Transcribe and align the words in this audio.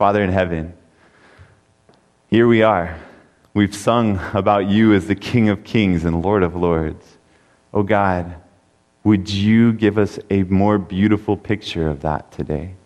Father 0.00 0.22
in 0.22 0.32
heaven, 0.32 0.72
here 2.30 2.48
we 2.48 2.62
are. 2.62 2.98
We've 3.52 3.76
sung 3.76 4.18
about 4.32 4.66
you 4.66 4.94
as 4.94 5.06
the 5.06 5.14
King 5.14 5.50
of 5.50 5.62
kings 5.62 6.06
and 6.06 6.22
Lord 6.22 6.42
of 6.42 6.56
lords. 6.56 7.18
Oh 7.74 7.82
God, 7.82 8.34
would 9.04 9.28
you 9.28 9.74
give 9.74 9.98
us 9.98 10.18
a 10.30 10.44
more 10.44 10.78
beautiful 10.78 11.36
picture 11.36 11.86
of 11.86 12.00
that 12.00 12.32
today? 12.32 12.76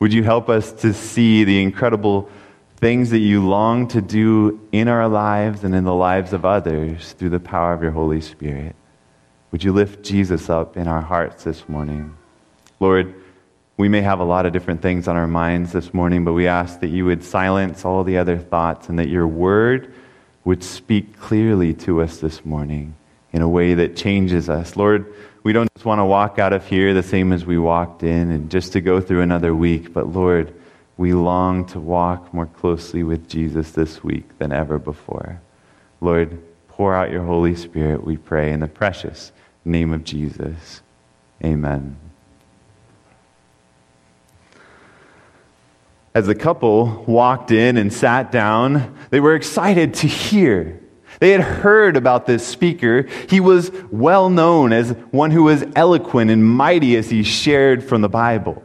Would 0.00 0.12
you 0.12 0.22
help 0.22 0.50
us 0.50 0.70
to 0.82 0.92
see 0.92 1.44
the 1.44 1.62
incredible 1.62 2.28
things 2.76 3.08
that 3.08 3.20
you 3.20 3.42
long 3.42 3.88
to 3.88 4.02
do 4.02 4.60
in 4.70 4.86
our 4.86 5.08
lives 5.08 5.64
and 5.64 5.74
in 5.74 5.84
the 5.84 5.94
lives 5.94 6.34
of 6.34 6.44
others 6.44 7.14
through 7.14 7.30
the 7.30 7.40
power 7.40 7.72
of 7.72 7.80
your 7.80 7.92
Holy 7.92 8.20
Spirit? 8.20 8.76
Would 9.50 9.64
you 9.64 9.72
lift 9.72 10.04
Jesus 10.04 10.50
up 10.50 10.76
in 10.76 10.88
our 10.88 11.00
hearts 11.00 11.44
this 11.44 11.66
morning? 11.70 12.14
Lord, 12.80 13.14
we 13.76 13.88
may 13.88 14.02
have 14.02 14.20
a 14.20 14.24
lot 14.24 14.46
of 14.46 14.52
different 14.52 14.82
things 14.82 15.08
on 15.08 15.16
our 15.16 15.26
minds 15.26 15.72
this 15.72 15.92
morning, 15.92 16.24
but 16.24 16.32
we 16.32 16.46
ask 16.46 16.80
that 16.80 16.88
you 16.88 17.04
would 17.06 17.24
silence 17.24 17.84
all 17.84 18.04
the 18.04 18.18
other 18.18 18.38
thoughts 18.38 18.88
and 18.88 18.98
that 18.98 19.08
your 19.08 19.26
word 19.26 19.92
would 20.44 20.62
speak 20.62 21.18
clearly 21.18 21.74
to 21.74 22.00
us 22.00 22.18
this 22.18 22.44
morning 22.44 22.94
in 23.32 23.42
a 23.42 23.48
way 23.48 23.74
that 23.74 23.96
changes 23.96 24.48
us. 24.48 24.76
Lord, 24.76 25.12
we 25.42 25.52
don't 25.52 25.68
just 25.74 25.84
want 25.84 25.98
to 25.98 26.04
walk 26.04 26.38
out 26.38 26.52
of 26.52 26.66
here 26.66 26.94
the 26.94 27.02
same 27.02 27.32
as 27.32 27.44
we 27.44 27.58
walked 27.58 28.02
in 28.04 28.30
and 28.30 28.50
just 28.50 28.72
to 28.74 28.80
go 28.80 29.00
through 29.00 29.22
another 29.22 29.54
week, 29.54 29.92
but 29.92 30.12
Lord, 30.12 30.54
we 30.96 31.12
long 31.12 31.66
to 31.66 31.80
walk 31.80 32.32
more 32.32 32.46
closely 32.46 33.02
with 33.02 33.28
Jesus 33.28 33.72
this 33.72 34.04
week 34.04 34.38
than 34.38 34.52
ever 34.52 34.78
before. 34.78 35.40
Lord, 36.00 36.40
pour 36.68 36.94
out 36.94 37.10
your 37.10 37.24
Holy 37.24 37.56
Spirit, 37.56 38.04
we 38.04 38.16
pray, 38.16 38.52
in 38.52 38.60
the 38.60 38.68
precious 38.68 39.32
name 39.64 39.92
of 39.92 40.04
Jesus. 40.04 40.82
Amen. 41.42 42.03
As 46.14 46.26
the 46.26 46.34
couple 46.34 47.04
walked 47.08 47.50
in 47.50 47.76
and 47.76 47.92
sat 47.92 48.30
down, 48.30 48.96
they 49.10 49.18
were 49.18 49.34
excited 49.34 49.94
to 49.94 50.06
hear. 50.06 50.80
They 51.18 51.30
had 51.30 51.40
heard 51.40 51.96
about 51.96 52.26
this 52.26 52.46
speaker. 52.46 53.08
He 53.28 53.40
was 53.40 53.72
well 53.90 54.30
known 54.30 54.72
as 54.72 54.90
one 55.10 55.32
who 55.32 55.44
was 55.44 55.64
eloquent 55.74 56.30
and 56.30 56.44
mighty 56.44 56.96
as 56.96 57.10
he 57.10 57.24
shared 57.24 57.82
from 57.82 58.00
the 58.00 58.08
Bible. 58.08 58.62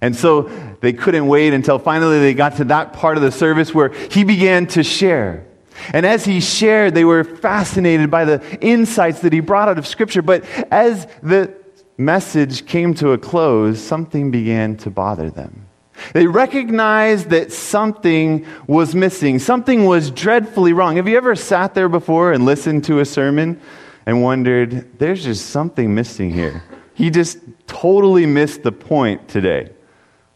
And 0.00 0.14
so 0.14 0.42
they 0.80 0.92
couldn't 0.92 1.26
wait 1.26 1.52
until 1.52 1.78
finally 1.78 2.20
they 2.20 2.34
got 2.34 2.56
to 2.56 2.64
that 2.64 2.92
part 2.92 3.16
of 3.16 3.22
the 3.22 3.32
service 3.32 3.74
where 3.74 3.88
he 3.88 4.22
began 4.22 4.66
to 4.68 4.82
share. 4.82 5.46
And 5.92 6.06
as 6.06 6.24
he 6.24 6.40
shared, 6.40 6.94
they 6.94 7.04
were 7.04 7.24
fascinated 7.24 8.10
by 8.10 8.24
the 8.24 8.58
insights 8.60 9.20
that 9.20 9.32
he 9.32 9.40
brought 9.40 9.68
out 9.68 9.78
of 9.78 9.86
Scripture. 9.86 10.22
But 10.22 10.44
as 10.70 11.06
the 11.22 11.54
message 11.96 12.66
came 12.66 12.94
to 12.94 13.10
a 13.10 13.18
close, 13.18 13.80
something 13.80 14.30
began 14.30 14.76
to 14.78 14.90
bother 14.90 15.30
them. 15.30 15.66
They 16.12 16.26
recognized 16.26 17.30
that 17.30 17.52
something 17.52 18.46
was 18.66 18.94
missing. 18.94 19.38
Something 19.38 19.86
was 19.86 20.10
dreadfully 20.10 20.72
wrong. 20.72 20.96
Have 20.96 21.08
you 21.08 21.16
ever 21.16 21.34
sat 21.34 21.74
there 21.74 21.88
before 21.88 22.32
and 22.32 22.44
listened 22.44 22.84
to 22.84 23.00
a 23.00 23.04
sermon 23.04 23.60
and 24.06 24.22
wondered, 24.22 24.98
there's 24.98 25.24
just 25.24 25.46
something 25.46 25.94
missing 25.94 26.30
here? 26.30 26.62
He 26.94 27.10
just 27.10 27.38
totally 27.66 28.26
missed 28.26 28.62
the 28.62 28.72
point 28.72 29.28
today. 29.28 29.70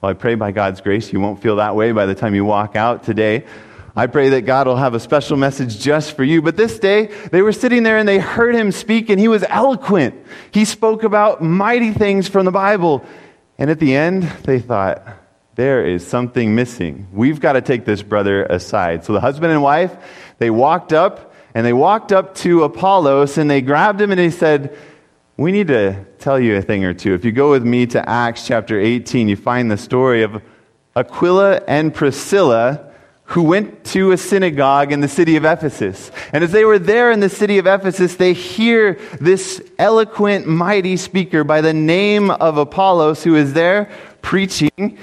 Well, 0.01 0.11
I 0.11 0.15
pray 0.15 0.35
by 0.35 0.53
God's 0.53 0.81
grace 0.81 1.13
you 1.13 1.21
won't 1.21 1.43
feel 1.43 1.57
that 1.57 1.77
way 1.77 1.93
by 1.93 2.07
the 2.07 2.15
time 2.15 2.35
you 2.35 2.45
walk 2.45 2.77
out 2.77 3.05
today. 3.05 3.45
I 3.97 4.07
pray 4.07 4.29
that 4.29 4.43
God 4.43 4.69
will 4.69 4.77
have 4.77 4.95
a 4.95 5.01
special 5.01 5.37
message 5.37 5.81
just 5.81 6.15
for 6.15 6.23
you. 6.23 6.41
But 6.41 6.57
this 6.57 6.79
day, 6.79 7.07
they 7.33 7.43
were 7.43 7.53
sitting 7.53 7.83
there 7.83 7.99
and 7.99 8.09
they 8.09 8.21
heard 8.21 8.55
him 8.55 8.71
speak, 8.71 9.11
and 9.11 9.19
he 9.19 9.27
was 9.27 9.43
eloquent. 9.49 10.15
He 10.53 10.65
spoke 10.65 11.03
about 11.03 11.43
mighty 11.43 11.93
things 11.93 12.29
from 12.29 12.45
the 12.45 12.53
Bible. 12.53 13.05
And 13.59 13.71
at 13.71 13.81
the 13.81 13.97
end, 13.97 14.23
they 14.45 14.61
thought, 14.61 15.03
there 15.59 15.85
is 15.85 16.07
something 16.07 16.55
missing. 16.55 17.09
We've 17.13 17.41
got 17.41 17.55
to 17.55 17.61
take 17.61 17.85
this 17.85 18.01
brother 18.01 18.45
aside. 18.45 19.05
So 19.05 19.13
the 19.13 19.21
husband 19.21 19.51
and 19.51 19.61
wife, 19.61 19.93
they 20.39 20.51
walked 20.51 20.93
up 20.93 21.35
and 21.53 21.67
they 21.67 21.73
walked 21.73 22.13
up 22.13 22.37
to 22.37 22.63
Apollos 22.63 23.39
and 23.39 23.51
they 23.51 23.61
grabbed 23.61 24.01
him 24.01 24.13
and 24.13 24.21
they 24.21 24.31
said, 24.31 24.79
We 25.37 25.51
need 25.51 25.67
to 25.67 26.07
tell 26.21 26.39
you 26.39 26.57
a 26.57 26.63
thing 26.63 26.85
or 26.85 26.95
two. 26.95 27.13
If 27.13 27.25
you 27.25 27.33
go 27.33 27.51
with 27.51 27.65
me 27.65 27.87
to 27.87 28.09
Acts 28.09 28.47
chapter 28.47 28.79
18, 28.79 29.29
you 29.29 29.35
find 29.35 29.69
the 29.69 29.77
story 29.77 30.23
of 30.23 30.41
Aquila 30.95 31.57
and 31.67 31.93
Priscilla 31.93 32.93
who 33.25 33.43
went 33.43 33.83
to 33.87 34.13
a 34.13 34.17
synagogue 34.17 34.93
in 34.93 35.01
the 35.01 35.09
city 35.09 35.35
of 35.35 35.45
Ephesus. 35.45 36.13
And 36.33 36.45
as 36.45 36.53
they 36.53 36.65
were 36.65 36.79
there 36.79 37.11
in 37.11 37.19
the 37.19 37.29
city 37.29 37.59
of 37.59 37.67
Ephesus, 37.67 38.15
they 38.15 38.33
hear 38.33 38.97
this 39.21 39.61
eloquent, 39.77 40.47
mighty 40.47 40.97
speaker 40.97 41.43
by 41.43 41.63
the 41.63 41.75
name 41.75 42.31
of 42.31 42.59
Apollos 42.59 43.25
who 43.25 43.35
is 43.35 43.55
there 43.55 43.91
preaching 44.23 44.97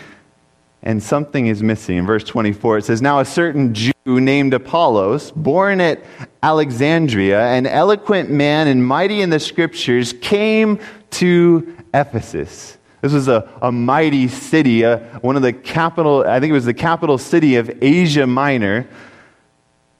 and 0.85 1.01
something 1.01 1.47
is 1.47 1.63
missing. 1.63 1.97
In 1.97 2.05
verse 2.05 2.23
24, 2.23 2.77
it 2.77 2.85
says, 2.85 3.01
Now 3.01 3.19
a 3.19 3.25
certain 3.25 3.73
Jew 3.73 3.93
named 4.05 4.53
Apollos, 4.53 5.31
born 5.31 5.81
at 5.81 6.03
Alexandria, 6.43 7.47
an 7.47 7.65
eloquent 7.65 8.29
man 8.29 8.67
and 8.67 8.85
mighty 8.85 9.21
in 9.21 9.31
the 9.31 9.39
scriptures, 9.39 10.13
came 10.21 10.79
to 11.11 11.75
Ephesus. 11.93 12.77
This 13.01 13.13
was 13.13 13.27
a, 13.27 13.49
a 13.61 13.71
mighty 13.71 14.27
city, 14.27 14.85
uh, 14.85 14.97
one 15.19 15.35
of 15.35 15.41
the 15.41 15.53
capital, 15.53 16.23
I 16.25 16.39
think 16.39 16.51
it 16.51 16.53
was 16.53 16.65
the 16.65 16.73
capital 16.73 17.17
city 17.17 17.55
of 17.55 17.71
Asia 17.81 18.27
Minor. 18.27 18.87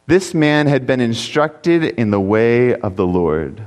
This 0.08 0.36
man 0.36 0.68
had 0.68 0.86
been 0.86 1.02
instructed 1.02 1.84
in 1.84 2.12
the 2.12 2.20
way 2.20 2.76
of 2.76 2.96
the 2.96 3.08
Lord. 3.08 3.64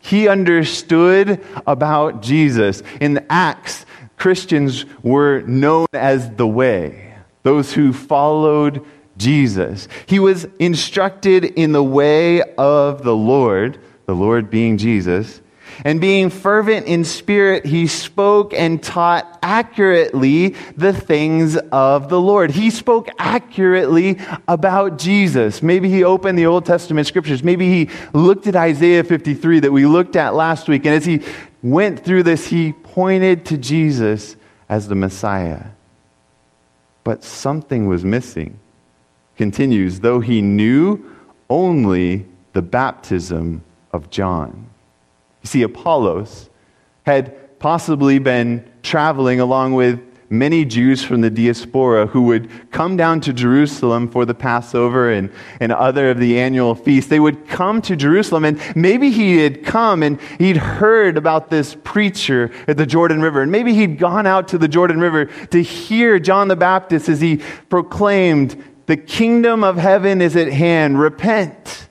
He 0.00 0.26
understood 0.26 1.44
about 1.66 2.22
Jesus. 2.22 2.82
In 2.98 3.26
Acts, 3.28 3.84
Christians 4.18 4.84
were 5.02 5.40
known 5.42 5.86
as 5.92 6.30
the 6.36 6.46
way, 6.46 7.14
those 7.42 7.72
who 7.72 7.92
followed 7.92 8.84
Jesus. 9.16 9.88
He 10.06 10.18
was 10.18 10.46
instructed 10.58 11.44
in 11.44 11.72
the 11.72 11.82
way 11.82 12.42
of 12.54 13.02
the 13.02 13.16
Lord, 13.16 13.78
the 14.06 14.14
Lord 14.14 14.50
being 14.50 14.78
Jesus. 14.78 15.40
And 15.84 16.00
being 16.00 16.30
fervent 16.30 16.86
in 16.86 17.04
spirit, 17.04 17.64
he 17.64 17.86
spoke 17.86 18.52
and 18.52 18.82
taught 18.82 19.38
accurately 19.42 20.56
the 20.76 20.92
things 20.92 21.56
of 21.56 22.08
the 22.08 22.20
Lord. 22.20 22.50
He 22.50 22.70
spoke 22.70 23.08
accurately 23.18 24.18
about 24.48 24.98
Jesus. 24.98 25.62
Maybe 25.62 25.88
he 25.88 26.02
opened 26.02 26.38
the 26.38 26.46
Old 26.46 26.66
Testament 26.66 27.06
scriptures. 27.06 27.44
Maybe 27.44 27.68
he 27.68 27.90
looked 28.12 28.46
at 28.46 28.56
Isaiah 28.56 29.04
53 29.04 29.60
that 29.60 29.72
we 29.72 29.86
looked 29.86 30.16
at 30.16 30.34
last 30.34 30.68
week. 30.68 30.84
And 30.84 30.94
as 30.94 31.04
he 31.04 31.20
went 31.62 32.04
through 32.04 32.24
this, 32.24 32.46
he 32.46 32.72
pointed 32.98 33.44
to 33.44 33.56
Jesus 33.56 34.34
as 34.68 34.88
the 34.88 34.94
Messiah. 34.96 35.66
But 37.04 37.22
something 37.22 37.86
was 37.86 38.04
missing. 38.04 38.58
Continues, 39.36 40.00
though 40.00 40.18
he 40.18 40.42
knew 40.42 41.04
only 41.48 42.26
the 42.54 42.60
baptism 42.60 43.62
of 43.92 44.10
John. 44.10 44.66
You 45.44 45.46
see, 45.46 45.62
Apollos 45.62 46.50
had 47.04 47.56
possibly 47.60 48.18
been 48.18 48.68
traveling 48.82 49.38
along 49.38 49.74
with 49.74 50.00
many 50.30 50.64
Jews 50.64 51.02
from 51.02 51.20
the 51.22 51.30
diaspora 51.30 52.06
who 52.06 52.22
would 52.22 52.50
come 52.70 52.96
down 52.96 53.20
to 53.22 53.32
Jerusalem 53.32 54.08
for 54.08 54.24
the 54.24 54.34
Passover 54.34 55.10
and, 55.10 55.30
and 55.60 55.72
other 55.72 56.10
of 56.10 56.18
the 56.18 56.38
annual 56.38 56.74
feasts. 56.74 57.08
They 57.08 57.20
would 57.20 57.48
come 57.48 57.80
to 57.82 57.96
Jerusalem, 57.96 58.44
and 58.44 58.60
maybe 58.76 59.10
he 59.10 59.38
had 59.38 59.64
come 59.64 60.02
and 60.02 60.20
he'd 60.38 60.56
heard 60.56 61.16
about 61.16 61.50
this 61.50 61.76
preacher 61.82 62.50
at 62.66 62.76
the 62.76 62.86
Jordan 62.86 63.22
River, 63.22 63.42
and 63.42 63.50
maybe 63.50 63.74
he'd 63.74 63.98
gone 63.98 64.26
out 64.26 64.48
to 64.48 64.58
the 64.58 64.68
Jordan 64.68 65.00
River 65.00 65.26
to 65.26 65.62
hear 65.62 66.18
John 66.18 66.48
the 66.48 66.56
Baptist 66.56 67.08
as 67.08 67.20
he 67.20 67.40
proclaimed, 67.68 68.62
The 68.86 68.96
kingdom 68.96 69.64
of 69.64 69.76
heaven 69.76 70.20
is 70.20 70.36
at 70.36 70.52
hand, 70.52 71.00
repent. 71.00 71.87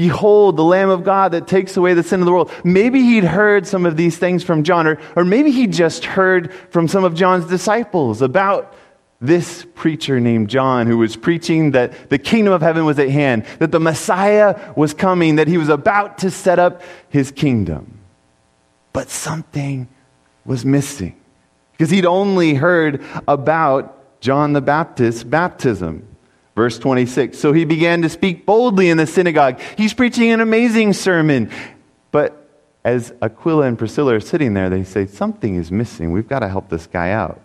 Behold, 0.00 0.56
the 0.56 0.64
Lamb 0.64 0.88
of 0.88 1.04
God 1.04 1.32
that 1.32 1.46
takes 1.46 1.76
away 1.76 1.92
the 1.92 2.02
sin 2.02 2.20
of 2.20 2.24
the 2.24 2.32
world. 2.32 2.50
Maybe 2.64 3.02
he'd 3.02 3.24
heard 3.24 3.66
some 3.66 3.84
of 3.84 3.98
these 3.98 4.16
things 4.16 4.42
from 4.42 4.62
John, 4.62 4.86
or, 4.86 4.98
or 5.14 5.26
maybe 5.26 5.50
he 5.50 5.66
just 5.66 6.06
heard 6.06 6.54
from 6.70 6.88
some 6.88 7.04
of 7.04 7.14
John's 7.14 7.44
disciples 7.44 8.22
about 8.22 8.74
this 9.20 9.66
preacher 9.74 10.18
named 10.18 10.48
John 10.48 10.86
who 10.86 10.96
was 10.96 11.16
preaching 11.16 11.72
that 11.72 12.08
the 12.08 12.16
kingdom 12.16 12.54
of 12.54 12.62
heaven 12.62 12.86
was 12.86 12.98
at 12.98 13.10
hand, 13.10 13.44
that 13.58 13.72
the 13.72 13.78
Messiah 13.78 14.72
was 14.74 14.94
coming, 14.94 15.36
that 15.36 15.48
he 15.48 15.58
was 15.58 15.68
about 15.68 16.16
to 16.18 16.30
set 16.30 16.58
up 16.58 16.80
his 17.10 17.30
kingdom. 17.30 18.00
But 18.94 19.10
something 19.10 19.86
was 20.46 20.64
missing 20.64 21.20
because 21.72 21.90
he'd 21.90 22.06
only 22.06 22.54
heard 22.54 23.04
about 23.28 24.22
John 24.22 24.54
the 24.54 24.62
Baptist's 24.62 25.24
baptism. 25.24 26.09
Verse 26.60 26.78
26 26.78 27.38
So 27.38 27.54
he 27.54 27.64
began 27.64 28.02
to 28.02 28.10
speak 28.10 28.44
boldly 28.44 28.90
in 28.90 28.98
the 28.98 29.06
synagogue. 29.06 29.58
He's 29.78 29.94
preaching 29.94 30.30
an 30.30 30.42
amazing 30.42 30.92
sermon. 30.92 31.50
But 32.10 32.50
as 32.84 33.14
Aquila 33.22 33.66
and 33.66 33.78
Priscilla 33.78 34.16
are 34.16 34.20
sitting 34.20 34.52
there, 34.52 34.68
they 34.68 34.84
say, 34.84 35.06
Something 35.06 35.54
is 35.54 35.72
missing. 35.72 36.12
We've 36.12 36.28
got 36.28 36.40
to 36.40 36.48
help 36.50 36.68
this 36.68 36.86
guy 36.86 37.12
out. 37.12 37.40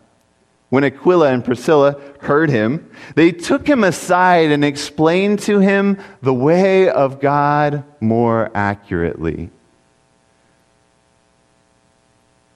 When 0.68 0.84
Aquila 0.84 1.32
and 1.32 1.46
Priscilla 1.46 1.96
heard 2.20 2.50
him, 2.50 2.92
they 3.16 3.32
took 3.32 3.66
him 3.66 3.86
aside 3.86 4.52
and 4.52 4.66
explained 4.66 5.40
to 5.44 5.60
him 5.60 5.98
the 6.22 6.34
way 6.34 6.90
of 6.90 7.22
God 7.22 7.86
more 8.02 8.52
accurately. 8.54 9.50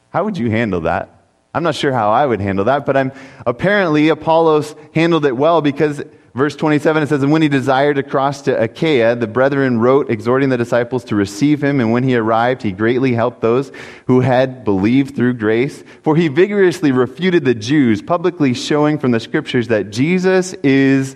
How 0.10 0.26
would 0.26 0.38
you 0.38 0.52
handle 0.52 0.82
that? 0.82 1.19
I'm 1.54 1.64
not 1.64 1.76
sure 1.76 1.92
how 1.92 2.12
I 2.12 2.26
would 2.26 2.42
handle 2.42 2.66
that, 2.66 2.86
but 2.86 2.96
I'm 2.96 3.12
apparently 3.46 4.10
Apollos 4.10 4.76
handled 4.94 5.26
it 5.26 5.36
well 5.36 5.62
because 5.62 6.04
verse 6.36 6.56
27 6.56 7.04
it 7.04 7.10
says, 7.10 7.24
And 7.24 7.32
when 7.32 7.42
he 7.42 7.50
desired 7.50 7.96
to 7.96 8.04
cross 8.04 8.44
to 8.44 8.62
Achaia, 8.62 9.16
the 9.16 9.26
brethren 9.26 9.80
wrote, 9.80 10.12
exhorting 10.12 10.50
the 10.50 10.58
disciples 10.58 11.04
to 11.06 11.16
receive 11.16 11.64
him. 11.64 11.80
And 11.80 11.92
when 11.92 12.04
he 12.04 12.16
arrived, 12.16 12.62
he 12.62 12.72
greatly 12.72 13.14
helped 13.14 13.42
those 13.42 13.72
who 14.06 14.22
had 14.22 14.64
believed 14.64 15.16
through 15.16 15.34
grace. 15.34 15.84
For 16.04 16.16
he 16.16 16.28
vigorously 16.28 16.92
refuted 16.92 17.46
the 17.46 17.56
Jews, 17.56 18.02
publicly 18.04 18.54
showing 18.54 19.00
from 19.00 19.10
the 19.12 19.20
scriptures 19.20 19.70
that 19.70 19.90
Jesus 19.90 20.54
is 20.64 21.16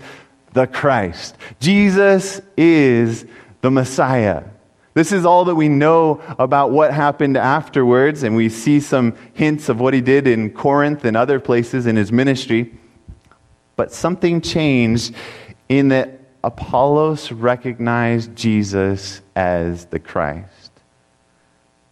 the 0.53 0.65
Christ. 0.65 1.38
Jesus 1.59 2.41
is 2.57 3.25
the 3.62 3.69
Messiah. 3.69 4.44
This 4.94 5.12
is 5.12 5.25
all 5.25 5.45
that 5.45 5.56
we 5.56 5.69
know 5.69 6.22
about 6.38 6.72
what 6.72 6.94
happened 6.94 7.36
afterwards, 7.36 8.22
and 8.22 8.36
we 8.36 8.50
see 8.50 8.80
some 8.80 9.16
hints 9.34 9.69
of 9.69 9.80
what 9.80 9.94
he 9.94 10.01
did 10.01 10.28
in 10.28 10.51
Corinth 10.51 11.04
and 11.04 11.18
other 11.18 11.40
places 11.40 11.88
in 11.88 11.95
his 11.95 12.12
ministry. 12.12 12.72
But 13.75 13.92
something 13.92 14.40
changed 14.40 15.16
in 15.68 15.88
that 15.90 16.19
Apollos 16.44 17.31
recognized 17.31 18.36
Jesus 18.36 19.22
as 19.36 19.86
the 19.86 20.00
Christ. 20.00 20.72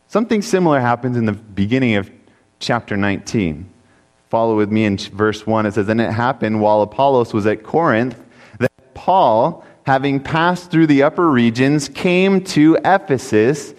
Something 0.07 0.41
similar 0.41 0.79
happens 0.79 1.17
in 1.17 1.25
the 1.25 1.31
beginning 1.31 1.95
of 1.95 2.11
chapter 2.59 2.97
19. 2.97 3.67
Follow 4.29 4.55
with 4.55 4.71
me 4.71 4.85
in 4.85 4.97
verse 4.97 5.47
1. 5.47 5.65
It 5.65 5.73
says, 5.73 5.87
And 5.87 5.99
it 5.99 6.11
happened 6.11 6.61
while 6.61 6.81
Apollos 6.81 7.33
was 7.33 7.47
at 7.47 7.63
Corinth 7.63 8.21
that 8.59 8.93
Paul 8.93 9.65
having 9.91 10.21
passed 10.21 10.71
through 10.71 10.87
the 10.87 11.03
upper 11.03 11.29
regions, 11.29 11.89
came 11.89 12.41
to 12.41 12.77
Ephesus. 12.85 13.73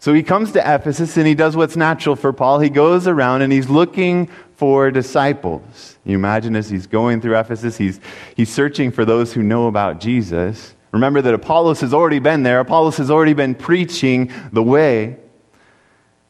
So 0.00 0.12
he 0.12 0.22
comes 0.22 0.52
to 0.52 0.58
Ephesus 0.58 1.16
and 1.16 1.26
he 1.26 1.34
does 1.34 1.56
what's 1.56 1.76
natural 1.76 2.14
for 2.14 2.30
Paul. 2.30 2.60
He 2.60 2.68
goes 2.68 3.06
around 3.06 3.40
and 3.40 3.50
he's 3.50 3.70
looking 3.70 4.28
for 4.56 4.90
disciples. 4.90 5.96
You 6.04 6.14
imagine 6.14 6.56
as 6.56 6.68
he's 6.68 6.86
going 6.86 7.22
through 7.22 7.38
Ephesus, 7.38 7.78
he's, 7.78 8.00
he's 8.36 8.52
searching 8.52 8.90
for 8.90 9.06
those 9.06 9.32
who 9.32 9.42
know 9.42 9.66
about 9.66 9.98
Jesus. 9.98 10.74
Remember 10.92 11.22
that 11.22 11.32
Apollos 11.32 11.80
has 11.80 11.94
already 11.94 12.18
been 12.18 12.42
there, 12.42 12.60
Apollos 12.60 12.98
has 12.98 13.10
already 13.10 13.32
been 13.32 13.54
preaching 13.54 14.30
the 14.52 14.62
way. 14.62 15.16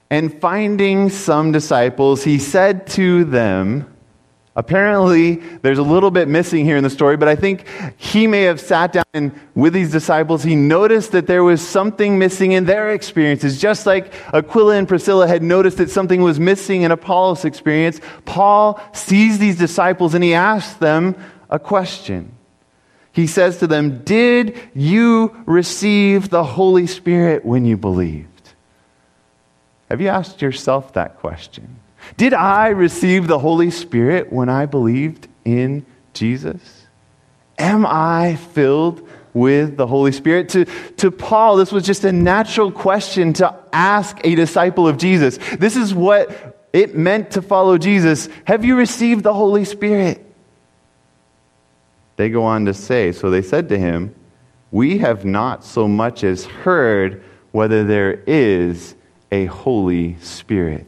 And 0.09 0.41
finding 0.41 1.11
some 1.11 1.51
disciples, 1.51 2.23
he 2.23 2.39
said 2.39 2.87
to 2.91 3.25
them, 3.25 3.93
Apparently, 4.57 5.35
there's 5.61 5.77
a 5.77 5.83
little 5.83 6.11
bit 6.11 6.29
missing 6.29 6.65
here 6.65 6.79
in 6.79 6.83
the 6.83 6.89
story, 6.89 7.19
but 7.19 7.29
I 7.29 7.37
think 7.37 7.67
he 7.99 8.27
may 8.27 8.43
have 8.45 8.59
sat 8.59 8.95
down 8.95 9.05
and 9.13 9.39
with 9.55 9.75
these 9.75 9.93
disciples, 9.93 10.43
he 10.43 10.57
noticed 10.57 11.13
that 11.13 11.27
there 11.27 11.45
was 11.45 11.67
something 11.67 12.19
missing 12.19 12.53
in 12.53 12.65
their 12.65 12.91
experiences. 12.91 13.61
Just 13.61 13.85
like 13.85 14.13
Aquila 14.33 14.77
and 14.77 14.89
Priscilla 14.89 15.29
had 15.29 15.43
noticed 15.43 15.77
that 15.77 15.91
something 15.91 16.23
was 16.23 16.41
missing 16.41 16.83
in 16.83 16.91
Apollos' 16.91 17.45
experience, 17.45 18.01
Paul 18.25 18.81
sees 18.93 19.39
these 19.39 19.59
disciples 19.59 20.15
and 20.15 20.25
he 20.25 20.33
asks 20.33 20.75
them 20.75 21.17
a 21.51 21.59
question. 21.59 22.33
He 23.13 23.27
says 23.27 23.59
to 23.59 23.67
them, 23.67 24.05
Did 24.05 24.59
you 24.75 25.37
receive 25.47 26.31
the 26.31 26.45
Holy 26.45 26.87
Spirit 26.87 27.45
when 27.45 27.67
you 27.67 27.77
believed? 27.77 28.53
Have 29.91 30.01
you 30.01 30.09
asked 30.09 30.43
yourself 30.43 30.95
that 30.95 31.19
question? 31.19 31.81
Did 32.17 32.35
I 32.35 32.69
receive 32.69 33.27
the 33.27 33.39
Holy 33.39 33.71
Spirit 33.71 34.33
when 34.33 34.49
I 34.49 34.67
believed 34.67 35.29
in 35.45 35.85
Jesus? 36.13 36.87
Am 37.59 37.87
I 37.87 38.37
filled 38.37 39.09
with 39.33 39.77
the 39.77 39.87
Holy 39.87 40.13
Spirit? 40.13 40.49
To, 40.51 40.65
to 40.97 41.11
Paul, 41.11 41.57
this 41.57 41.73
was 41.73 41.85
just 41.85 42.05
a 42.05 42.13
natural 42.13 42.71
question 42.71 43.33
to 43.35 43.55
ask 43.73 44.19
a 44.25 44.35
disciple 44.35 44.89
of 44.89 44.99
Jesus. 44.99 45.39
This 45.59 45.77
is 45.77 45.95
what 45.95 46.57
it 46.73 46.97
meant 46.97 47.33
to 47.33 47.43
follow 47.43 47.79
Jesus. 47.79 48.29
Have 48.45 48.65
you 48.65 48.77
received 48.77 49.23
the 49.23 49.35
Holy 49.35 49.65
Spirit? 49.65 50.23
They 52.17 52.31
go 52.31 52.45
on 52.45 52.65
to 52.67 52.75
say, 52.75 53.13
So 53.13 53.31
they 53.31 53.43
said 53.43 53.69
to 53.71 53.79
him, 53.79 54.15
We 54.71 54.99
have 54.99 55.25
not 55.25 55.65
so 55.65 55.87
much 55.87 56.25
as 56.25 56.45
heard 56.45 57.23
whether 57.53 57.85
there 57.85 58.23
is 58.27 58.95
a 59.31 59.47
Holy 59.47 60.19
Spirit. 60.21 60.87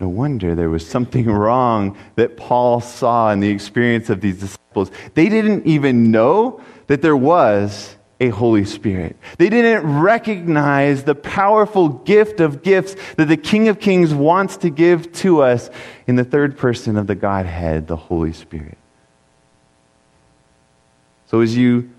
No 0.00 0.08
wonder 0.08 0.54
there 0.54 0.70
was 0.70 0.86
something 0.86 1.26
wrong 1.30 1.96
that 2.16 2.36
Paul 2.36 2.80
saw 2.80 3.30
in 3.30 3.40
the 3.40 3.50
experience 3.50 4.10
of 4.10 4.20
these 4.20 4.40
disciples. 4.40 4.90
They 5.14 5.28
didn't 5.28 5.66
even 5.66 6.10
know 6.10 6.60
that 6.86 7.02
there 7.02 7.16
was 7.16 7.96
a 8.20 8.28
Holy 8.28 8.64
Spirit. 8.64 9.16
They 9.38 9.48
didn't 9.48 10.00
recognize 10.00 11.04
the 11.04 11.14
powerful 11.14 11.88
gift 11.88 12.40
of 12.40 12.62
gifts 12.62 12.96
that 13.16 13.26
the 13.26 13.36
King 13.36 13.68
of 13.68 13.80
Kings 13.80 14.14
wants 14.14 14.56
to 14.58 14.70
give 14.70 15.12
to 15.14 15.42
us 15.42 15.68
in 16.06 16.16
the 16.16 16.24
third 16.24 16.56
person 16.56 16.96
of 16.96 17.06
the 17.06 17.14
Godhead, 17.14 17.86
the 17.86 17.96
Holy 17.96 18.32
Spirit. 18.32 18.78
So 21.26 21.40
as 21.40 21.56
you 21.56 21.90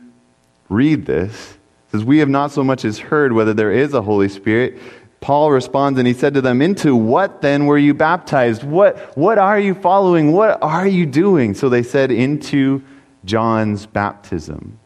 read 0.69 1.05
this, 1.05 1.57
says, 1.91 2.03
We 2.03 2.19
have 2.19 2.29
not 2.29 2.51
so 2.51 2.63
much 2.63 2.85
as 2.85 2.99
heard 2.99 3.33
whether 3.33 3.53
there 3.53 3.71
is 3.71 3.93
a 3.93 4.01
Holy 4.01 4.29
Spirit. 4.29 4.79
Paul 5.25 5.49
responds 5.49 5.97
and 5.97 6.07
he 6.07 6.13
said 6.13 6.35
to 6.35 6.41
them, 6.41 6.61
Into 6.61 6.95
what 6.95 7.41
then 7.41 7.65
were 7.65 7.79
you 7.79 7.95
baptized? 7.95 8.63
What, 8.63 9.17
what 9.17 9.39
are 9.39 9.59
you 9.59 9.73
following? 9.73 10.33
What 10.33 10.61
are 10.61 10.85
you 10.85 11.07
doing? 11.07 11.55
So 11.55 11.67
they 11.67 11.81
said, 11.81 12.11
Into 12.11 12.83
John's 13.25 13.87
baptism. 13.87 14.77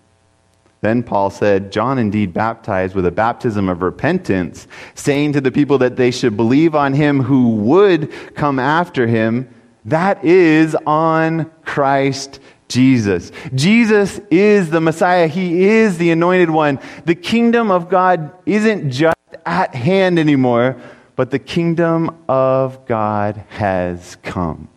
Then 0.79 1.03
Paul 1.03 1.29
said, 1.29 1.73
John 1.73 1.99
indeed 1.99 2.33
baptized 2.33 2.95
with 2.95 3.05
a 3.05 3.11
baptism 3.11 3.67
of 3.67 3.81
repentance, 3.81 4.65
saying 4.95 5.33
to 5.33 5.41
the 5.41 5.51
people 5.51 5.77
that 5.79 5.97
they 5.97 6.09
should 6.09 6.37
believe 6.37 6.73
on 6.73 6.93
him 6.93 7.21
who 7.21 7.57
would 7.57 8.09
come 8.33 8.59
after 8.59 9.07
him, 9.07 9.53
that 9.83 10.23
is, 10.23 10.73
on 10.87 11.51
Christ 11.65 12.39
Jesus. 12.69 13.33
Jesus 13.53 14.21
is 14.31 14.69
the 14.69 14.79
Messiah. 14.79 15.27
He 15.27 15.65
is 15.65 15.97
the 15.97 16.11
anointed 16.11 16.49
one. 16.49 16.79
The 17.03 17.15
kingdom 17.15 17.71
of 17.71 17.89
God 17.89 18.31
isn't 18.45 18.89
just 18.89 19.18
at 19.49 19.73
hand 19.73 20.19
anymore, 20.19 20.79
but 21.15 21.31
the 21.31 21.39
kingdom 21.39 22.15
of 22.29 22.85
God 22.85 23.43
has 23.49 24.15
come. 24.23 24.69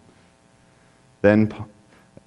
Then, 1.21 1.53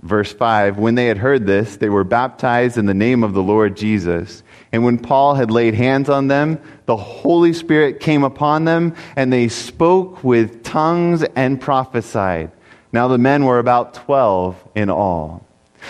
verse 0.02 0.32
5 0.32 0.78
when 0.78 0.96
they 0.96 1.08
had 1.08 1.18
heard 1.18 1.48
this, 1.48 1.78
they 1.78 1.90
were 1.90 2.04
baptized 2.04 2.78
in 2.78 2.86
the 2.86 2.94
name 2.94 3.24
of 3.24 3.34
the 3.34 3.42
Lord 3.42 3.76
Jesus. 3.76 4.44
And 4.72 4.86
when 4.86 5.00
Paul 5.00 5.36
had 5.36 5.50
laid 5.52 5.74
hands 5.74 6.08
on 6.08 6.28
them, 6.28 6.60
the 6.86 6.96
Holy 6.96 7.52
Spirit 7.52 8.00
came 8.00 8.24
upon 8.24 8.66
them, 8.66 8.96
and 9.16 9.34
they 9.34 9.48
spoke 9.48 10.24
with 10.24 10.64
tongues 10.64 11.24
and 11.36 11.60
prophesied. 11.60 12.52
Now 12.94 13.08
the 13.08 13.18
men 13.18 13.46
were 13.46 13.60
about 13.60 13.96
12 13.96 14.70
in 14.76 14.90
all. 14.90 15.45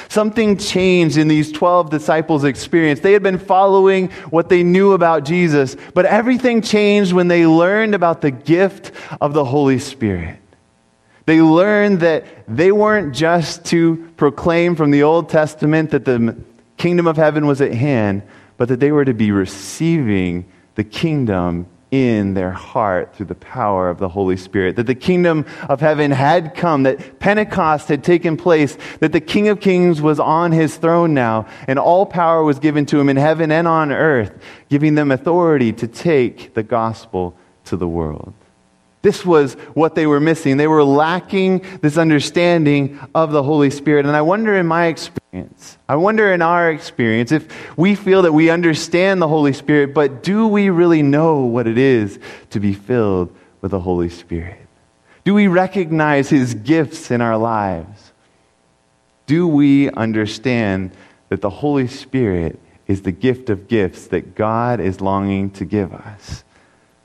Something 0.09 0.57
changed 0.57 1.17
in 1.17 1.27
these 1.27 1.51
12 1.51 1.89
disciples' 1.89 2.43
experience. 2.43 2.99
They 2.99 3.13
had 3.13 3.23
been 3.23 3.39
following 3.39 4.09
what 4.29 4.49
they 4.49 4.63
knew 4.63 4.93
about 4.93 5.25
Jesus, 5.25 5.75
but 5.93 6.05
everything 6.05 6.61
changed 6.61 7.13
when 7.13 7.27
they 7.27 7.45
learned 7.45 7.95
about 7.95 8.21
the 8.21 8.31
gift 8.31 8.91
of 9.21 9.33
the 9.33 9.45
Holy 9.45 9.79
Spirit. 9.79 10.39
They 11.25 11.41
learned 11.41 12.01
that 12.01 12.25
they 12.47 12.71
weren't 12.71 13.15
just 13.15 13.65
to 13.65 14.11
proclaim 14.15 14.75
from 14.75 14.91
the 14.91 15.03
Old 15.03 15.29
Testament 15.29 15.91
that 15.91 16.05
the 16.05 16.37
kingdom 16.77 17.07
of 17.07 17.17
heaven 17.17 17.47
was 17.47 17.61
at 17.61 17.73
hand, 17.73 18.21
but 18.57 18.67
that 18.69 18.79
they 18.79 18.91
were 18.91 19.05
to 19.05 19.13
be 19.13 19.31
receiving 19.31 20.45
the 20.75 20.83
kingdom 20.83 21.65
in 21.95 22.33
their 22.33 22.51
heart 22.51 23.15
through 23.15 23.27
the 23.27 23.35
power 23.35 23.89
of 23.89 23.97
the 23.97 24.09
Holy 24.09 24.37
Spirit. 24.37 24.75
That 24.75 24.87
the 24.87 24.95
kingdom 24.95 25.45
of 25.69 25.79
heaven 25.79 26.11
had 26.11 26.53
come, 26.53 26.83
that 26.83 27.19
Pentecost 27.19 27.87
had 27.87 28.03
taken 28.03 28.37
place, 28.37 28.77
that 28.99 29.11
the 29.11 29.21
King 29.21 29.47
of 29.47 29.59
Kings 29.59 30.01
was 30.01 30.19
on 30.19 30.51
his 30.51 30.75
throne 30.77 31.13
now, 31.13 31.47
and 31.67 31.79
all 31.79 32.05
power 32.05 32.43
was 32.43 32.59
given 32.59 32.85
to 32.87 32.99
him 32.99 33.09
in 33.09 33.17
heaven 33.17 33.51
and 33.51 33.67
on 33.67 33.91
earth, 33.91 34.33
giving 34.69 34.95
them 34.95 35.11
authority 35.11 35.71
to 35.73 35.87
take 35.87 36.53
the 36.53 36.63
gospel 36.63 37.35
to 37.65 37.77
the 37.77 37.87
world. 37.87 38.33
This 39.05 39.23
was 39.23 39.53
what 39.75 39.93
they 39.93 40.07
were 40.07 40.19
missing. 40.19 40.57
They 40.57 40.65
were 40.65 40.83
lacking 40.83 41.63
this 41.79 41.95
understanding 41.95 42.99
of 43.13 43.31
the 43.31 43.43
Holy 43.43 43.69
Spirit. 43.69 44.07
And 44.07 44.15
I 44.15 44.23
wonder 44.23 44.55
in 44.55 44.65
my 44.65 44.87
experience, 44.87 45.77
I 45.87 45.95
wonder 45.95 46.33
in 46.33 46.41
our 46.41 46.71
experience, 46.71 47.31
if 47.31 47.77
we 47.77 47.93
feel 47.93 48.23
that 48.23 48.31
we 48.31 48.49
understand 48.49 49.21
the 49.21 49.27
Holy 49.27 49.53
Spirit, 49.53 49.93
but 49.93 50.23
do 50.23 50.47
we 50.47 50.71
really 50.71 51.03
know 51.03 51.41
what 51.41 51.67
it 51.67 51.77
is 51.77 52.17
to 52.49 52.59
be 52.59 52.73
filled 52.73 53.31
with 53.61 53.69
the 53.69 53.79
Holy 53.79 54.09
Spirit? 54.09 54.65
Do 55.23 55.35
we 55.35 55.45
recognize 55.45 56.29
His 56.29 56.55
gifts 56.55 57.11
in 57.11 57.21
our 57.21 57.37
lives? 57.37 58.11
Do 59.27 59.47
we 59.47 59.91
understand 59.91 60.93
that 61.29 61.41
the 61.41 61.51
Holy 61.51 61.87
Spirit 61.87 62.59
is 62.87 63.03
the 63.03 63.11
gift 63.11 63.51
of 63.51 63.67
gifts 63.67 64.07
that 64.07 64.33
God 64.33 64.79
is 64.79 64.99
longing 64.99 65.51
to 65.51 65.63
give 65.63 65.93
us? 65.93 66.43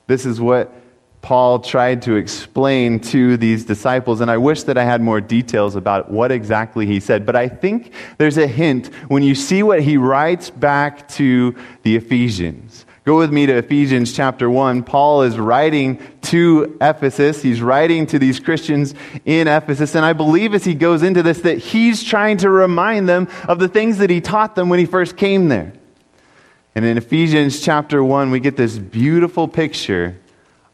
This 0.07 0.25
is 0.25 0.41
what 0.41 0.80
Paul 1.23 1.61
tried 1.61 2.03
to 2.03 2.17
explain 2.17 2.99
to 3.01 3.37
these 3.37 3.65
disciples, 3.65 4.21
and 4.21 4.31
I 4.31 4.39
wish 4.39 4.63
that 4.65 4.79
I 4.79 4.85
had 4.85 5.03
more 5.03 5.21
details 5.21 5.77
about 5.77 6.11
what 6.11 6.33
exactly 6.33 6.87
he 6.87 6.99
said. 6.99 7.27
But 7.27 7.37
I 7.37 7.49
think 7.49 7.93
there's 8.19 8.39
a 8.39 8.47
hint 8.47 8.87
when 9.09 9.23
you 9.23 9.35
see 9.35 9.63
what 9.63 9.83
he 9.83 9.97
writes 9.97 10.49
back 10.49 11.09
to 11.11 11.55
the 11.83 11.97
Ephesians. 11.97 12.87
Go 13.05 13.19
with 13.19 13.33
me 13.33 13.47
to 13.47 13.57
Ephesians 13.57 14.13
chapter 14.13 14.49
1. 14.49 14.83
Paul 14.83 15.23
is 15.23 15.39
writing 15.39 16.01
to 16.23 16.77
Ephesus. 16.81 17.43
He's 17.43 17.63
writing 17.63 18.07
to 18.07 18.19
these 18.19 18.39
Christians 18.39 18.95
in 19.25 19.49
Ephesus. 19.49 19.95
And 19.95 20.05
I 20.05 20.13
believe 20.13 20.55
as 20.55 20.65
he 20.65 20.75
goes 20.75 21.03
into 21.03 21.23
this 21.23 21.41
that 21.41 21.59
he's 21.59 22.05
trying 22.05 22.37
to 22.39 22.51
remind 22.51 23.09
them 23.09 23.29
of 23.49 23.59
the 23.59 23.69
things 23.69 23.99
that 23.99 24.11
he 24.11 24.21
taught 24.21 24.55
them 24.55 24.69
when 24.69 24.79
he 24.79 24.87
first 24.87 25.17
came 25.17 25.49
there. 25.49 25.73
And 26.75 26.85
in 26.85 26.99
Ephesians 26.99 27.61
chapter 27.61 28.05
1, 28.05 28.31
we 28.31 28.39
get 28.39 28.57
this 28.57 28.79
beautiful 28.79 29.49
picture 29.49 30.17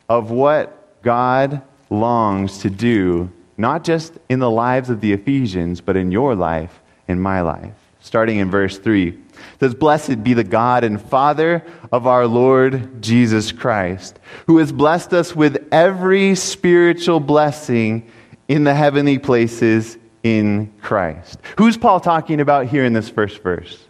of 0.09 0.31
what 0.31 1.03
God 1.03 1.63
longs 1.91 2.59
to 2.59 2.71
do, 2.71 3.31
not 3.57 3.85
just 3.85 4.13
in 4.29 4.39
the 4.39 4.51
lives 4.51 4.91
of 4.91 5.01
the 5.01 5.13
Ephesians, 5.13 5.81
but 5.81 5.97
in 5.97 6.11
your 6.11 6.35
life, 6.35 6.81
in 7.09 7.21
my 7.21 7.41
life. 7.41 7.75
Starting 8.01 8.39
in 8.39 8.51
verse 8.51 8.79
3. 8.79 9.09
It 9.09 9.19
says, 9.61 9.75
Blessed 9.75 10.23
be 10.23 10.35
the 10.35 10.45
God 10.45 10.85
and 10.85 11.01
Father 11.01 11.65
of 11.91 12.07
our 12.07 12.27
Lord 12.27 13.03
Jesus 13.03 13.53
Christ, 13.53 14.19
who 14.47 14.59
has 14.59 14.73
blessed 14.73 15.13
us 15.13 15.35
with 15.35 15.67
every 15.73 16.35
spiritual 16.35 17.21
blessing 17.21 18.09
in 18.49 18.65
the 18.65 18.75
heavenly 18.75 19.19
places 19.19 19.99
in 20.23 20.73
Christ. 20.83 21.39
Who's 21.59 21.77
Paul 21.77 22.01
talking 22.01 22.41
about 22.41 22.67
here 22.67 22.85
in 22.85 22.93
this 22.93 23.09
first 23.09 23.43
verse? 23.43 23.86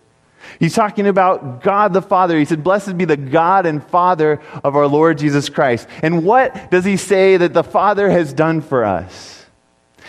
He's 0.59 0.75
talking 0.75 1.07
about 1.07 1.63
God 1.63 1.93
the 1.93 2.03
Father. 2.03 2.39
He 2.39 2.45
said, 2.45 2.65
Blessed 2.65 2.97
be 2.97 3.05
the 3.05 3.17
God 3.17 3.67
and 3.67 3.85
Father 3.85 4.41
of 4.65 4.77
our 4.77 4.87
Lord 4.87 5.19
Jesus 5.19 5.49
Christ. 5.49 5.89
And 6.03 6.25
what 6.25 6.71
does 6.71 6.85
he 6.85 6.97
say 6.97 7.37
that 7.37 7.55
the 7.55 7.65
Father 7.65 8.11
has 8.11 8.33
done 8.33 8.61
for 8.61 8.85
us? 8.85 9.45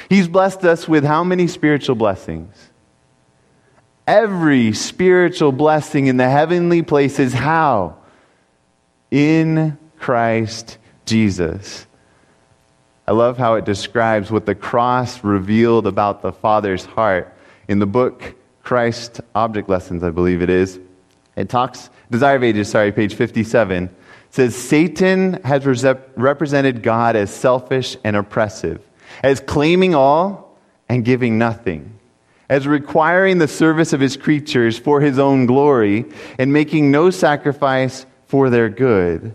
He's 0.09 0.27
blessed 0.27 0.63
us 0.63 0.87
with 0.87 1.03
how 1.03 1.23
many 1.23 1.47
spiritual 1.47 1.95
blessings? 1.95 2.67
every 4.07 4.71
spiritual 4.71 5.51
blessing 5.51 6.07
in 6.07 6.17
the 6.17 6.29
heavenly 6.29 6.81
places. 6.81 7.33
How? 7.33 7.97
In 9.11 9.77
Christ 9.99 10.77
Jesus. 11.05 11.85
I 13.05 13.11
love 13.11 13.37
how 13.37 13.55
it 13.55 13.65
describes 13.65 14.31
what 14.31 14.45
the 14.45 14.55
cross 14.55 15.23
revealed 15.23 15.85
about 15.85 16.21
the 16.21 16.31
Father's 16.31 16.85
heart. 16.85 17.33
In 17.67 17.79
the 17.79 17.85
book 17.85 18.35
Christ 18.67 19.21
Object 19.33 19.69
Lessons, 19.69 20.03
I 20.03 20.09
believe 20.09 20.41
it 20.41 20.49
is, 20.49 20.77
it 21.37 21.47
talks, 21.47 21.89
Desire 22.11 22.35
of 22.35 22.43
Ages, 22.43 22.69
sorry, 22.69 22.91
page 22.91 23.15
57, 23.15 23.89
says 24.29 24.57
Satan 24.57 25.41
has 25.45 25.65
represented 26.17 26.83
God 26.83 27.15
as 27.15 27.33
selfish 27.33 27.95
and 28.03 28.17
oppressive, 28.17 28.85
as 29.23 29.39
claiming 29.39 29.95
all 29.95 30.59
and 30.89 31.05
giving 31.05 31.37
nothing 31.37 31.97
as 32.49 32.67
requiring 32.67 33.37
the 33.37 33.47
service 33.47 33.93
of 33.93 34.01
his 34.01 34.17
creatures 34.17 34.77
for 34.77 34.99
his 34.99 35.17
own 35.17 35.45
glory 35.45 36.05
and 36.37 36.51
making 36.51 36.91
no 36.91 37.09
sacrifice 37.09 38.05
for 38.25 38.49
their 38.49 38.67
good. 38.67 39.33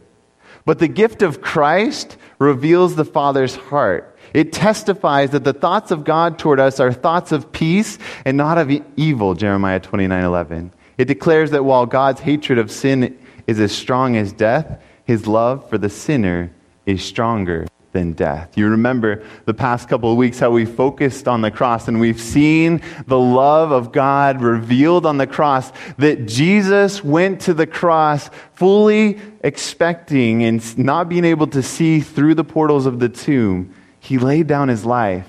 But 0.67 0.79
the 0.79 0.89
gift 0.89 1.23
of 1.23 1.41
Christ 1.41 2.19
reveals 2.39 2.97
the 2.97 3.05
Father's 3.07 3.57
heart. 3.57 4.12
It 4.35 4.53
testifies 4.53 5.31
that 5.31 5.45
the 5.45 5.53
thoughts 5.53 5.91
of 5.91 6.05
God 6.05 6.39
toward 6.39 6.61
us 6.61 6.81
are 6.81 6.93
thoughts 6.93 7.33
of 7.33 7.53
peace 7.53 7.99
and 8.25 8.37
not 8.37 8.59
of 8.59 8.71
evil, 8.97 9.35
Jeremiah 9.35 9.81
29 9.81 10.25
11. 10.25 10.73
It 10.99 11.07
declares 11.07 11.51
that 11.51 11.65
while 11.65 11.87
God's 11.87 12.21
hatred 12.21 12.59
of 12.59 12.71
sin 12.71 13.19
is 13.47 13.59
as 13.61 13.73
strong 13.73 14.17
as 14.17 14.33
death, 14.33 14.83
his 15.05 15.27
love 15.27 15.69
for 15.69 15.79
the 15.79 15.89
sinner 15.89 16.51
is 16.87 17.03
stronger 17.03 17.67
than 17.93 18.13
death. 18.13 18.57
You 18.57 18.69
remember 18.69 19.23
the 19.45 19.55
past 19.55 19.89
couple 19.89 20.11
of 20.11 20.17
weeks 20.17 20.39
how 20.39 20.51
we 20.51 20.65
focused 20.65 21.29
on 21.29 21.43
the 21.43 21.51
cross 21.51 21.89
and 21.89 22.01
we've 22.01 22.21
seen 22.21 22.81
the 23.07 23.19
love 23.19 23.71
of 23.71 23.93
God 23.93 24.41
revealed 24.41 25.05
on 25.05 25.19
the 25.19 25.27
cross, 25.27 25.71
that 25.99 26.27
Jesus 26.27 27.05
went 27.05 27.43
to 27.43 27.55
the 27.55 27.67
cross 27.67 28.31
fully 28.55 29.21
expecting 29.45 30.43
and 30.43 30.79
not 30.79 31.09
being 31.09 31.25
able 31.25 31.47
to 31.49 31.63
see 31.63 32.01
through 32.01 32.35
the 32.35 32.45
portals 32.45 32.87
of 32.87 32.99
the 32.99 33.09
tomb. 33.09 33.75
He 34.03 34.19
laid 34.19 34.49
down 34.49 34.67
his 34.67 34.85
life 34.85 35.29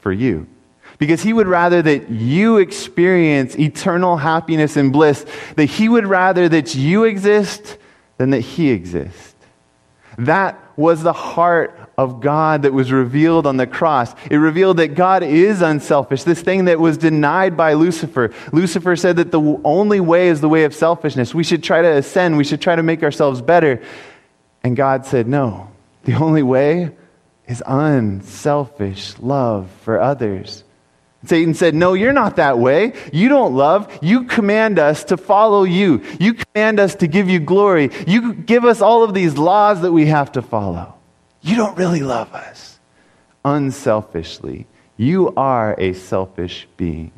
for 0.00 0.10
you. 0.10 0.46
Because 0.96 1.20
he 1.20 1.34
would 1.34 1.46
rather 1.46 1.82
that 1.82 2.08
you 2.08 2.56
experience 2.56 3.54
eternal 3.58 4.16
happiness 4.16 4.78
and 4.78 4.90
bliss, 4.90 5.26
that 5.56 5.66
he 5.66 5.90
would 5.90 6.06
rather 6.06 6.48
that 6.48 6.74
you 6.74 7.04
exist 7.04 7.76
than 8.16 8.30
that 8.30 8.40
he 8.40 8.70
exists. 8.70 9.34
That 10.16 10.58
was 10.74 11.02
the 11.02 11.12
heart 11.12 11.78
of 11.98 12.22
God 12.22 12.62
that 12.62 12.72
was 12.72 12.90
revealed 12.90 13.46
on 13.46 13.58
the 13.58 13.66
cross. 13.66 14.14
It 14.30 14.36
revealed 14.36 14.78
that 14.78 14.94
God 14.94 15.22
is 15.22 15.60
unselfish, 15.60 16.22
this 16.22 16.40
thing 16.40 16.64
that 16.64 16.80
was 16.80 16.96
denied 16.96 17.58
by 17.58 17.74
Lucifer. 17.74 18.32
Lucifer 18.52 18.96
said 18.96 19.16
that 19.16 19.32
the 19.32 19.60
only 19.64 20.00
way 20.00 20.28
is 20.28 20.40
the 20.40 20.48
way 20.48 20.64
of 20.64 20.74
selfishness. 20.74 21.34
We 21.34 21.44
should 21.44 21.62
try 21.62 21.82
to 21.82 21.88
ascend, 21.88 22.38
we 22.38 22.44
should 22.44 22.62
try 22.62 22.74
to 22.74 22.82
make 22.82 23.02
ourselves 23.02 23.42
better. 23.42 23.82
And 24.62 24.76
God 24.76 25.04
said, 25.04 25.28
no, 25.28 25.70
the 26.04 26.14
only 26.14 26.42
way 26.42 26.92
is 27.46 27.62
unselfish 27.66 29.18
love 29.18 29.70
for 29.82 30.00
others. 30.00 30.64
Satan 31.26 31.54
said, 31.54 31.74
No, 31.74 31.94
you're 31.94 32.12
not 32.12 32.36
that 32.36 32.58
way. 32.58 32.92
You 33.12 33.28
don't 33.28 33.54
love. 33.54 33.98
You 34.02 34.24
command 34.24 34.78
us 34.78 35.04
to 35.04 35.16
follow 35.16 35.64
you. 35.64 36.02
You 36.20 36.34
command 36.34 36.80
us 36.80 36.96
to 36.96 37.06
give 37.06 37.28
you 37.28 37.40
glory. 37.40 37.90
You 38.06 38.34
give 38.34 38.64
us 38.64 38.80
all 38.80 39.02
of 39.02 39.14
these 39.14 39.38
laws 39.38 39.80
that 39.82 39.92
we 39.92 40.06
have 40.06 40.32
to 40.32 40.42
follow. 40.42 40.94
You 41.40 41.56
don't 41.56 41.76
really 41.76 42.00
love 42.00 42.32
us 42.32 42.78
unselfishly. 43.44 44.66
You 44.96 45.34
are 45.36 45.74
a 45.78 45.92
selfish 45.92 46.66
being. 46.76 47.12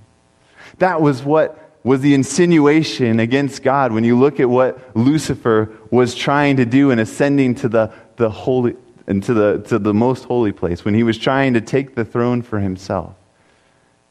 That 0.79 1.01
was 1.01 1.23
what 1.23 1.63
was 1.85 2.01
the 2.01 2.15
insinuation 2.15 3.21
against 3.21 3.63
God 3.63 3.93
when 3.93 4.03
you 4.03 4.19
look 4.19 4.41
at 4.41 4.51
what 4.51 4.97
Lucifer 4.97 5.71
was 5.91 6.17
trying 6.17 6.57
to 6.57 6.65
do 6.65 6.91
in 6.91 6.99
ascending 6.99 7.55
to 7.57 7.69
the, 7.69 7.93
the 8.17 8.29
holy 8.29 8.75
into 9.07 9.35
the, 9.35 9.59
to 9.69 9.79
the 9.79 9.95
most 9.95 10.25
holy 10.25 10.53
place, 10.53 10.85
when 10.85 10.95
he 10.95 11.03
was 11.03 11.19
trying 11.19 11.55
to 11.55 11.61
take 11.61 11.95
the 11.95 12.05
throne 12.05 12.43
for 12.43 12.59
himself. 12.59 13.15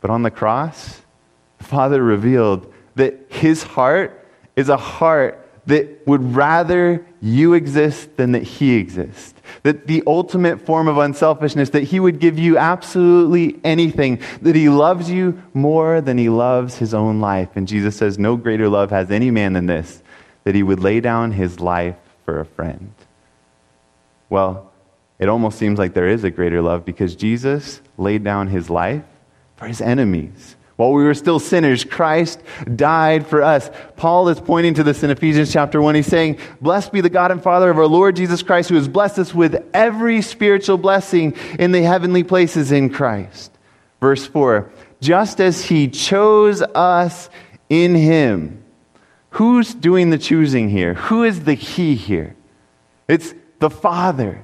But 0.01 0.09
on 0.09 0.23
the 0.23 0.31
cross, 0.31 1.01
the 1.57 1.63
Father 1.63 2.03
revealed 2.03 2.71
that 2.95 3.25
his 3.29 3.63
heart 3.63 4.25
is 4.55 4.69
a 4.69 4.77
heart 4.77 5.41
that 5.67 6.05
would 6.07 6.35
rather 6.35 7.05
you 7.21 7.53
exist 7.53 8.17
than 8.17 8.33
that 8.33 8.43
he 8.43 8.75
exists. 8.75 9.33
That 9.63 9.87
the 9.87 10.03
ultimate 10.05 10.61
form 10.61 10.87
of 10.87 10.97
unselfishness, 10.97 11.71
that 11.71 11.83
he 11.83 11.99
would 11.99 12.19
give 12.19 12.37
you 12.37 12.57
absolutely 12.57 13.59
anything, 13.63 14.21
that 14.43 14.55
he 14.55 14.69
loves 14.69 15.09
you 15.09 15.41
more 15.53 16.01
than 16.01 16.17
he 16.17 16.29
loves 16.29 16.77
his 16.77 16.93
own 16.93 17.19
life. 17.19 17.49
And 17.55 17.67
Jesus 17.67 17.95
says, 17.95 18.19
No 18.19 18.37
greater 18.37 18.69
love 18.69 18.91
has 18.91 19.09
any 19.09 19.31
man 19.31 19.53
than 19.53 19.65
this, 19.65 20.03
that 20.43 20.55
he 20.55 20.61
would 20.61 20.79
lay 20.79 20.99
down 20.99 21.31
his 21.31 21.59
life 21.59 21.97
for 22.25 22.39
a 22.39 22.45
friend. 22.45 22.93
Well, 24.29 24.71
it 25.19 25.29
almost 25.29 25.57
seems 25.57 25.79
like 25.79 25.93
there 25.93 26.07
is 26.07 26.23
a 26.23 26.31
greater 26.31 26.61
love 26.61 26.85
because 26.85 27.15
Jesus 27.15 27.81
laid 27.97 28.23
down 28.23 28.47
his 28.47 28.69
life 28.69 29.03
for 29.55 29.67
his 29.67 29.81
enemies. 29.81 30.55
While 30.75 30.91
we 30.91 31.05
were 31.05 31.13
still 31.13 31.39
sinners, 31.39 31.85
Christ 31.85 32.41
died 32.75 33.25
for 33.25 33.41
us. 33.41 33.69
Paul 33.95 34.27
is 34.27 34.41
pointing 34.41 34.73
to 34.73 34.83
this 34.83 35.03
in 35.03 35.09
Ephesians 35.09 35.53
chapter 35.53 35.81
1. 35.81 35.95
He's 35.95 36.05
saying, 36.05 36.37
Blessed 36.59 36.91
be 36.91 36.99
the 36.99 37.09
God 37.09 37.31
and 37.31 37.41
Father 37.41 37.69
of 37.69 37.77
our 37.77 37.87
Lord 37.87 38.17
Jesus 38.17 38.43
Christ, 38.43 38.67
who 38.67 38.75
has 38.75 38.89
blessed 38.89 39.19
us 39.19 39.33
with 39.33 39.65
every 39.73 40.21
spiritual 40.21 40.77
blessing 40.77 41.33
in 41.57 41.71
the 41.71 41.81
heavenly 41.81 42.23
places 42.23 42.73
in 42.73 42.89
Christ. 42.89 43.53
Verse 44.01 44.25
4 44.25 44.69
Just 44.99 45.39
as 45.39 45.63
he 45.63 45.87
chose 45.87 46.61
us 46.61 47.29
in 47.69 47.95
him. 47.95 48.61
Who's 49.31 49.73
doing 49.73 50.09
the 50.09 50.17
choosing 50.17 50.69
here? 50.69 50.93
Who 50.93 51.23
is 51.23 51.43
the 51.43 51.55
he 51.55 51.95
here? 51.95 52.35
It's 53.07 53.33
the 53.59 53.69
Father. 53.69 54.43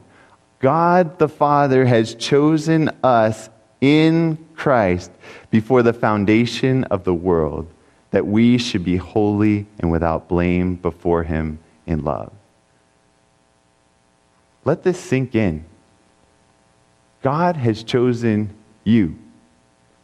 God 0.62 1.18
the 1.18 1.28
Father 1.28 1.86
has 1.86 2.14
chosen 2.16 2.90
us 3.04 3.50
in 3.82 4.38
Christ 4.56 5.12
before 5.50 5.82
the 5.82 5.92
foundation 5.92 6.84
of 6.86 7.04
the 7.04 7.14
world, 7.14 7.68
that 8.12 8.28
we 8.28 8.60
should 8.60 8.84
be 8.84 8.98
holy 8.98 9.66
and 9.80 9.92
without 9.92 10.28
blame 10.28 10.76
before 10.76 11.24
Him 11.24 11.60
in 11.88 12.04
love. 12.04 12.32
Let 14.64 14.84
this 14.84 15.00
sink 15.00 15.34
in. 15.34 15.66
God 17.24 17.58
has 17.58 17.82
chosen 17.84 18.54
you. 18.84 19.18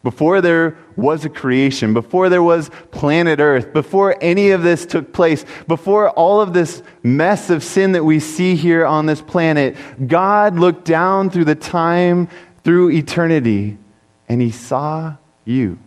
Before 0.08 0.40
there 0.40 0.78
was 0.96 1.26
a 1.26 1.30
creation, 1.30 1.94
before 1.94 2.30
there 2.30 2.42
was 2.42 2.72
planet 2.92 3.42
Earth, 3.42 3.74
before 3.74 4.16
any 4.22 4.52
of 4.52 4.64
this 4.64 4.86
took 4.86 5.12
place, 5.12 5.44
before 5.68 6.12
all 6.12 6.40
of 6.40 6.54
this 6.54 6.82
mess 7.04 7.50
of 7.50 7.62
sin 7.62 7.92
that 7.92 8.06
we 8.06 8.22
see 8.22 8.56
here 8.56 8.86
on 8.86 9.06
this 9.06 9.20
planet, 9.20 9.76
God 10.08 10.56
looked 10.56 10.86
down 10.86 11.30
through 11.30 11.44
the 11.44 11.56
time, 11.56 12.30
through 12.64 12.92
eternity, 12.92 13.78
and 14.30 14.42
he 14.42 14.50
saw 14.50 15.18
you. 15.44 15.78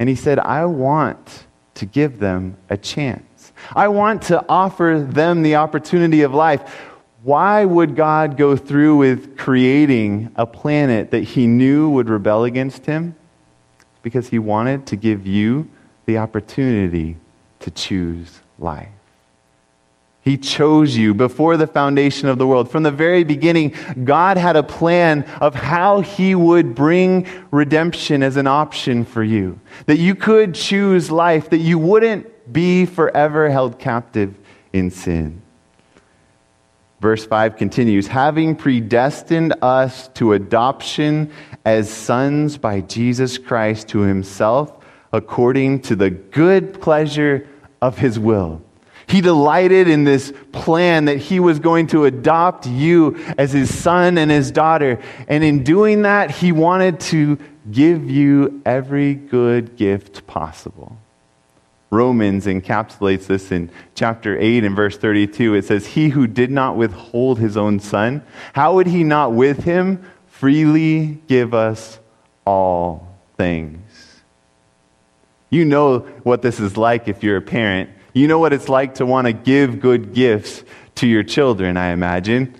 And 0.00 0.08
he 0.08 0.16
said, 0.16 0.40
I 0.40 0.64
want 0.64 1.46
to 1.74 1.86
give 1.86 2.18
them 2.18 2.56
a 2.68 2.76
chance. 2.76 3.52
I 3.76 3.86
want 3.86 4.22
to 4.22 4.44
offer 4.48 5.06
them 5.08 5.42
the 5.42 5.54
opportunity 5.54 6.22
of 6.22 6.34
life. 6.34 6.87
Why 7.28 7.66
would 7.66 7.94
God 7.94 8.38
go 8.38 8.56
through 8.56 8.96
with 8.96 9.36
creating 9.36 10.32
a 10.34 10.46
planet 10.46 11.10
that 11.10 11.24
he 11.24 11.46
knew 11.46 11.90
would 11.90 12.08
rebel 12.08 12.44
against 12.44 12.86
him? 12.86 13.16
Because 14.00 14.28
he 14.28 14.38
wanted 14.38 14.86
to 14.86 14.96
give 14.96 15.26
you 15.26 15.68
the 16.06 16.16
opportunity 16.16 17.18
to 17.60 17.70
choose 17.70 18.40
life. 18.58 18.88
He 20.22 20.38
chose 20.38 20.96
you 20.96 21.12
before 21.12 21.58
the 21.58 21.66
foundation 21.66 22.30
of 22.30 22.38
the 22.38 22.46
world. 22.46 22.70
From 22.70 22.82
the 22.82 22.90
very 22.90 23.24
beginning, 23.24 23.74
God 24.04 24.38
had 24.38 24.56
a 24.56 24.62
plan 24.62 25.24
of 25.38 25.54
how 25.54 26.00
He 26.00 26.34
would 26.34 26.74
bring 26.74 27.26
redemption 27.50 28.22
as 28.22 28.38
an 28.38 28.46
option 28.46 29.04
for 29.04 29.22
you. 29.22 29.60
That 29.84 29.98
you 29.98 30.14
could 30.14 30.54
choose 30.54 31.10
life, 31.10 31.50
that 31.50 31.58
you 31.58 31.78
wouldn't 31.78 32.50
be 32.50 32.86
forever 32.86 33.50
held 33.50 33.78
captive 33.78 34.34
in 34.72 34.90
sin. 34.90 35.42
Verse 37.00 37.24
5 37.24 37.56
continues 37.56 38.06
having 38.06 38.56
predestined 38.56 39.54
us 39.62 40.08
to 40.08 40.32
adoption 40.32 41.30
as 41.64 41.90
sons 41.90 42.58
by 42.58 42.80
Jesus 42.80 43.38
Christ 43.38 43.88
to 43.88 44.00
Himself, 44.00 44.84
according 45.12 45.82
to 45.82 45.96
the 45.96 46.10
good 46.10 46.80
pleasure 46.80 47.46
of 47.80 47.98
His 47.98 48.18
will 48.18 48.62
he 49.08 49.22
delighted 49.22 49.88
in 49.88 50.04
this 50.04 50.32
plan 50.52 51.06
that 51.06 51.16
he 51.16 51.40
was 51.40 51.58
going 51.58 51.86
to 51.88 52.04
adopt 52.04 52.66
you 52.66 53.16
as 53.38 53.52
his 53.52 53.74
son 53.74 54.18
and 54.18 54.30
his 54.30 54.50
daughter. 54.50 55.00
And 55.26 55.42
in 55.42 55.64
doing 55.64 56.02
that, 56.02 56.30
he 56.30 56.52
wanted 56.52 57.00
to 57.00 57.38
give 57.70 58.08
you 58.08 58.60
every 58.66 59.14
good 59.14 59.76
gift 59.76 60.26
possible. 60.26 60.98
Romans 61.90 62.46
encapsulates 62.46 63.26
this 63.26 63.50
in 63.50 63.70
chapter 63.94 64.38
8 64.38 64.64
and 64.64 64.76
verse 64.76 64.98
32. 64.98 65.54
It 65.54 65.64
says, 65.64 65.86
He 65.86 66.10
who 66.10 66.26
did 66.26 66.50
not 66.50 66.76
withhold 66.76 67.38
his 67.38 67.56
own 67.56 67.80
son, 67.80 68.22
how 68.52 68.74
would 68.74 68.86
he 68.86 69.04
not 69.04 69.32
with 69.32 69.64
him 69.64 70.04
freely 70.26 71.20
give 71.26 71.54
us 71.54 71.98
all 72.44 73.18
things? 73.36 73.80
You 75.50 75.64
know 75.64 76.00
what 76.24 76.42
this 76.42 76.60
is 76.60 76.76
like 76.76 77.08
if 77.08 77.22
you're 77.22 77.38
a 77.38 77.42
parent 77.42 77.90
you 78.18 78.26
know 78.26 78.38
what 78.38 78.52
it's 78.52 78.68
like 78.68 78.96
to 78.96 79.06
want 79.06 79.26
to 79.26 79.32
give 79.32 79.80
good 79.80 80.12
gifts 80.12 80.64
to 80.96 81.06
your 81.06 81.22
children, 81.22 81.76
I 81.76 81.90
imagine. 81.90 82.54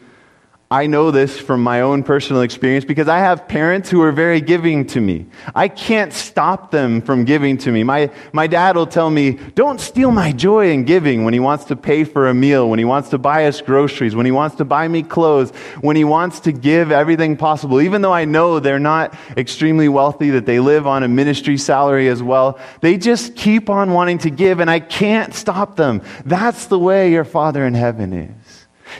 I 0.70 0.86
know 0.86 1.10
this 1.10 1.40
from 1.40 1.62
my 1.62 1.80
own 1.80 2.02
personal 2.02 2.42
experience 2.42 2.84
because 2.84 3.08
I 3.08 3.20
have 3.20 3.48
parents 3.48 3.88
who 3.88 4.02
are 4.02 4.12
very 4.12 4.42
giving 4.42 4.84
to 4.88 5.00
me. 5.00 5.24
I 5.54 5.68
can't 5.68 6.12
stop 6.12 6.70
them 6.70 7.00
from 7.00 7.24
giving 7.24 7.56
to 7.58 7.72
me. 7.72 7.84
My, 7.84 8.10
my 8.34 8.46
dad 8.46 8.76
will 8.76 8.86
tell 8.86 9.08
me, 9.08 9.38
don't 9.54 9.80
steal 9.80 10.10
my 10.10 10.30
joy 10.30 10.70
in 10.70 10.84
giving 10.84 11.24
when 11.24 11.32
he 11.32 11.40
wants 11.40 11.64
to 11.66 11.76
pay 11.76 12.04
for 12.04 12.28
a 12.28 12.34
meal, 12.34 12.68
when 12.68 12.78
he 12.78 12.84
wants 12.84 13.08
to 13.10 13.18
buy 13.18 13.46
us 13.46 13.62
groceries, 13.62 14.14
when 14.14 14.26
he 14.26 14.32
wants 14.32 14.56
to 14.56 14.66
buy 14.66 14.86
me 14.88 15.02
clothes, 15.02 15.52
when 15.80 15.96
he 15.96 16.04
wants 16.04 16.40
to 16.40 16.52
give 16.52 16.92
everything 16.92 17.38
possible. 17.38 17.80
Even 17.80 18.02
though 18.02 18.12
I 18.12 18.26
know 18.26 18.60
they're 18.60 18.78
not 18.78 19.14
extremely 19.38 19.88
wealthy, 19.88 20.28
that 20.30 20.44
they 20.44 20.60
live 20.60 20.86
on 20.86 21.02
a 21.02 21.08
ministry 21.08 21.56
salary 21.56 22.08
as 22.08 22.22
well, 22.22 22.58
they 22.82 22.98
just 22.98 23.34
keep 23.36 23.70
on 23.70 23.94
wanting 23.94 24.18
to 24.18 24.28
give 24.28 24.60
and 24.60 24.68
I 24.68 24.80
can't 24.80 25.32
stop 25.32 25.76
them. 25.76 26.02
That's 26.26 26.66
the 26.66 26.78
way 26.78 27.10
your 27.10 27.24
Father 27.24 27.64
in 27.64 27.72
heaven 27.72 28.12
is. 28.12 28.47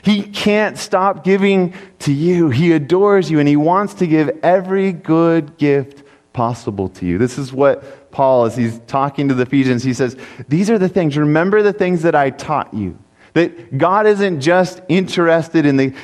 He 0.02 0.22
can't 0.22 0.78
stop 0.78 1.24
giving 1.24 1.74
to 2.00 2.12
you. 2.12 2.50
He 2.50 2.72
adores 2.72 3.30
you 3.30 3.38
and 3.38 3.48
he 3.48 3.56
wants 3.56 3.94
to 3.94 4.06
give 4.06 4.30
every 4.42 4.92
good 4.92 5.56
gift 5.58 6.02
possible 6.32 6.88
to 6.90 7.06
you. 7.06 7.18
This 7.18 7.38
is 7.38 7.52
what 7.52 8.10
Paul, 8.10 8.44
as 8.46 8.56
he's 8.56 8.78
talking 8.86 9.28
to 9.28 9.34
the 9.34 9.42
Ephesians, 9.42 9.82
he 9.82 9.92
says, 9.92 10.16
These 10.48 10.70
are 10.70 10.78
the 10.78 10.88
things. 10.88 11.16
Remember 11.16 11.62
the 11.62 11.72
things 11.72 12.02
that 12.02 12.14
I 12.14 12.30
taught 12.30 12.72
you. 12.72 12.98
That 13.34 13.76
God 13.76 14.06
isn't 14.06 14.40
just 14.40 14.80
interested 14.88 15.66
in 15.66 15.76
the 15.76 15.94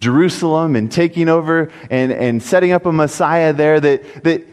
Jerusalem 0.00 0.76
and 0.76 0.90
taking 0.90 1.28
over 1.28 1.70
and, 1.90 2.12
and 2.12 2.42
setting 2.42 2.72
up 2.72 2.86
a 2.86 2.92
Messiah 2.92 3.52
there, 3.52 3.80
that, 3.80 4.24
that 4.24 4.46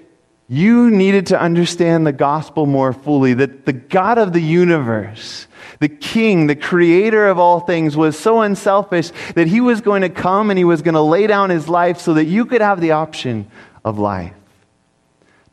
you 0.47 0.91
needed 0.91 1.27
to 1.27 1.39
understand 1.39 2.05
the 2.05 2.11
gospel 2.11 2.65
more 2.65 2.93
fully, 2.93 3.33
that 3.33 3.65
the 3.65 3.73
God 3.73 4.17
of 4.17 4.31
the 4.31 4.41
universe, 4.41 5.47
the 5.79 5.89
king, 5.89 6.45
the 6.47 6.55
creator 6.55 7.27
of 7.27 7.39
all 7.39 7.59
things, 7.59 7.97
was 7.97 8.17
so 8.17 8.41
unselfish 8.41 9.11
that 9.33 9.47
he 9.47 9.59
was 9.59 9.81
going 9.81 10.03
to 10.03 10.09
come 10.09 10.51
and 10.51 10.57
he 10.57 10.63
was 10.63 10.83
going 10.83 10.93
to 10.93 11.01
lay 11.01 11.25
down 11.25 11.49
his 11.49 11.67
life 11.67 11.99
so 11.99 12.13
that 12.13 12.25
you 12.25 12.45
could 12.45 12.61
have 12.61 12.79
the 12.79 12.91
option 12.91 13.49
of 13.83 13.97
life. 13.97 14.33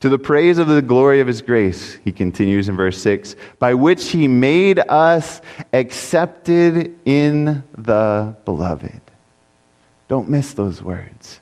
To 0.01 0.09
the 0.09 0.19
praise 0.19 0.59
of 0.59 0.67
the 0.67 0.83
glory 0.83 1.21
of 1.21 1.27
his 1.27 1.43
grace, 1.43 1.95
he 2.05 2.13
continues 2.13 2.69
in 2.69 2.77
verse 2.77 3.01
6, 3.01 3.37
by 3.59 3.75
which 3.75 4.09
he 4.09 4.27
made 4.29 4.79
us 4.81 5.41
accepted 5.73 6.99
in 7.05 7.63
the 7.79 8.37
beloved. 8.45 9.01
Don't 10.09 10.29
miss 10.29 10.53
those 10.55 10.83
words. 10.83 11.41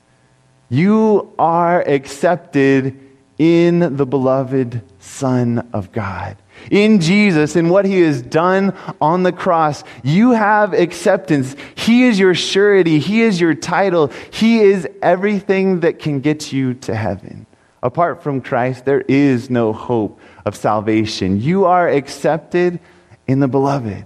You 0.69 1.33
are 1.37 1.81
accepted 1.81 3.10
in 3.41 3.95
the 3.97 4.05
beloved 4.05 4.83
Son 4.99 5.67
of 5.73 5.91
God 5.91 6.37
in 6.69 6.99
Jesus 6.99 7.55
in 7.55 7.69
what 7.69 7.85
he 7.85 8.01
has 8.01 8.21
done 8.21 8.77
on 8.99 9.23
the 9.23 9.31
cross, 9.31 9.83
you 10.03 10.31
have 10.31 10.73
acceptance. 10.73 11.55
He 11.73 12.03
is 12.03 12.19
your 12.19 12.35
surety. 12.35 12.99
He 12.99 13.21
is 13.21 13.41
your 13.41 13.55
title. 13.55 14.11
He 14.29 14.59
is 14.59 14.87
everything 15.01 15.79
that 15.79 15.97
can 15.97 16.19
get 16.19 16.53
you 16.53 16.75
to 16.75 16.95
heaven. 16.95 17.47
Apart 17.81 18.21
from 18.21 18.41
Christ, 18.41 18.85
there 18.85 19.01
is 19.01 19.49
no 19.49 19.73
hope 19.73 20.19
of 20.45 20.55
salvation. 20.55 21.41
You 21.41 21.65
are 21.65 21.87
accepted 21.87 22.79
in 23.25 23.39
the 23.39 23.47
beloved. 23.47 24.05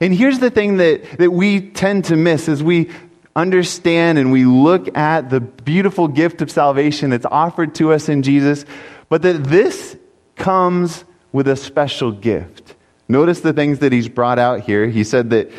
And 0.00 0.12
here's 0.12 0.40
the 0.40 0.50
thing 0.50 0.78
that, 0.78 1.18
that 1.18 1.30
we 1.30 1.70
tend 1.70 2.06
to 2.06 2.16
miss 2.16 2.48
as 2.48 2.64
we 2.64 2.90
understand 3.36 4.18
and 4.18 4.32
we 4.32 4.44
look 4.44 4.96
at 4.96 5.30
the 5.30 5.40
beautiful 5.40 6.08
gift 6.08 6.42
of 6.42 6.50
salvation 6.50 7.10
that's 7.10 7.26
offered 7.26 7.74
to 7.76 7.92
us 7.92 8.08
in 8.08 8.22
Jesus, 8.22 8.64
but 9.08 9.22
that 9.22 9.44
this 9.44 9.96
comes 10.34 11.04
with 11.30 11.46
a 11.46 11.56
special 11.56 12.10
gift. 12.10 12.74
Notice 13.08 13.40
the 13.40 13.52
things 13.52 13.78
that 13.80 13.92
he's 13.92 14.08
brought 14.08 14.38
out 14.38 14.62
here. 14.62 14.88
He 14.88 15.04
said 15.04 15.30
that 15.30 15.52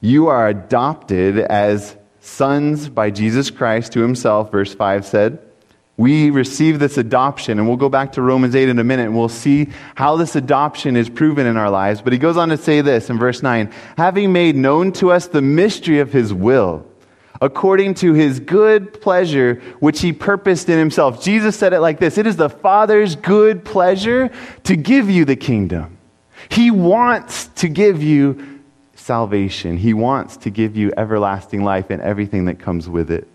you 0.00 0.26
are 0.26 0.48
adopted 0.48 1.38
as 1.38 1.96
sons 2.20 2.88
by 2.88 3.10
Jesus 3.10 3.50
Christ 3.50 3.92
to 3.92 4.00
himself, 4.00 4.50
verse 4.50 4.74
5 4.74 5.06
said. 5.06 5.38
We 6.00 6.30
receive 6.30 6.78
this 6.78 6.96
adoption, 6.96 7.58
and 7.58 7.68
we'll 7.68 7.76
go 7.76 7.90
back 7.90 8.12
to 8.12 8.22
Romans 8.22 8.54
8 8.54 8.70
in 8.70 8.78
a 8.78 8.84
minute, 8.84 9.04
and 9.04 9.14
we'll 9.14 9.28
see 9.28 9.68
how 9.96 10.16
this 10.16 10.34
adoption 10.34 10.96
is 10.96 11.10
proven 11.10 11.46
in 11.46 11.58
our 11.58 11.68
lives. 11.68 12.00
But 12.00 12.14
he 12.14 12.18
goes 12.18 12.38
on 12.38 12.48
to 12.48 12.56
say 12.56 12.80
this 12.80 13.10
in 13.10 13.18
verse 13.18 13.42
9 13.42 13.70
having 13.98 14.32
made 14.32 14.56
known 14.56 14.92
to 14.92 15.10
us 15.10 15.26
the 15.26 15.42
mystery 15.42 15.98
of 15.98 16.10
his 16.10 16.32
will 16.32 16.86
according 17.42 17.96
to 17.96 18.14
his 18.14 18.40
good 18.40 18.98
pleasure, 19.02 19.60
which 19.80 20.00
he 20.00 20.14
purposed 20.14 20.70
in 20.70 20.78
himself. 20.78 21.22
Jesus 21.22 21.54
said 21.54 21.74
it 21.74 21.80
like 21.80 21.98
this 21.98 22.16
It 22.16 22.26
is 22.26 22.36
the 22.36 22.48
Father's 22.48 23.14
good 23.14 23.62
pleasure 23.62 24.30
to 24.64 24.76
give 24.76 25.10
you 25.10 25.26
the 25.26 25.36
kingdom. 25.36 25.98
He 26.48 26.70
wants 26.70 27.48
to 27.56 27.68
give 27.68 28.02
you 28.02 28.62
salvation, 28.94 29.76
he 29.76 29.92
wants 29.92 30.38
to 30.38 30.50
give 30.50 30.78
you 30.78 30.94
everlasting 30.96 31.62
life 31.62 31.90
and 31.90 32.00
everything 32.00 32.46
that 32.46 32.58
comes 32.58 32.88
with 32.88 33.10
it. 33.10 33.28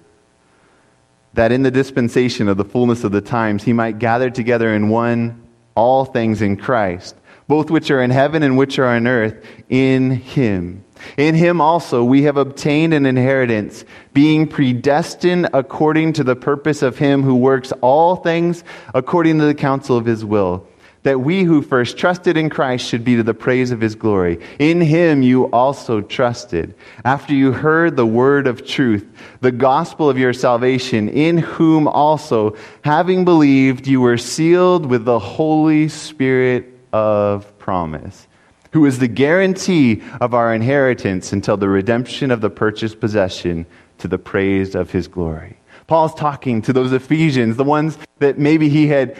That 1.35 1.51
in 1.51 1.63
the 1.63 1.71
dispensation 1.71 2.47
of 2.47 2.57
the 2.57 2.65
fullness 2.65 3.03
of 3.03 3.11
the 3.11 3.21
times, 3.21 3.63
he 3.63 3.73
might 3.73 3.99
gather 3.99 4.29
together 4.29 4.73
in 4.73 4.89
one 4.89 5.41
all 5.75 6.05
things 6.05 6.41
in 6.41 6.55
Christ, 6.55 7.15
both 7.47 7.69
which 7.69 7.91
are 7.91 8.01
in 8.01 8.09
heaven 8.09 8.41
and 8.41 8.57
which 8.57 8.79
are 8.79 8.87
on 8.87 9.05
earth, 9.05 9.35
in 9.69 10.11
him. 10.11 10.85
In 11.17 11.35
him 11.35 11.59
also 11.59 12.03
we 12.05 12.23
have 12.23 12.37
obtained 12.37 12.93
an 12.93 13.05
inheritance, 13.05 13.83
being 14.13 14.47
predestined 14.47 15.49
according 15.53 16.13
to 16.13 16.23
the 16.23 16.37
purpose 16.37 16.81
of 16.81 16.97
him 16.97 17.21
who 17.23 17.35
works 17.35 17.73
all 17.81 18.15
things 18.15 18.63
according 18.93 19.39
to 19.39 19.45
the 19.45 19.53
counsel 19.53 19.97
of 19.97 20.05
his 20.05 20.23
will, 20.23 20.65
that 21.05 21.19
we 21.21 21.43
who 21.43 21.61
first 21.61 21.99
trusted 21.99 22.35
in 22.35 22.49
Christ 22.49 22.87
should 22.87 23.05
be 23.05 23.15
to 23.15 23.21
the 23.21 23.35
praise 23.35 23.69
of 23.69 23.79
his 23.79 23.93
glory. 23.93 24.39
In 24.57 24.81
him 24.81 25.21
you 25.21 25.45
also 25.51 26.01
trusted, 26.01 26.73
after 27.03 27.31
you 27.31 27.51
heard 27.51 27.95
the 27.95 28.07
word 28.07 28.47
of 28.47 28.65
truth, 28.65 29.07
the 29.39 29.51
gospel 29.51 30.09
of 30.09 30.17
your 30.17 30.33
salvation, 30.33 31.07
in 31.09 31.37
whom 31.37 31.87
also, 31.87 32.57
having 32.83 33.23
believed, 33.23 33.85
you 33.85 34.01
were 34.01 34.17
sealed 34.17 34.87
with 34.87 35.05
the 35.05 35.19
Holy 35.19 35.89
Spirit 35.89 36.73
of 36.91 37.57
promise 37.59 38.27
who 38.71 38.85
is 38.85 38.99
the 38.99 39.07
guarantee 39.07 40.03
of 40.19 40.33
our 40.33 40.53
inheritance 40.53 41.31
until 41.31 41.55
the 41.55 41.69
redemption 41.69 42.29
of 42.29 42.41
the 42.41 42.49
purchased 42.49 42.99
possession 42.99 43.65
to 43.99 44.07
the 44.07 44.17
praise 44.17 44.75
of 44.75 44.91
his 44.91 45.07
glory. 45.07 45.57
Paul's 45.87 46.13
talking 46.15 46.61
to 46.63 46.73
those 46.73 46.91
Ephesians, 46.91 47.55
the 47.55 47.63
ones 47.63 47.97
that 48.19 48.37
maybe 48.37 48.67
he 48.67 48.87
had 48.87 49.15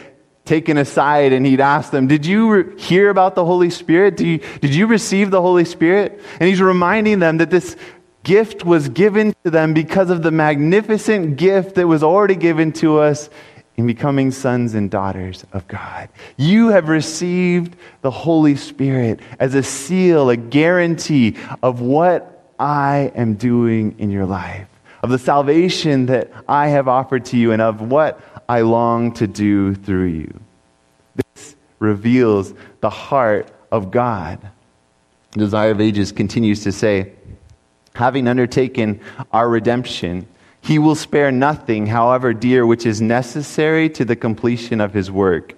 taken 0.46 0.78
aside 0.78 1.32
and 1.32 1.44
he'd 1.44 1.60
asked 1.60 1.92
them, 1.92 2.06
Did 2.06 2.24
you 2.24 2.50
re- 2.50 2.80
hear 2.80 3.10
about 3.10 3.34
the 3.34 3.44
Holy 3.44 3.70
Spirit? 3.70 4.16
Did 4.16 4.26
you, 4.26 4.38
did 4.60 4.74
you 4.74 4.86
receive 4.86 5.30
the 5.30 5.42
Holy 5.42 5.64
Spirit? 5.64 6.20
And 6.40 6.48
he's 6.48 6.60
reminding 6.60 7.18
them 7.18 7.38
that 7.38 7.50
this 7.50 7.76
gift 8.22 8.64
was 8.64 8.88
given 8.88 9.34
to 9.44 9.50
them 9.50 9.74
because 9.74 10.10
of 10.10 10.22
the 10.22 10.30
magnificent 10.30 11.36
gift 11.36 11.74
that 11.74 11.86
was 11.86 12.02
already 12.02 12.34
given 12.34 12.72
to 12.72 12.98
us 12.98 13.28
in 13.76 13.86
becoming 13.86 14.30
sons 14.30 14.74
and 14.74 14.90
daughters 14.90 15.44
of 15.52 15.68
God. 15.68 16.08
You 16.36 16.68
have 16.68 16.88
received 16.88 17.76
the 18.00 18.10
Holy 18.10 18.56
Spirit 18.56 19.20
as 19.38 19.54
a 19.54 19.62
seal, 19.62 20.30
a 20.30 20.36
guarantee 20.36 21.36
of 21.62 21.80
what 21.80 22.54
I 22.58 23.12
am 23.14 23.34
doing 23.34 23.96
in 23.98 24.10
your 24.10 24.24
life, 24.24 24.66
of 25.02 25.10
the 25.10 25.18
salvation 25.18 26.06
that 26.06 26.32
I 26.48 26.68
have 26.68 26.88
offered 26.88 27.26
to 27.26 27.36
you, 27.36 27.52
and 27.52 27.60
of 27.60 27.80
what 27.82 28.20
I 28.48 28.60
long 28.60 29.12
to 29.14 29.26
do 29.26 29.74
through 29.74 30.06
you. 30.06 30.40
This 31.14 31.56
reveals 31.78 32.54
the 32.80 32.90
heart 32.90 33.50
of 33.72 33.90
God. 33.90 34.38
Desire 35.32 35.72
of 35.72 35.80
Ages 35.80 36.12
continues 36.12 36.62
to 36.62 36.72
say, 36.72 37.12
having 37.94 38.28
undertaken 38.28 39.00
our 39.32 39.48
redemption, 39.48 40.26
he 40.60 40.78
will 40.78 40.94
spare 40.94 41.30
nothing, 41.30 41.86
however 41.86 42.32
dear, 42.32 42.66
which 42.66 42.86
is 42.86 43.00
necessary 43.00 43.88
to 43.90 44.04
the 44.04 44.16
completion 44.16 44.80
of 44.80 44.94
his 44.94 45.10
work. 45.10 45.54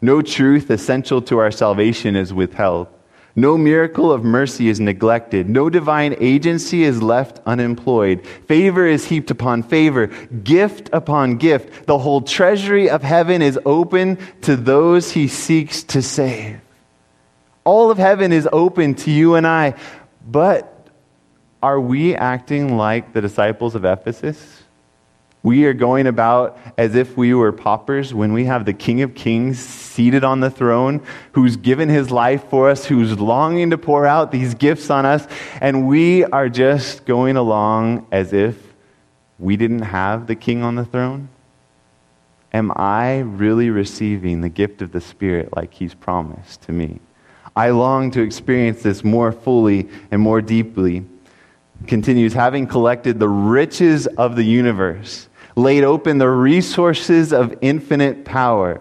No 0.00 0.22
truth 0.22 0.70
essential 0.70 1.22
to 1.22 1.38
our 1.38 1.50
salvation 1.50 2.16
is 2.16 2.32
withheld. 2.32 2.88
No 3.34 3.56
miracle 3.56 4.12
of 4.12 4.24
mercy 4.24 4.68
is 4.68 4.78
neglected. 4.78 5.48
No 5.48 5.70
divine 5.70 6.14
agency 6.20 6.84
is 6.84 7.02
left 7.02 7.40
unemployed. 7.46 8.26
Favor 8.46 8.86
is 8.86 9.06
heaped 9.06 9.30
upon 9.30 9.62
favor, 9.62 10.08
gift 10.08 10.90
upon 10.92 11.36
gift. 11.36 11.86
The 11.86 11.98
whole 11.98 12.20
treasury 12.20 12.90
of 12.90 13.02
heaven 13.02 13.40
is 13.40 13.58
open 13.64 14.18
to 14.42 14.54
those 14.56 15.12
he 15.12 15.28
seeks 15.28 15.82
to 15.84 16.02
save. 16.02 16.60
All 17.64 17.90
of 17.90 17.96
heaven 17.96 18.32
is 18.32 18.48
open 18.52 18.94
to 18.96 19.10
you 19.10 19.36
and 19.36 19.46
I. 19.46 19.74
But 20.26 20.88
are 21.62 21.80
we 21.80 22.14
acting 22.14 22.76
like 22.76 23.14
the 23.14 23.20
disciples 23.20 23.74
of 23.74 23.84
Ephesus? 23.84 24.62
We 25.42 25.64
are 25.64 25.72
going 25.72 26.06
about 26.06 26.58
as 26.76 26.94
if 26.94 27.16
we 27.16 27.34
were 27.34 27.50
paupers 27.50 28.12
when 28.12 28.32
we 28.32 28.44
have 28.44 28.64
the 28.64 28.72
King 28.72 29.02
of 29.02 29.14
Kings 29.14 29.58
seated 29.92 30.24
on 30.24 30.40
the 30.40 30.50
throne, 30.50 31.00
who's 31.32 31.56
given 31.56 31.88
his 31.88 32.10
life 32.10 32.48
for 32.48 32.70
us, 32.70 32.86
who's 32.86 33.18
longing 33.18 33.70
to 33.70 33.78
pour 33.78 34.06
out 34.06 34.32
these 34.32 34.54
gifts 34.54 34.90
on 34.90 35.04
us, 35.06 35.26
and 35.60 35.86
we 35.86 36.24
are 36.24 36.48
just 36.48 37.04
going 37.04 37.36
along 37.36 38.06
as 38.10 38.32
if 38.32 38.56
we 39.38 39.56
didn't 39.56 39.82
have 39.82 40.26
the 40.26 40.34
King 40.34 40.62
on 40.62 40.76
the 40.76 40.84
throne? 40.84 41.28
Am 42.52 42.72
I 42.76 43.20
really 43.20 43.70
receiving 43.70 44.40
the 44.40 44.48
gift 44.48 44.82
of 44.82 44.92
the 44.92 45.00
Spirit 45.00 45.54
like 45.56 45.74
he's 45.74 45.94
promised 45.94 46.62
to 46.62 46.72
me? 46.72 47.00
I 47.54 47.70
long 47.70 48.10
to 48.12 48.22
experience 48.22 48.82
this 48.82 49.04
more 49.04 49.32
fully 49.32 49.88
and 50.10 50.20
more 50.22 50.40
deeply. 50.40 51.04
Continues, 51.86 52.32
having 52.32 52.66
collected 52.66 53.18
the 53.18 53.28
riches 53.28 54.06
of 54.06 54.36
the 54.36 54.44
universe 54.44 55.28
laid 55.56 55.84
open 55.84 56.18
the 56.18 56.28
resources 56.28 57.32
of 57.32 57.56
infinite 57.60 58.24
power. 58.24 58.80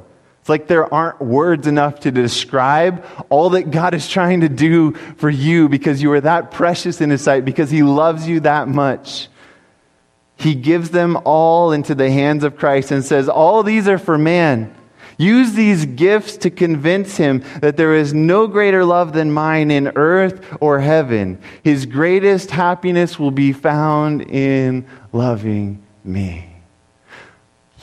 Like 0.51 0.67
there 0.67 0.93
aren't 0.93 1.21
words 1.21 1.65
enough 1.65 2.01
to 2.01 2.11
describe 2.11 3.05
all 3.29 3.51
that 3.51 3.71
God 3.71 3.93
is 3.93 4.09
trying 4.09 4.41
to 4.41 4.49
do 4.49 4.91
for 5.15 5.29
you 5.29 5.69
because 5.69 6.01
you 6.01 6.11
are 6.11 6.19
that 6.19 6.51
precious 6.51 6.99
in 6.99 7.09
His 7.09 7.21
sight, 7.21 7.45
because 7.45 7.69
He 7.69 7.83
loves 7.83 8.27
you 8.27 8.41
that 8.41 8.67
much. 8.67 9.29
He 10.35 10.53
gives 10.53 10.89
them 10.89 11.17
all 11.23 11.71
into 11.71 11.95
the 11.95 12.11
hands 12.11 12.43
of 12.43 12.57
Christ 12.57 12.91
and 12.91 13.05
says, 13.05 13.29
All 13.29 13.63
these 13.63 13.87
are 13.87 13.97
for 13.97 14.17
man. 14.17 14.75
Use 15.17 15.53
these 15.53 15.85
gifts 15.85 16.35
to 16.37 16.49
convince 16.49 17.15
him 17.15 17.45
that 17.61 17.77
there 17.77 17.95
is 17.95 18.13
no 18.13 18.47
greater 18.47 18.83
love 18.83 19.13
than 19.13 19.31
mine 19.31 19.71
in 19.71 19.93
earth 19.95 20.45
or 20.59 20.81
heaven. 20.81 21.39
His 21.63 21.85
greatest 21.85 22.51
happiness 22.51 23.17
will 23.17 23.31
be 23.31 23.53
found 23.53 24.23
in 24.23 24.85
loving 25.13 25.81
me. 26.03 26.51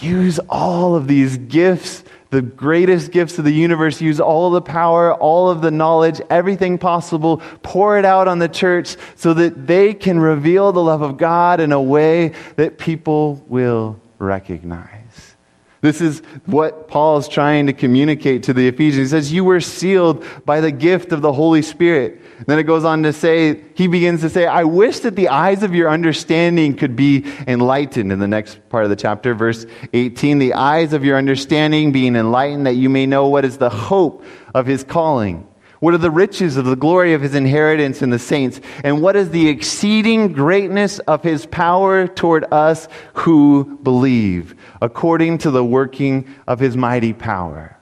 Use 0.01 0.39
all 0.49 0.95
of 0.95 1.09
these 1.09 1.37
gifts, 1.39 2.05
the 2.31 2.43
greatest 2.43 3.11
gifts 3.11 3.39
of 3.39 3.45
the 3.45 3.53
universe. 3.53 4.01
Use 4.01 4.21
all 4.21 4.51
the 4.51 4.61
power, 4.61 5.15
all 5.15 5.49
of 5.49 5.63
the 5.63 5.71
knowledge, 5.71 6.21
everything 6.31 6.79
possible. 6.79 7.39
Pour 7.63 7.99
it 7.99 8.05
out 8.05 8.29
on 8.29 8.39
the 8.39 8.49
church 8.49 8.97
so 9.17 9.35
that 9.35 9.67
they 9.67 9.95
can 9.95 10.19
reveal 10.19 10.73
the 10.73 10.83
love 10.83 11.03
of 11.03 11.17
God 11.17 11.61
in 11.61 11.73
a 11.73 11.81
way 11.81 12.35
that 12.57 12.79
people 12.79 13.43
will 13.49 13.99
recognize. 14.19 14.98
This 15.81 16.01
is 16.01 16.21
what 16.47 16.89
Paul 16.89 17.19
is 17.19 17.29
trying 17.29 17.67
to 17.67 17.73
communicate 17.73 18.43
to 18.45 18.53
the 18.53 18.67
Ephesians. 18.67 19.11
He 19.11 19.17
says, 19.17 19.33
You 19.33 19.45
were 19.45 19.61
sealed 19.61 20.25
by 20.45 20.61
the 20.61 20.73
gift 20.73 21.13
of 21.13 21.23
the 21.23 21.33
Holy 21.33 21.63
Spirit. 21.63 22.21
And 22.39 22.47
then 22.47 22.59
it 22.59 22.65
goes 22.65 22.85
on 22.85 23.03
to 23.05 23.13
say, 23.13 23.65
he 23.75 23.87
begins 23.87 24.21
to 24.23 24.31
say, 24.31 24.47
I 24.47 24.65
wish 24.65 25.01
that 25.01 25.17
the 25.17 25.29
eyes 25.29 25.63
of 25.63 25.75
your 25.75 25.91
understanding 25.91 26.77
could 26.77 26.97
be 26.97 27.25
enlightened. 27.47 28.13
In 28.13 28.19
the 28.19 28.29
next 28.29 28.61
part 28.69 28.85
of 28.85 28.91
the 28.91 28.97
chapter, 28.97 29.35
verse 29.35 29.67
18, 29.93 30.39
the 30.39 30.55
eyes 30.55 30.93
of 30.93 31.05
your 31.05 31.17
understanding 31.17 31.93
being 31.93 32.17
enlightened, 32.17 32.67
that 32.67 32.75
you 32.75 32.89
may 32.89 33.07
know 33.07 33.29
what 33.29 33.45
is 33.45 33.59
the 33.59 33.71
hope 33.71 34.25
of 34.55 34.67
his 34.67 34.83
calling 34.85 35.47
what 35.81 35.95
are 35.95 35.99
the 35.99 36.11
riches 36.11 36.57
of 36.57 36.65
the 36.65 36.77
glory 36.77 37.15
of 37.15 37.23
his 37.23 37.35
inheritance 37.35 38.03
in 38.03 38.11
the 38.11 38.19
saints? 38.19 38.61
And 38.83 39.01
what 39.01 39.17
is 39.17 39.31
the 39.31 39.49
exceeding 39.49 40.33
greatness 40.33 40.99
of 41.01 41.23
his 41.23 41.47
power 41.47 42.07
toward 42.07 42.45
us 42.53 42.89
who 43.15 43.79
believe, 43.83 44.57
according 44.83 45.39
to 45.39 45.51
the 45.51 45.65
working 45.65 46.35
of 46.47 46.59
his 46.59 46.77
mighty 46.77 47.13
power? 47.13 47.79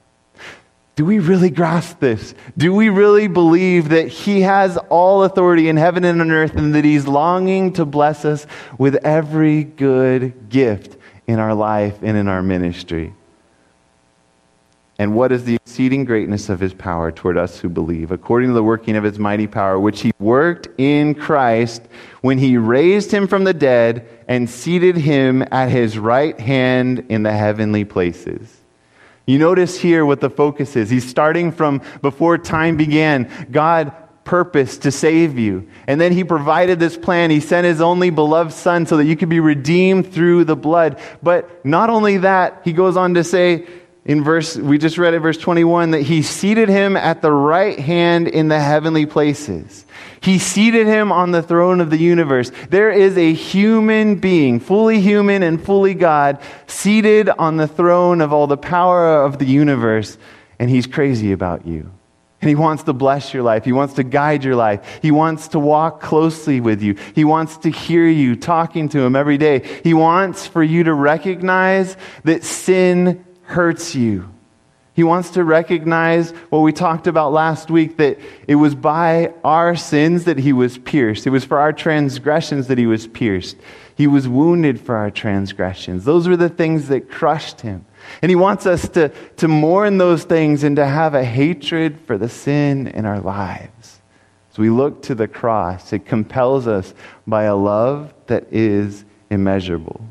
Do 0.95 1.05
we 1.05 1.19
really 1.19 1.51
grasp 1.51 1.99
this? 1.99 2.33
Do 2.57 2.73
we 2.73 2.89
really 2.89 3.27
believe 3.27 3.89
that 3.89 4.07
he 4.07 4.41
has 4.41 4.77
all 4.89 5.23
authority 5.23 5.69
in 5.69 5.77
heaven 5.77 6.03
and 6.03 6.19
on 6.19 6.31
earth 6.31 6.55
and 6.55 6.73
that 6.73 6.85
he's 6.85 7.07
longing 7.07 7.73
to 7.73 7.85
bless 7.85 8.25
us 8.25 8.47
with 8.79 8.95
every 9.05 9.63
good 9.63 10.49
gift 10.49 10.97
in 11.27 11.37
our 11.37 11.53
life 11.53 11.99
and 12.01 12.17
in 12.17 12.27
our 12.27 12.41
ministry? 12.41 13.13
And 14.99 15.13
what 15.13 15.31
is 15.31 15.43
the 15.43 15.55
exceeding 15.55 16.05
greatness 16.05 16.49
of 16.49 16.59
his 16.59 16.73
power 16.73 17.11
toward 17.11 17.37
us 17.37 17.59
who 17.59 17.69
believe, 17.69 18.11
according 18.11 18.49
to 18.49 18.53
the 18.53 18.63
working 18.63 18.95
of 18.95 19.03
his 19.03 19.19
mighty 19.19 19.45
power, 19.45 19.79
which 19.79 20.01
he 20.01 20.11
worked 20.17 20.67
in 20.79 21.13
Christ 21.13 21.83
when 22.21 22.39
he 22.39 22.57
raised 22.57 23.11
him 23.11 23.27
from 23.27 23.43
the 23.43 23.53
dead 23.53 24.07
and 24.27 24.49
seated 24.49 24.97
him 24.97 25.43
at 25.51 25.69
his 25.69 25.99
right 25.99 26.39
hand 26.39 27.05
in 27.09 27.21
the 27.21 27.31
heavenly 27.31 27.85
places? 27.85 28.55
You 29.27 29.37
notice 29.37 29.79
here 29.79 30.05
what 30.05 30.21
the 30.21 30.29
focus 30.29 30.75
is. 30.75 30.89
He's 30.89 31.07
starting 31.07 31.51
from 31.51 31.81
before 32.01 32.37
time 32.37 32.77
began. 32.77 33.29
God 33.51 33.91
purpose 34.23 34.79
to 34.79 34.91
save 34.91 35.37
you. 35.37 35.67
And 35.85 36.01
then 36.01 36.11
he 36.11 36.23
provided 36.23 36.79
this 36.79 36.97
plan. 36.97 37.29
He 37.29 37.39
sent 37.39 37.65
his 37.65 37.81
only 37.81 38.09
beloved 38.09 38.51
son 38.51 38.85
so 38.85 38.97
that 38.97 39.05
you 39.05 39.15
could 39.15 39.29
be 39.29 39.39
redeemed 39.39 40.11
through 40.11 40.45
the 40.45 40.55
blood. 40.55 40.99
But 41.21 41.65
not 41.65 41.89
only 41.89 42.17
that, 42.17 42.61
he 42.63 42.73
goes 42.73 42.97
on 42.97 43.13
to 43.13 43.23
say, 43.23 43.67
in 44.07 44.23
verse, 44.23 44.55
we 44.55 44.77
just 44.77 44.97
read 44.97 45.13
it, 45.13 45.19
verse 45.19 45.37
21, 45.37 45.91
that 45.91 46.01
he 46.01 46.21
seated 46.21 46.69
him 46.69 46.95
at 46.95 47.21
the 47.21 47.31
right 47.31 47.77
hand 47.77 48.29
in 48.29 48.47
the 48.47 48.59
heavenly 48.59 49.05
places. 49.05 49.85
He 50.21 50.39
seated 50.39 50.87
him 50.87 51.11
on 51.11 51.31
the 51.31 51.41
throne 51.41 51.81
of 51.81 51.89
the 51.89 51.97
universe. 51.97 52.49
There 52.69 52.89
is 52.89 53.17
a 53.17 53.33
human 53.33 54.15
being, 54.15 54.61
fully 54.61 55.01
human 55.01 55.43
and 55.43 55.61
fully 55.61 55.93
God, 55.93 56.39
seated 56.67 57.27
on 57.27 57.57
the 57.57 57.67
throne 57.67 58.21
of 58.21 58.31
all 58.31 58.47
the 58.47 58.55
power 58.55 59.23
of 59.23 59.39
the 59.39 59.45
universe, 59.45 60.17
and 60.57 60.69
he's 60.69 60.87
crazy 60.87 61.33
about 61.33 61.67
you. 61.67 61.91
And 62.39 62.47
he 62.47 62.55
wants 62.55 62.83
to 62.83 62.93
bless 62.93 63.33
your 63.33 63.43
life. 63.43 63.65
He 63.65 63.73
wants 63.73 63.95
to 63.95 64.03
guide 64.03 64.45
your 64.45 64.55
life. 64.55 64.99
He 65.01 65.11
wants 65.11 65.49
to 65.49 65.59
walk 65.59 65.99
closely 65.99 66.61
with 66.61 66.81
you. 66.81 66.95
He 67.13 67.25
wants 67.25 67.57
to 67.57 67.69
hear 67.69 68.07
you 68.07 68.37
talking 68.37 68.87
to 68.89 68.99
him 68.99 69.17
every 69.17 69.37
day. 69.37 69.67
He 69.83 69.93
wants 69.93 70.47
for 70.47 70.63
you 70.63 70.85
to 70.85 70.93
recognize 70.93 71.97
that 72.23 72.45
sin 72.45 73.25
hurts 73.47 73.95
you. 73.95 74.29
He 74.93 75.03
wants 75.03 75.31
to 75.31 75.43
recognize 75.43 76.31
what 76.49 76.59
we 76.59 76.73
talked 76.73 77.05
about 77.05 77.31
last 77.31 77.69
week 77.69 77.97
that 77.97 78.19
it 78.47 78.55
was 78.55 78.73
by 78.73 79.31
our 79.43 79.75
sins 79.75 80.25
that 80.25 80.39
he 80.39 80.53
was 80.53 80.79
pierced. 80.79 81.27
It 81.27 81.29
was 81.29 81.45
for 81.45 81.59
our 81.59 81.71
transgressions 81.71 82.67
that 82.67 82.79
he 82.79 82.87
was 82.87 83.05
pierced. 83.05 83.57
He 83.95 84.07
was 84.07 84.27
wounded 84.27 84.81
for 84.81 84.95
our 84.95 85.11
transgressions. 85.11 86.03
Those 86.03 86.27
were 86.27 86.35
the 86.35 86.49
things 86.49 86.87
that 86.87 87.11
crushed 87.11 87.61
him. 87.61 87.85
And 88.21 88.31
he 88.31 88.35
wants 88.35 88.65
us 88.65 88.89
to, 88.89 89.09
to 89.37 89.47
mourn 89.47 89.97
those 89.97 90.23
things 90.23 90.63
and 90.63 90.75
to 90.75 90.85
have 90.85 91.13
a 91.13 91.23
hatred 91.23 91.99
for 92.07 92.17
the 92.17 92.29
sin 92.29 92.87
in 92.87 93.05
our 93.05 93.19
lives. 93.19 94.01
As 94.51 94.57
we 94.57 94.71
look 94.71 95.03
to 95.03 95.15
the 95.15 95.27
cross, 95.27 95.93
it 95.93 96.07
compels 96.07 96.65
us 96.65 96.95
by 97.27 97.43
a 97.43 97.55
love 97.55 98.13
that 98.25 98.51
is 98.51 99.05
immeasurable. 99.29 100.01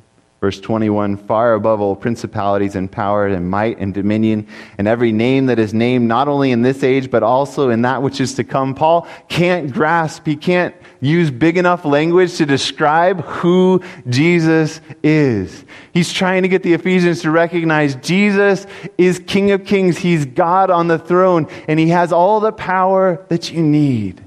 Verse 0.47 0.61
21 0.61 1.17
Far 1.17 1.55
above 1.55 1.81
all 1.81 1.97
principalities 1.97 2.77
and 2.77 2.89
power 2.89 3.27
and 3.27 3.51
might 3.51 3.81
and 3.81 3.93
dominion 3.93 4.47
and 4.79 4.87
every 4.87 5.11
name 5.11 5.47
that 5.47 5.59
is 5.59 5.75
named, 5.75 6.07
not 6.07 6.29
only 6.29 6.53
in 6.53 6.63
this 6.63 6.85
age, 6.85 7.11
but 7.11 7.25
also 7.25 7.71
in 7.71 7.83
that 7.83 8.01
which 8.01 8.21
is 8.21 8.35
to 8.35 8.45
come. 8.45 8.73
Paul 8.73 9.09
can't 9.29 9.73
grasp, 9.73 10.25
he 10.25 10.37
can't 10.37 10.73
use 11.01 11.33
big 11.33 11.59
enough 11.59 11.85
language 11.85 12.37
to 12.37 12.47
describe 12.47 13.23
who 13.23 13.83
Jesus 14.09 14.81
is. 15.03 15.65
He's 15.93 16.13
trying 16.13 16.43
to 16.43 16.49
get 16.49 16.63
the 16.63 16.75
Ephesians 16.75 17.23
to 17.23 17.33
recognize 17.33 17.97
Jesus 17.97 18.69
is 18.97 19.19
King 19.19 19.51
of 19.51 19.65
Kings, 19.65 19.99
He's 19.99 20.27
God 20.27 20.71
on 20.71 20.87
the 20.87 21.01
throne, 21.01 21.49
and 21.67 21.81
He 21.81 21.89
has 21.89 22.13
all 22.13 22.39
the 22.39 22.53
power 22.53 23.27
that 23.31 23.51
you 23.51 23.65
need. 23.65 24.25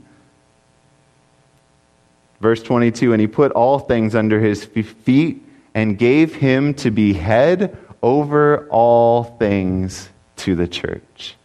Verse 2.41 2.61
22 2.61 3.13
And 3.13 3.21
He 3.21 3.27
put 3.27 3.53
all 3.53 3.79
things 3.79 4.15
under 4.15 4.41
His 4.41 4.65
feet 4.65 5.45
and 5.73 5.97
gave 5.97 6.35
him 6.35 6.73
to 6.75 6.91
be 6.91 7.13
head 7.13 7.77
over 8.01 8.67
all 8.69 9.23
things 9.23 10.09
to 10.37 10.55
the 10.55 10.67
church. 10.67 11.35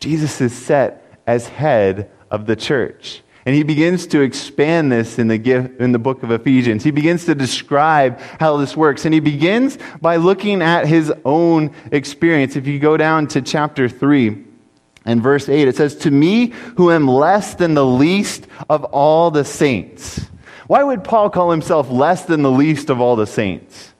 Jesus 0.00 0.40
is 0.40 0.54
set 0.54 1.18
as 1.26 1.48
head 1.48 2.10
of 2.30 2.46
the 2.46 2.56
church. 2.56 3.22
And 3.46 3.54
he 3.54 3.62
begins 3.62 4.06
to 4.08 4.20
expand 4.20 4.92
this 4.92 5.18
in 5.18 5.28
the, 5.28 5.38
gift, 5.38 5.80
in 5.80 5.92
the 5.92 5.98
book 5.98 6.22
of 6.22 6.30
Ephesians. 6.30 6.84
He 6.84 6.90
begins 6.90 7.24
to 7.24 7.34
describe 7.34 8.20
how 8.38 8.58
this 8.58 8.76
works. 8.76 9.04
And 9.04 9.14
he 9.14 9.20
begins 9.20 9.78
by 10.00 10.16
looking 10.16 10.60
at 10.60 10.86
his 10.86 11.12
own 11.24 11.74
experience. 11.90 12.56
If 12.56 12.66
you 12.66 12.78
go 12.78 12.96
down 12.96 13.28
to 13.28 13.40
chapter 13.40 13.88
3, 13.88 14.44
And 15.06 15.22
verse 15.22 15.48
8, 15.48 15.66
it 15.66 15.76
says, 15.76 15.96
To 15.96 16.10
me 16.10 16.48
who 16.76 16.90
am 16.90 17.08
less 17.08 17.54
than 17.54 17.74
the 17.74 17.86
least 17.86 18.46
of 18.68 18.84
all 18.84 19.30
the 19.30 19.44
saints. 19.44 20.28
Why 20.70 20.84
would 20.84 21.02
Paul 21.02 21.30
call 21.30 21.50
himself 21.50 21.90
less 21.90 22.26
than 22.26 22.42
the 22.42 22.50
least 22.50 22.90
of 22.90 23.00
all 23.00 23.16
the 23.16 23.26
saints? 23.26 23.92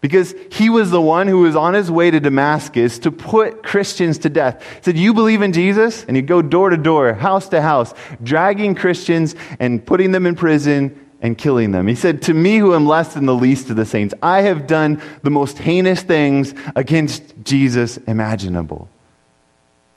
Because 0.00 0.32
he 0.48 0.70
was 0.70 0.92
the 0.92 1.00
one 1.00 1.26
who 1.26 1.40
was 1.40 1.56
on 1.56 1.74
his 1.74 1.90
way 1.90 2.08
to 2.08 2.20
Damascus 2.20 3.00
to 3.00 3.10
put 3.10 3.64
Christians 3.64 4.18
to 4.18 4.28
death. 4.28 4.62
He 4.76 4.82
said, 4.82 4.96
You 4.96 5.12
believe 5.12 5.42
in 5.42 5.52
Jesus? 5.52 6.04
And 6.04 6.14
he'd 6.14 6.28
go 6.28 6.40
door 6.40 6.70
to 6.70 6.76
door, 6.76 7.14
house 7.14 7.48
to 7.48 7.60
house, 7.60 7.92
dragging 8.22 8.76
Christians 8.76 9.34
and 9.58 9.84
putting 9.84 10.12
them 10.12 10.24
in 10.24 10.36
prison 10.36 11.04
and 11.20 11.36
killing 11.36 11.72
them. 11.72 11.88
He 11.88 11.96
said, 11.96 12.22
To 12.22 12.32
me, 12.32 12.58
who 12.58 12.76
am 12.76 12.86
less 12.86 13.14
than 13.14 13.26
the 13.26 13.34
least 13.34 13.68
of 13.70 13.74
the 13.74 13.84
saints, 13.84 14.14
I 14.22 14.42
have 14.42 14.68
done 14.68 15.02
the 15.24 15.30
most 15.30 15.58
heinous 15.58 16.02
things 16.02 16.54
against 16.76 17.24
Jesus 17.42 17.96
imaginable. 17.96 18.88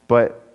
But 0.08 0.46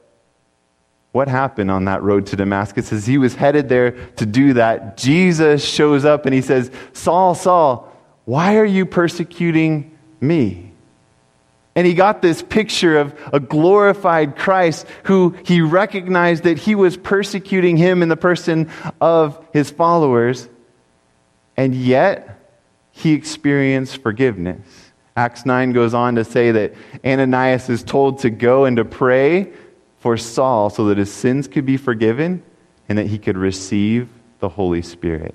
what 1.12 1.28
happened 1.28 1.70
on 1.70 1.84
that 1.84 2.02
road 2.02 2.26
to 2.26 2.36
Damascus 2.36 2.92
as 2.92 3.06
he 3.06 3.18
was 3.18 3.34
headed 3.34 3.68
there 3.68 3.92
to 4.16 4.26
do 4.26 4.54
that? 4.54 4.96
Jesus 4.96 5.64
shows 5.64 6.04
up 6.04 6.26
and 6.26 6.34
he 6.34 6.40
says, 6.40 6.70
Saul, 6.92 7.34
Saul, 7.34 7.92
why 8.24 8.56
are 8.56 8.64
you 8.64 8.86
persecuting 8.86 9.96
me? 10.20 10.72
And 11.74 11.86
he 11.86 11.94
got 11.94 12.20
this 12.20 12.42
picture 12.42 12.98
of 12.98 13.18
a 13.32 13.40
glorified 13.40 14.36
Christ 14.36 14.86
who 15.04 15.34
he 15.44 15.60
recognized 15.62 16.44
that 16.44 16.58
he 16.58 16.74
was 16.74 16.96
persecuting 16.96 17.76
him 17.76 18.02
in 18.02 18.08
the 18.08 18.16
person 18.16 18.70
of 19.00 19.42
his 19.52 19.70
followers, 19.70 20.48
and 21.56 21.74
yet 21.74 22.38
he 22.90 23.12
experienced 23.12 24.02
forgiveness. 24.02 24.60
Acts 25.16 25.46
9 25.46 25.72
goes 25.72 25.94
on 25.94 26.16
to 26.16 26.24
say 26.24 26.52
that 26.52 26.74
Ananias 27.04 27.70
is 27.70 27.82
told 27.82 28.20
to 28.20 28.30
go 28.30 28.66
and 28.66 28.76
to 28.76 28.84
pray 28.84 29.52
for 30.02 30.16
Saul 30.16 30.68
so 30.68 30.86
that 30.86 30.98
his 30.98 31.12
sins 31.12 31.46
could 31.46 31.64
be 31.64 31.76
forgiven 31.76 32.42
and 32.88 32.98
that 32.98 33.06
he 33.06 33.18
could 33.18 33.38
receive 33.38 34.08
the 34.40 34.48
Holy 34.48 34.82
Spirit. 34.82 35.32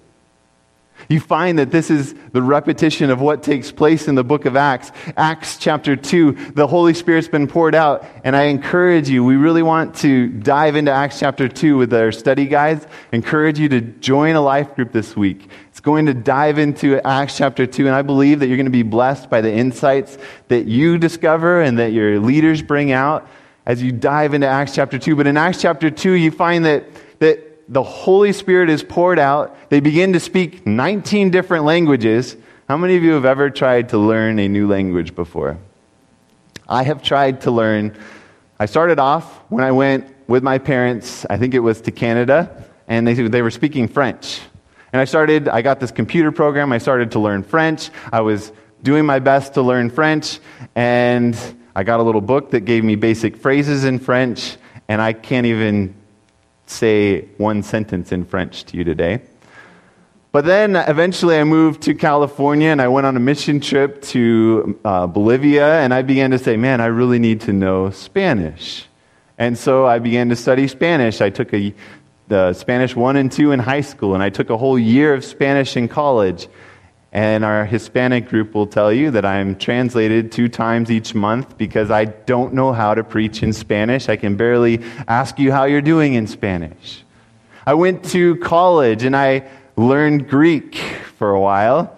You 1.08 1.22
find 1.22 1.60
that 1.60 1.72
this 1.72 1.90
is 1.90 2.16
the 2.34 2.42
repetition 2.42 3.10
of 3.10 3.22
what 3.22 3.44
takes 3.44 3.72
place 3.72 4.10
in 4.10 4.16
the 4.16 4.26
book 4.26 4.44
of 4.44 4.58
Acts. 4.58 4.92
Acts 5.16 5.58
chapter 5.58 5.96
2, 5.96 6.52
the 6.54 6.68
Holy 6.68 6.94
Spirit's 6.94 7.30
been 7.30 7.48
poured 7.48 7.76
out. 7.76 8.06
And 8.26 8.36
I 8.36 8.46
encourage 8.46 9.08
you, 9.08 9.24
we 9.24 9.38
really 9.38 9.64
want 9.64 9.96
to 9.98 10.28
dive 10.28 10.76
into 10.76 10.92
Acts 10.92 11.20
chapter 11.20 11.48
2 11.48 11.78
with 11.78 11.94
our 11.94 12.12
study 12.12 12.46
guides. 12.46 12.86
encourage 13.14 13.60
you 13.60 13.70
to 13.70 13.80
join 13.80 14.36
a 14.36 14.42
life 14.42 14.76
group 14.76 14.92
this 14.92 15.16
week. 15.16 15.50
It's 15.70 15.80
going 15.80 16.08
to 16.08 16.14
dive 16.14 16.58
into 16.58 17.00
Acts 17.08 17.38
chapter 17.38 17.66
2, 17.66 17.86
and 17.86 17.96
I 17.96 18.02
believe 18.02 18.42
that 18.42 18.48
you're 18.48 18.58
going 18.58 18.66
to 18.66 18.72
be 18.72 18.84
blessed 18.84 19.30
by 19.30 19.40
the 19.40 19.54
insights 19.54 20.18
that 20.50 20.66
you 20.66 20.98
discover 20.98 21.62
and 21.62 21.80
that 21.80 21.94
your 21.94 22.20
leaders 22.20 22.62
bring 22.62 22.92
out 22.92 23.30
as 23.68 23.84
you 23.84 23.92
dive 23.92 24.34
into 24.34 24.48
Acts 24.48 24.74
chapter 24.74 24.98
2. 24.98 25.16
But 25.18 25.28
in 25.28 25.36
Acts 25.36 25.62
chapter 25.62 25.92
2, 25.92 26.14
you 26.14 26.32
find 26.32 26.66
that, 26.66 26.86
that 27.20 27.72
the 27.72 27.84
Holy 27.84 28.32
Spirit 28.32 28.70
is 28.70 28.82
poured 28.82 29.20
out. 29.20 29.70
They 29.70 29.82
begin 29.82 30.14
to 30.14 30.22
speak 30.22 30.66
19 30.66 31.32
different 31.32 31.66
languages. 31.66 32.38
How 32.70 32.78
many 32.78 32.96
of 32.96 33.04
you 33.04 33.12
have 33.12 33.26
ever 33.26 33.50
tried 33.50 33.90
to 33.90 33.98
learn 33.98 34.40
a 34.40 34.48
new 34.48 34.70
language 34.70 35.14
before? 35.16 35.58
I 36.68 36.84
have 36.84 37.04
tried 37.04 37.42
to 37.42 37.52
learn. 37.52 37.98
I 38.58 38.68
started 38.68 39.00
off 39.00 39.42
when 39.50 39.66
I 39.66 39.74
went 39.74 40.16
with 40.28 40.44
my 40.44 40.58
parents, 40.58 41.26
I 41.30 41.38
think 41.38 41.54
it 41.54 41.60
was 41.60 41.82
to 41.82 41.92
Canada, 41.92 42.66
and 42.88 43.06
they, 43.06 43.14
they 43.14 43.42
were 43.42 43.52
speaking 43.52 43.90
French. 43.90 44.42
And 44.94 45.02
I 45.02 45.06
started, 45.06 45.50
I 45.50 45.62
got 45.62 45.82
this 45.82 45.92
computer 45.92 46.32
program, 46.32 46.72
I 46.72 46.78
started 46.78 47.12
to 47.12 47.20
learn 47.20 47.44
French. 47.44 47.90
I 48.12 48.22
was 48.22 48.52
doing 48.84 49.06
my 49.06 49.20
best 49.20 49.54
to 49.56 49.62
learn 49.62 49.90
French, 49.90 50.40
and 50.76 51.36
I 51.78 51.84
got 51.84 52.00
a 52.00 52.04
little 52.04 52.22
book 52.22 52.50
that 52.52 52.62
gave 52.62 52.84
me 52.84 52.96
basic 52.96 53.38
phrases 53.38 53.84
in 53.84 54.00
French, 54.00 54.58
and 54.88 55.00
I 55.00 55.14
can't 55.14 55.46
even 55.46 55.94
say 56.66 57.26
one 57.38 57.62
sentence 57.62 58.12
in 58.12 58.26
French 58.26 58.64
to 58.66 58.78
you 58.78 58.84
today. 58.84 59.22
But 60.32 60.46
then 60.46 60.76
eventually 60.76 61.38
I 61.38 61.44
moved 61.44 61.84
to 61.84 61.94
California 61.94 62.70
and 62.70 62.82
I 62.82 62.88
went 62.88 63.06
on 63.06 63.16
a 63.16 63.20
mission 63.20 63.60
trip 63.60 64.02
to 64.06 64.80
uh, 64.84 65.06
Bolivia 65.06 65.80
and 65.82 65.94
I 65.94 66.02
began 66.02 66.32
to 66.32 66.40
say, 66.40 66.58
man, 66.58 66.82
I 66.82 66.88
really 66.88 67.20
need 67.20 67.42
to 67.42 67.54
know 67.54 67.92
Spanish. 67.92 68.88
And 69.38 69.56
so 69.56 69.86
I 69.86 70.00
began 70.00 70.30
to 70.30 70.36
study 70.36 70.68
Spanish. 70.68 71.22
I 71.22 71.30
took 71.30 71.54
a, 71.54 71.76
the 72.28 72.54
Spanish 72.54 72.96
1 72.96 73.18
and 73.18 73.32
2 73.32 73.52
in 73.52 73.60
high 73.60 73.82
school 73.82 74.16
and 74.16 74.24
I 74.24 74.32
took 74.32 74.50
a 74.50 74.58
whole 74.58 74.80
year 74.80 75.14
of 75.14 75.24
Spanish 75.24 75.78
in 75.78 75.88
college. 75.88 76.48
And 77.14 77.46
our 77.46 77.66
Hispanic 77.66 78.28
group 78.28 78.54
will 78.54 78.68
tell 78.68 78.92
you 78.92 79.12
that 79.12 79.26
I'm 79.26 79.56
translated 79.56 80.32
two 80.32 80.50
times 80.50 80.92
each 80.92 81.16
month 81.16 81.58
because 81.58 81.90
I 81.90 82.06
don't 82.06 82.54
know 82.54 82.74
how 82.74 82.94
to 82.94 83.04
preach 83.04 83.44
in 83.44 83.54
Spanish. 83.54 84.10
I 84.10 84.18
can 84.18 84.36
barely 84.36 84.84
ask 85.08 85.40
you 85.40 85.52
how 85.52 85.66
you're 85.66 85.82
doing 85.82 86.16
in 86.16 86.28
Spanish. 86.28 87.04
I 87.66 87.74
went 87.74 88.04
to 88.12 88.36
college 88.38 89.04
and 89.04 89.16
I 89.16 89.50
learned 89.78 90.30
Greek 90.30 90.76
for 91.18 91.32
a 91.32 91.40
while. 91.40 91.94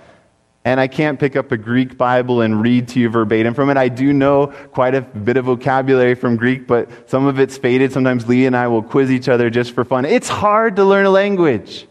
And 0.65 0.79
I 0.79 0.87
can't 0.87 1.19
pick 1.19 1.35
up 1.35 1.51
a 1.51 1.57
Greek 1.57 1.97
Bible 1.97 2.41
and 2.41 2.61
read 2.61 2.89
to 2.89 2.99
you 2.99 3.09
verbatim 3.09 3.53
from 3.53 3.69
it. 3.69 3.77
I 3.77 3.87
do 3.87 4.11
know 4.11 4.47
quite 4.71 4.93
a 4.93 5.01
bit 5.01 5.37
of 5.37 5.45
vocabulary 5.45 6.15
from 6.15 6.35
Greek, 6.35 6.67
but 6.67 7.09
some 7.09 7.25
of 7.25 7.39
it's 7.39 7.57
faded. 7.57 7.93
Sometimes 7.93 8.27
Lee 8.27 8.45
and 8.45 8.55
I 8.55 8.67
will 8.67 8.83
quiz 8.83 9.09
each 9.09 9.29
other 9.29 9.49
just 9.49 9.71
for 9.71 9.85
fun. 9.85 10.05
It's 10.05 10.27
hard 10.27 10.75
to 10.75 10.83
learn 10.83 11.05
a 11.05 11.09
language. 11.09 11.87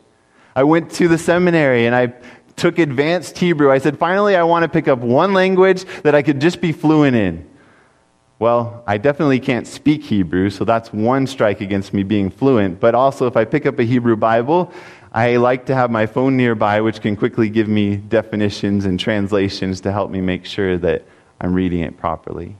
I 0.54 0.64
went 0.64 0.90
to 0.92 1.08
the 1.08 1.18
seminary 1.18 1.86
and 1.86 1.94
I 1.94 2.12
took 2.58 2.78
advanced 2.78 3.38
Hebrew. 3.38 3.70
I 3.70 3.78
said, 3.78 3.98
finally, 3.98 4.36
I 4.36 4.42
want 4.42 4.64
to 4.64 4.68
pick 4.68 4.88
up 4.88 4.98
one 4.98 5.32
language 5.32 5.84
that 6.02 6.14
I 6.14 6.22
could 6.22 6.40
just 6.40 6.60
be 6.60 6.72
fluent 6.72 7.16
in. 7.16 7.48
Well, 8.38 8.84
I 8.86 8.98
definitely 8.98 9.40
can't 9.40 9.66
speak 9.66 10.04
Hebrew, 10.04 10.50
so 10.50 10.64
that's 10.64 10.92
one 10.92 11.26
strike 11.26 11.60
against 11.60 11.92
me 11.92 12.04
being 12.04 12.30
fluent. 12.30 12.78
But 12.78 12.94
also, 12.94 13.26
if 13.26 13.36
I 13.36 13.44
pick 13.44 13.66
up 13.66 13.78
a 13.78 13.82
Hebrew 13.82 14.16
Bible, 14.16 14.72
I 15.12 15.36
like 15.36 15.66
to 15.66 15.74
have 15.74 15.90
my 15.90 16.06
phone 16.06 16.36
nearby, 16.36 16.80
which 16.80 17.00
can 17.00 17.16
quickly 17.16 17.48
give 17.48 17.66
me 17.66 17.96
definitions 17.96 18.84
and 18.84 19.00
translations 19.00 19.80
to 19.80 19.90
help 19.90 20.10
me 20.10 20.20
make 20.20 20.44
sure 20.44 20.78
that 20.78 21.04
I'm 21.40 21.52
reading 21.52 21.80
it 21.80 21.96
properly. 21.96 22.56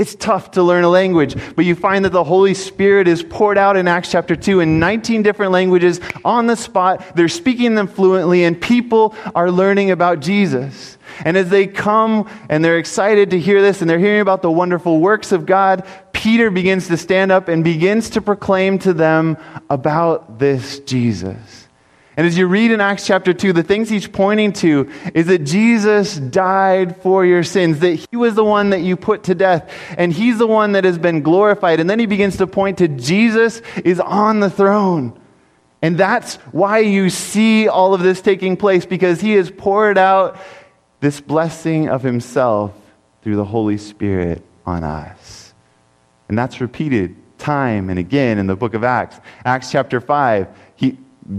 It's 0.00 0.14
tough 0.14 0.52
to 0.52 0.62
learn 0.62 0.84
a 0.84 0.88
language, 0.88 1.36
but 1.54 1.66
you 1.66 1.74
find 1.74 2.06
that 2.06 2.12
the 2.12 2.24
Holy 2.24 2.54
Spirit 2.54 3.06
is 3.06 3.22
poured 3.22 3.58
out 3.58 3.76
in 3.76 3.86
Acts 3.86 4.10
chapter 4.10 4.34
2 4.34 4.60
in 4.60 4.78
19 4.78 5.22
different 5.22 5.52
languages 5.52 6.00
on 6.24 6.46
the 6.46 6.56
spot. 6.56 7.14
They're 7.14 7.28
speaking 7.28 7.74
them 7.74 7.86
fluently, 7.86 8.44
and 8.44 8.58
people 8.58 9.14
are 9.34 9.50
learning 9.50 9.90
about 9.90 10.20
Jesus. 10.20 10.96
And 11.26 11.36
as 11.36 11.50
they 11.50 11.66
come 11.66 12.30
and 12.48 12.64
they're 12.64 12.78
excited 12.78 13.28
to 13.32 13.38
hear 13.38 13.60
this 13.60 13.82
and 13.82 13.90
they're 13.90 13.98
hearing 13.98 14.22
about 14.22 14.40
the 14.40 14.50
wonderful 14.50 15.00
works 15.00 15.32
of 15.32 15.44
God, 15.44 15.86
Peter 16.14 16.50
begins 16.50 16.88
to 16.88 16.96
stand 16.96 17.30
up 17.30 17.48
and 17.48 17.62
begins 17.62 18.08
to 18.10 18.22
proclaim 18.22 18.78
to 18.78 18.94
them 18.94 19.36
about 19.68 20.38
this 20.38 20.78
Jesus. 20.80 21.68
And 22.16 22.26
as 22.26 22.36
you 22.36 22.46
read 22.46 22.70
in 22.70 22.80
Acts 22.80 23.06
chapter 23.06 23.32
2, 23.32 23.52
the 23.52 23.62
things 23.62 23.88
he's 23.88 24.06
pointing 24.06 24.52
to 24.54 24.90
is 25.14 25.26
that 25.26 25.44
Jesus 25.44 26.16
died 26.16 26.96
for 27.02 27.24
your 27.24 27.42
sins, 27.44 27.78
that 27.78 27.94
he 28.10 28.16
was 28.16 28.34
the 28.34 28.44
one 28.44 28.70
that 28.70 28.80
you 28.80 28.96
put 28.96 29.24
to 29.24 29.34
death, 29.34 29.72
and 29.96 30.12
he's 30.12 30.36
the 30.38 30.46
one 30.46 30.72
that 30.72 30.84
has 30.84 30.98
been 30.98 31.22
glorified. 31.22 31.80
And 31.80 31.88
then 31.88 31.98
he 31.98 32.06
begins 32.06 32.36
to 32.38 32.46
point 32.46 32.78
to 32.78 32.88
Jesus 32.88 33.62
is 33.84 34.00
on 34.00 34.40
the 34.40 34.50
throne. 34.50 35.18
And 35.82 35.96
that's 35.96 36.34
why 36.52 36.80
you 36.80 37.08
see 37.08 37.68
all 37.68 37.94
of 37.94 38.02
this 38.02 38.20
taking 38.20 38.56
place, 38.56 38.84
because 38.84 39.20
he 39.20 39.32
has 39.32 39.50
poured 39.50 39.96
out 39.96 40.38
this 41.00 41.20
blessing 41.20 41.88
of 41.88 42.02
himself 42.02 42.74
through 43.22 43.36
the 43.36 43.44
Holy 43.44 43.78
Spirit 43.78 44.44
on 44.66 44.84
us. 44.84 45.54
And 46.28 46.36
that's 46.36 46.60
repeated 46.60 47.16
time 47.38 47.88
and 47.88 47.98
again 47.98 48.36
in 48.38 48.46
the 48.46 48.54
book 48.56 48.74
of 48.74 48.84
Acts. 48.84 49.18
Acts 49.44 49.72
chapter 49.72 50.00
5, 50.00 50.46
he, 50.46 50.69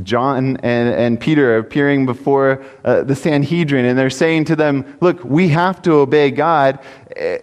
John 0.03 0.57
and, 0.57 0.89
and 0.89 1.19
Peter 1.19 1.57
appearing 1.57 2.05
before 2.05 2.63
uh, 2.83 3.03
the 3.03 3.15
Sanhedrin, 3.15 3.85
and 3.85 3.97
they're 3.97 4.09
saying 4.09 4.45
to 4.45 4.55
them, 4.55 4.97
Look, 5.01 5.23
we 5.23 5.49
have 5.49 5.81
to 5.83 5.93
obey 5.93 6.31
God. 6.31 6.79
Eh, 7.15 7.39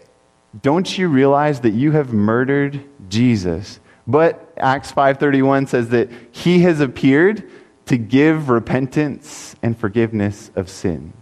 don't 0.62 0.98
you 0.98 1.08
realize 1.08 1.60
that 1.60 1.70
you 1.70 1.92
have 1.92 2.12
murdered 2.12 2.82
Jesus? 3.08 3.80
But 4.06 4.52
Acts 4.56 4.90
5:31 4.90 5.68
says 5.68 5.90
that 5.90 6.08
he 6.32 6.60
has 6.60 6.80
appeared 6.80 7.44
to 7.86 7.98
give 7.98 8.48
repentance 8.48 9.54
and 9.62 9.78
forgiveness 9.78 10.50
of 10.56 10.68
sin. 10.68 11.12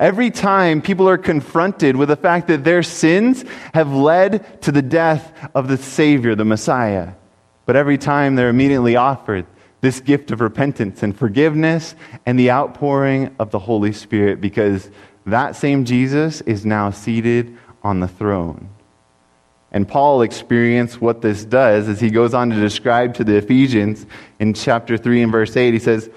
Every 0.00 0.30
time 0.30 0.82
people 0.82 1.08
are 1.08 1.18
confronted 1.18 1.94
with 1.96 2.08
the 2.08 2.16
fact 2.16 2.48
that 2.48 2.64
their 2.64 2.82
sins 2.82 3.44
have 3.72 3.92
led 3.92 4.62
to 4.62 4.72
the 4.72 4.82
death 4.82 5.32
of 5.54 5.68
the 5.68 5.76
Savior, 5.76 6.34
the 6.34 6.44
Messiah, 6.44 7.12
but 7.66 7.76
every 7.76 7.98
time 7.98 8.34
they're 8.34 8.48
immediately 8.48 8.96
offered 8.96 9.46
this 9.80 10.00
gift 10.00 10.30
of 10.30 10.40
repentance 10.40 11.02
and 11.02 11.16
forgiveness 11.16 11.94
and 12.24 12.38
the 12.38 12.50
outpouring 12.50 13.34
of 13.38 13.50
the 13.50 13.58
Holy 13.58 13.92
Spirit 13.92 14.40
because 14.40 14.90
that 15.26 15.56
same 15.56 15.84
Jesus 15.84 16.40
is 16.42 16.64
now 16.64 16.90
seated 16.90 17.56
on 17.82 18.00
the 18.00 18.08
throne. 18.08 18.68
And 19.72 19.86
Paul 19.86 20.22
experienced 20.22 21.00
what 21.00 21.20
this 21.20 21.44
does 21.44 21.88
as 21.88 22.00
he 22.00 22.10
goes 22.10 22.32
on 22.32 22.50
to 22.50 22.56
describe 22.56 23.14
to 23.14 23.24
the 23.24 23.36
Ephesians 23.36 24.06
in 24.38 24.54
chapter 24.54 24.96
3 24.96 25.24
and 25.24 25.32
verse 25.32 25.56
8. 25.56 25.74
He 25.74 25.80
says, 25.80 26.08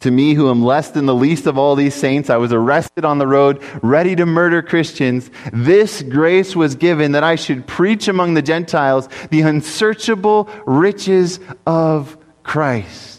To 0.00 0.10
me, 0.10 0.34
who 0.34 0.50
am 0.50 0.62
less 0.62 0.90
than 0.90 1.06
the 1.06 1.14
least 1.14 1.46
of 1.46 1.58
all 1.58 1.74
these 1.74 1.94
saints, 1.94 2.30
I 2.30 2.36
was 2.36 2.52
arrested 2.52 3.04
on 3.04 3.18
the 3.18 3.26
road, 3.26 3.62
ready 3.82 4.14
to 4.14 4.26
murder 4.26 4.62
Christians. 4.62 5.30
This 5.52 6.02
grace 6.02 6.54
was 6.54 6.76
given 6.76 7.12
that 7.12 7.24
I 7.24 7.34
should 7.34 7.66
preach 7.66 8.06
among 8.06 8.34
the 8.34 8.42
Gentiles 8.42 9.08
the 9.30 9.40
unsearchable 9.40 10.48
riches 10.66 11.40
of 11.66 12.16
Christ 12.44 13.14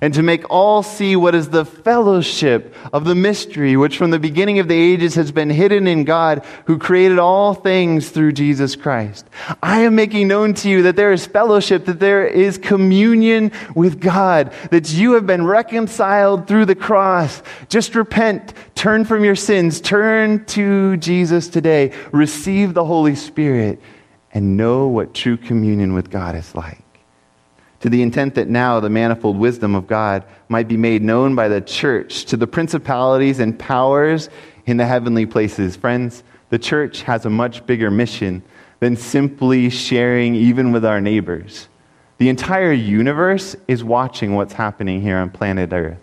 and 0.00 0.12
to 0.14 0.22
make 0.22 0.50
all 0.50 0.82
see 0.82 1.16
what 1.16 1.34
is 1.34 1.48
the 1.48 1.64
fellowship 1.64 2.74
of 2.92 3.04
the 3.04 3.14
mystery, 3.14 3.76
which 3.76 3.96
from 3.96 4.10
the 4.10 4.18
beginning 4.18 4.58
of 4.58 4.68
the 4.68 4.74
ages 4.74 5.14
has 5.14 5.32
been 5.32 5.50
hidden 5.50 5.86
in 5.86 6.04
God, 6.04 6.44
who 6.66 6.78
created 6.78 7.18
all 7.18 7.54
things 7.54 8.10
through 8.10 8.32
Jesus 8.32 8.76
Christ. 8.76 9.26
I 9.62 9.80
am 9.80 9.94
making 9.94 10.28
known 10.28 10.54
to 10.54 10.68
you 10.68 10.82
that 10.82 10.96
there 10.96 11.12
is 11.12 11.26
fellowship, 11.26 11.86
that 11.86 12.00
there 12.00 12.26
is 12.26 12.58
communion 12.58 13.52
with 13.74 14.00
God, 14.00 14.52
that 14.70 14.92
you 14.92 15.12
have 15.12 15.26
been 15.26 15.46
reconciled 15.46 16.46
through 16.46 16.66
the 16.66 16.74
cross. 16.74 17.42
Just 17.68 17.94
repent, 17.94 18.52
turn 18.74 19.04
from 19.04 19.24
your 19.24 19.36
sins, 19.36 19.80
turn 19.80 20.44
to 20.46 20.96
Jesus 20.98 21.48
today, 21.48 21.92
receive 22.12 22.74
the 22.74 22.84
Holy 22.84 23.14
Spirit, 23.14 23.80
and 24.32 24.56
know 24.56 24.88
what 24.88 25.14
true 25.14 25.36
communion 25.36 25.94
with 25.94 26.10
God 26.10 26.34
is 26.34 26.54
like 26.54 26.83
to 27.84 27.90
the 27.90 28.00
intent 28.00 28.34
that 28.34 28.48
now 28.48 28.80
the 28.80 28.88
manifold 28.88 29.36
wisdom 29.36 29.74
of 29.74 29.86
God 29.86 30.24
might 30.48 30.66
be 30.68 30.76
made 30.78 31.02
known 31.02 31.34
by 31.34 31.48
the 31.48 31.60
church 31.60 32.24
to 32.24 32.34
the 32.34 32.46
principalities 32.46 33.40
and 33.40 33.58
powers 33.58 34.30
in 34.64 34.78
the 34.78 34.86
heavenly 34.86 35.26
places. 35.26 35.76
Friends, 35.76 36.22
the 36.48 36.58
church 36.58 37.02
has 37.02 37.26
a 37.26 37.30
much 37.30 37.66
bigger 37.66 37.90
mission 37.90 38.42
than 38.80 38.96
simply 38.96 39.68
sharing 39.68 40.34
even 40.34 40.72
with 40.72 40.82
our 40.82 40.98
neighbors. 40.98 41.68
The 42.16 42.30
entire 42.30 42.72
universe 42.72 43.54
is 43.68 43.84
watching 43.84 44.34
what's 44.34 44.54
happening 44.54 45.02
here 45.02 45.18
on 45.18 45.28
planet 45.28 45.70
Earth. 45.70 45.98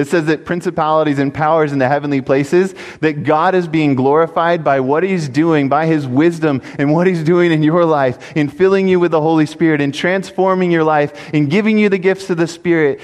It 0.00 0.08
says 0.08 0.26
that 0.26 0.44
principalities 0.44 1.18
and 1.18 1.32
powers 1.32 1.72
in 1.72 1.78
the 1.78 1.88
heavenly 1.88 2.20
places, 2.20 2.74
that 3.00 3.22
God 3.22 3.54
is 3.54 3.68
being 3.68 3.94
glorified 3.94 4.64
by 4.64 4.80
what 4.80 5.02
He's 5.02 5.28
doing, 5.28 5.68
by 5.68 5.86
His 5.86 6.06
wisdom 6.06 6.62
and 6.78 6.92
what 6.92 7.06
He's 7.06 7.22
doing 7.22 7.52
in 7.52 7.62
your 7.62 7.84
life, 7.84 8.34
in 8.36 8.48
filling 8.48 8.88
you 8.88 8.98
with 8.98 9.10
the 9.10 9.20
Holy 9.20 9.46
Spirit, 9.46 9.80
in 9.80 9.92
transforming 9.92 10.70
your 10.70 10.84
life, 10.84 11.32
in 11.34 11.48
giving 11.48 11.78
you 11.78 11.88
the 11.88 11.98
gifts 11.98 12.30
of 12.30 12.36
the 12.38 12.46
Spirit, 12.46 13.00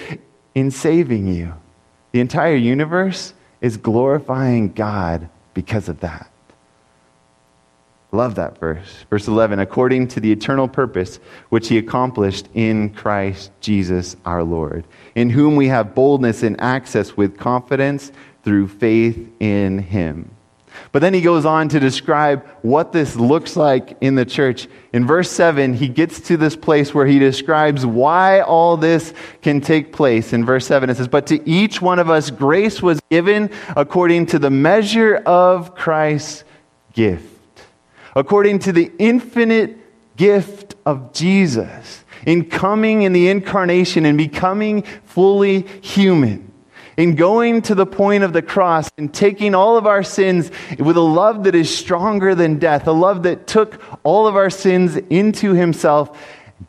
in 0.55 0.71
saving 0.71 1.29
you. 1.33 1.55
The 2.13 2.21
entire 2.21 2.57
universe 2.57 3.35
is 3.61 3.77
glorifying 3.77 4.73
God 4.73 5.29
because 5.55 5.89
of 5.89 6.01
that. 6.01 6.31
Love 8.13 8.37
that 8.37 8.59
verse. 8.59 9.05
Verse 9.11 9.27
11, 9.27 9.59
according 9.59 10.09
to 10.09 10.21
the 10.21 10.31
eternal 10.31 10.69
purpose 10.69 11.19
which 11.49 11.69
he 11.69 11.77
accomplished 11.77 12.49
in 12.55 12.91
Christ 12.91 13.51
Jesus 13.61 14.17
our 14.25 14.45
Lord, 14.45 14.85
in 15.15 15.29
whom 15.29 15.57
we 15.57 15.69
have 15.69 15.95
boldness 15.95 16.43
and 16.43 16.61
access 16.61 17.17
with 17.17 17.37
confidence 17.37 18.13
through 18.45 18.69
faith 18.69 19.29
in 19.41 19.79
him. 19.79 20.31
But 20.93 21.01
then 21.01 21.15
he 21.15 21.23
goes 21.23 21.45
on 21.45 21.69
to 21.71 21.81
describe 21.81 22.47
what 22.63 22.93
this 22.93 23.17
looks 23.17 23.57
like 23.57 23.97
in 24.03 24.15
the 24.15 24.27
church. 24.27 24.69
In 24.93 25.07
verse 25.07 25.31
7, 25.31 25.75
he 25.75 25.89
gets 25.89 26.21
to 26.21 26.37
this 26.37 26.55
place 26.55 26.95
where 26.95 27.07
he 27.07 27.19
describes 27.19 27.85
why 27.85 28.41
all 28.41 28.77
this 28.77 29.15
can 29.41 29.63
take 29.63 29.93
place. 29.93 30.35
In 30.35 30.45
verse 30.45 30.67
7, 30.67 30.91
it 30.91 30.99
says, 30.99 31.09
But 31.09 31.27
to 31.29 31.49
each 31.49 31.81
one 31.81 31.99
of 31.99 32.11
us 32.11 32.31
grace 32.31 32.83
was 32.83 33.01
given 33.11 33.51
according 33.75 34.27
to 34.27 34.39
the 34.39 34.51
measure 34.51 35.17
of 35.17 35.75
Christ's 35.75 36.45
gift 36.93 37.36
according 38.17 38.59
to 38.59 38.73
the 38.73 38.91
infinite 38.99 39.77
gift 40.17 40.75
of 40.87 41.13
Jesus 41.13 42.03
in 42.25 42.49
coming 42.49 43.03
in 43.03 43.13
the 43.13 43.29
incarnation 43.29 44.07
and 44.07 44.17
becoming 44.17 44.83
fully 45.05 45.61
human, 45.83 46.51
in 46.97 47.15
going 47.15 47.61
to 47.61 47.75
the 47.75 47.85
point 47.85 48.25
of 48.25 48.33
the 48.33 48.41
cross 48.41 48.91
and 48.97 49.13
taking 49.13 49.55
all 49.55 49.77
of 49.77 49.87
our 49.87 50.03
sins 50.03 50.51
with 50.79 50.97
a 50.97 51.01
love 51.01 51.45
that 51.45 51.55
is 51.55 51.73
stronger 51.77 52.35
than 52.35 52.59
death, 52.59 52.87
a 52.89 52.93
love 52.93 53.23
that 53.25 53.47
took 53.47 53.81
all 54.03 54.27
of 54.27 54.35
our 54.35 54.49
sins 54.49 54.97
into 55.11 55.53
himself, 55.53 56.19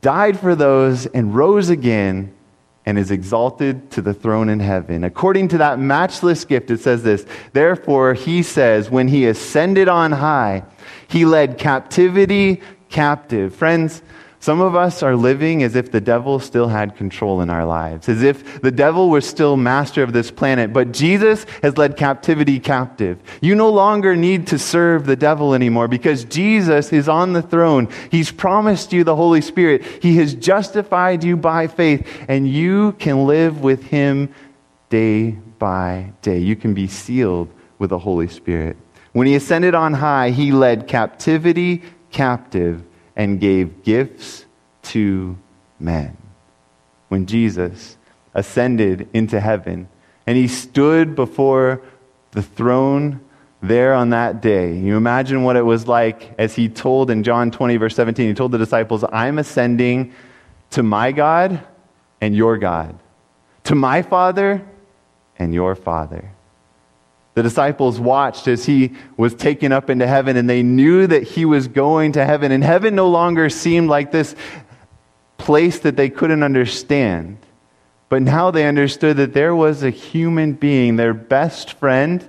died 0.02 0.38
for 0.38 0.54
those, 0.54 1.06
and 1.06 1.34
rose 1.34 1.70
again 1.70 2.34
and 2.86 2.98
is 2.98 3.12
exalted 3.12 3.92
to 3.92 4.02
the 4.02 4.14
throne 4.14 4.50
in 4.50 4.60
heaven. 4.60 5.04
According 5.04 5.50
to 5.50 5.58
that 5.60 5.80
matchless 5.80 6.46
gift, 6.46 6.72
it 6.72 6.80
says 6.80 7.04
this 7.04 7.26
Therefore, 7.54 8.14
he 8.14 8.44
says, 8.44 8.90
when 8.90 9.08
he 9.08 9.26
ascended 9.26 9.88
on 9.88 10.12
high, 10.12 10.64
he 11.08 11.26
led 11.26 11.58
captivity 11.58 12.62
captive. 12.90 13.56
Friends, 13.56 14.02
some 14.40 14.62
of 14.62 14.76
us 14.76 15.02
are 15.02 15.16
living 15.16 15.64
as 15.64 15.76
if 15.76 15.92
the 15.92 16.00
devil 16.00 16.40
still 16.40 16.68
had 16.68 16.96
control 16.96 17.42
in 17.42 17.50
our 17.50 17.66
lives, 17.66 18.08
as 18.08 18.22
if 18.22 18.62
the 18.62 18.72
devil 18.72 19.10
was 19.10 19.26
still 19.26 19.58
master 19.58 20.04
of 20.04 20.14
this 20.14 20.30
planet. 20.30 20.72
But 20.72 20.94
Jesus 20.94 21.46
has 21.64 21.78
led 21.78 21.98
captivity 21.98 22.60
captive. 22.60 23.20
You 23.42 23.56
no 23.56 23.70
longer 23.70 24.16
need 24.16 24.48
to 24.48 24.60
serve 24.60 25.06
the 25.06 25.16
devil 25.16 25.54
anymore 25.54 25.88
because 25.88 26.24
Jesus 26.24 26.94
is 26.94 27.10
on 27.10 27.34
the 27.34 27.42
throne. 27.42 27.90
He's 28.12 28.32
promised 28.32 28.94
you 28.94 29.04
the 29.04 29.16
Holy 29.16 29.42
Spirit. 29.42 29.84
He 30.02 30.18
has 30.18 30.36
justified 30.36 31.24
you 31.24 31.36
by 31.36 31.68
faith, 31.68 32.08
and 32.30 32.48
you 32.48 32.94
can 32.94 33.26
live 33.26 33.62
with 33.62 33.84
him 33.84 34.34
day 34.90 35.32
by 35.32 36.14
day. 36.22 36.38
You 36.38 36.56
can 36.56 36.74
be 36.74 36.88
sealed 36.88 37.50
with 37.80 37.90
the 37.90 38.00
Holy 38.00 38.28
Spirit. 38.28 38.78
When 39.18 39.26
he 39.26 39.34
ascended 39.34 39.74
on 39.74 39.96
high, 39.96 40.30
he 40.30 40.52
led 40.52 40.86
captivity 40.86 41.82
captive 42.12 42.84
and 43.16 43.40
gave 43.40 43.82
gifts 43.82 44.46
to 44.94 45.36
men. 45.80 46.16
When 47.08 47.26
Jesus 47.26 47.98
ascended 48.36 49.10
into 49.14 49.40
heaven 49.40 49.90
and 50.28 50.38
he 50.38 50.48
stood 50.48 51.16
before 51.16 51.82
the 52.30 52.44
throne 52.44 53.20
there 53.60 53.96
on 53.96 54.12
that 54.12 54.40
day, 54.40 54.78
you 54.78 54.96
imagine 54.96 55.42
what 55.42 55.56
it 55.56 55.66
was 55.66 55.88
like 55.88 56.36
as 56.38 56.54
he 56.54 56.70
told 56.70 57.10
in 57.10 57.24
John 57.24 57.50
20, 57.50 57.76
verse 57.78 57.96
17, 57.96 58.28
he 58.28 58.34
told 58.36 58.52
the 58.52 58.60
disciples, 58.60 59.04
I'm 59.12 59.40
ascending 59.40 60.14
to 60.70 60.84
my 60.84 61.12
God 61.12 61.66
and 62.22 62.36
your 62.36 62.60
God, 62.60 63.00
to 63.64 63.74
my 63.74 64.04
Father 64.04 64.64
and 65.40 65.56
your 65.56 65.74
Father. 65.74 66.34
The 67.38 67.44
disciples 67.44 68.00
watched 68.00 68.48
as 68.48 68.66
he 68.66 68.94
was 69.16 69.36
taken 69.36 69.72
up 69.72 69.92
into 69.92 70.08
heaven, 70.08 70.38
and 70.38 70.50
they 70.50 70.64
knew 70.64 71.06
that 71.06 71.22
he 71.22 71.46
was 71.46 71.68
going 71.68 72.14
to 72.14 72.26
heaven. 72.26 72.52
And 72.52 72.64
heaven 72.64 72.96
no 72.96 73.10
longer 73.10 73.48
seemed 73.52 73.90
like 73.90 74.12
this 74.12 74.34
place 75.38 75.78
that 75.82 75.96
they 75.96 76.10
couldn't 76.10 76.42
understand. 76.42 77.38
But 78.10 78.24
now 78.24 78.50
they 78.50 78.66
understood 78.66 79.18
that 79.18 79.36
there 79.36 79.56
was 79.56 79.84
a 79.84 79.92
human 79.92 80.54
being, 80.54 80.96
their 80.96 81.14
best 81.14 81.74
friend, 81.74 82.28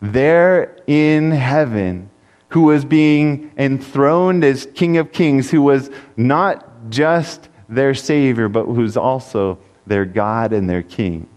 there 0.00 0.76
in 0.88 1.30
heaven, 1.30 2.10
who 2.48 2.62
was 2.62 2.84
being 2.84 3.52
enthroned 3.56 4.42
as 4.42 4.66
King 4.74 4.96
of 4.96 5.12
Kings, 5.12 5.52
who 5.52 5.62
was 5.62 5.88
not 6.16 6.90
just 6.90 7.48
their 7.68 7.94
Savior, 7.94 8.48
but 8.48 8.64
who's 8.64 8.96
also 8.96 9.60
their 9.86 10.04
God 10.04 10.52
and 10.52 10.68
their 10.68 10.82
King. 10.82 11.28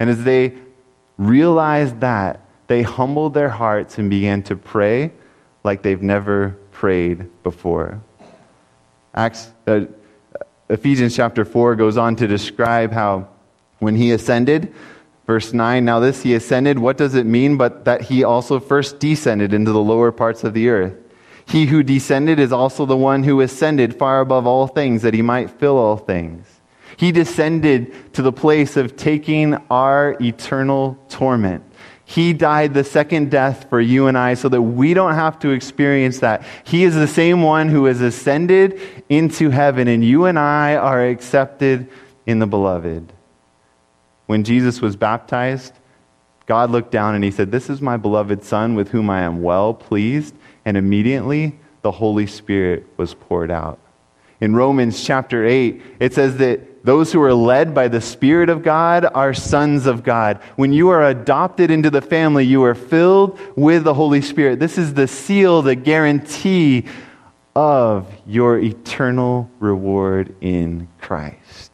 And 0.00 0.10
as 0.10 0.24
they 0.24 0.54
realized 1.18 2.00
that, 2.00 2.40
they 2.68 2.82
humbled 2.82 3.34
their 3.34 3.50
hearts 3.50 3.98
and 3.98 4.08
began 4.08 4.42
to 4.44 4.56
pray 4.56 5.12
like 5.62 5.82
they've 5.82 6.02
never 6.02 6.56
prayed 6.70 7.28
before. 7.42 8.00
Acts, 9.14 9.50
uh, 9.66 9.82
Ephesians 10.70 11.14
chapter 11.14 11.44
4 11.44 11.76
goes 11.76 11.98
on 11.98 12.16
to 12.16 12.26
describe 12.26 12.92
how 12.92 13.28
when 13.78 13.94
he 13.94 14.12
ascended, 14.12 14.72
verse 15.26 15.52
9, 15.52 15.84
now 15.84 16.00
this 16.00 16.22
he 16.22 16.34
ascended, 16.34 16.78
what 16.78 16.96
does 16.96 17.14
it 17.14 17.26
mean 17.26 17.56
but 17.56 17.84
that 17.84 18.02
he 18.02 18.24
also 18.24 18.58
first 18.58 18.98
descended 18.98 19.52
into 19.52 19.72
the 19.72 19.82
lower 19.82 20.12
parts 20.12 20.44
of 20.44 20.54
the 20.54 20.68
earth? 20.68 20.94
He 21.44 21.66
who 21.66 21.82
descended 21.82 22.38
is 22.38 22.52
also 22.52 22.86
the 22.86 22.96
one 22.96 23.24
who 23.24 23.40
ascended 23.40 23.98
far 23.98 24.20
above 24.20 24.46
all 24.46 24.66
things 24.66 25.02
that 25.02 25.12
he 25.12 25.20
might 25.20 25.50
fill 25.50 25.76
all 25.76 25.96
things. 25.96 26.51
He 26.96 27.12
descended 27.12 28.14
to 28.14 28.22
the 28.22 28.32
place 28.32 28.76
of 28.76 28.96
taking 28.96 29.54
our 29.70 30.16
eternal 30.20 30.98
torment. 31.08 31.64
He 32.04 32.32
died 32.32 32.74
the 32.74 32.84
second 32.84 33.30
death 33.30 33.68
for 33.70 33.80
you 33.80 34.06
and 34.06 34.18
I 34.18 34.34
so 34.34 34.48
that 34.50 34.60
we 34.60 34.92
don't 34.92 35.14
have 35.14 35.38
to 35.40 35.50
experience 35.50 36.18
that. 36.18 36.44
He 36.64 36.84
is 36.84 36.94
the 36.94 37.06
same 37.06 37.42
one 37.42 37.68
who 37.68 37.86
has 37.86 38.00
ascended 38.00 38.80
into 39.08 39.50
heaven, 39.50 39.88
and 39.88 40.04
you 40.04 40.26
and 40.26 40.38
I 40.38 40.76
are 40.76 41.06
accepted 41.06 41.88
in 42.26 42.38
the 42.38 42.46
beloved. 42.46 43.12
When 44.26 44.44
Jesus 44.44 44.80
was 44.80 44.96
baptized, 44.96 45.72
God 46.46 46.70
looked 46.70 46.90
down 46.90 47.14
and 47.14 47.24
he 47.24 47.30
said, 47.30 47.50
This 47.50 47.70
is 47.70 47.80
my 47.80 47.96
beloved 47.96 48.44
Son 48.44 48.74
with 48.74 48.90
whom 48.90 49.08
I 49.08 49.22
am 49.22 49.42
well 49.42 49.72
pleased. 49.72 50.34
And 50.64 50.76
immediately 50.76 51.58
the 51.82 51.92
Holy 51.92 52.26
Spirit 52.26 52.86
was 52.96 53.14
poured 53.14 53.50
out. 53.50 53.78
In 54.42 54.56
Romans 54.56 55.04
chapter 55.04 55.46
8, 55.46 55.80
it 56.00 56.14
says 56.14 56.38
that 56.38 56.84
those 56.84 57.12
who 57.12 57.22
are 57.22 57.32
led 57.32 57.76
by 57.76 57.86
the 57.86 58.00
Spirit 58.00 58.48
of 58.48 58.64
God 58.64 59.06
are 59.14 59.32
sons 59.32 59.86
of 59.86 60.02
God. 60.02 60.40
When 60.56 60.72
you 60.72 60.88
are 60.88 61.06
adopted 61.06 61.70
into 61.70 61.90
the 61.90 62.02
family, 62.02 62.44
you 62.44 62.64
are 62.64 62.74
filled 62.74 63.38
with 63.54 63.84
the 63.84 63.94
Holy 63.94 64.20
Spirit. 64.20 64.58
This 64.58 64.78
is 64.78 64.94
the 64.94 65.06
seal, 65.06 65.62
the 65.62 65.76
guarantee 65.76 66.86
of 67.54 68.12
your 68.26 68.58
eternal 68.58 69.48
reward 69.60 70.34
in 70.40 70.88
Christ. 71.00 71.70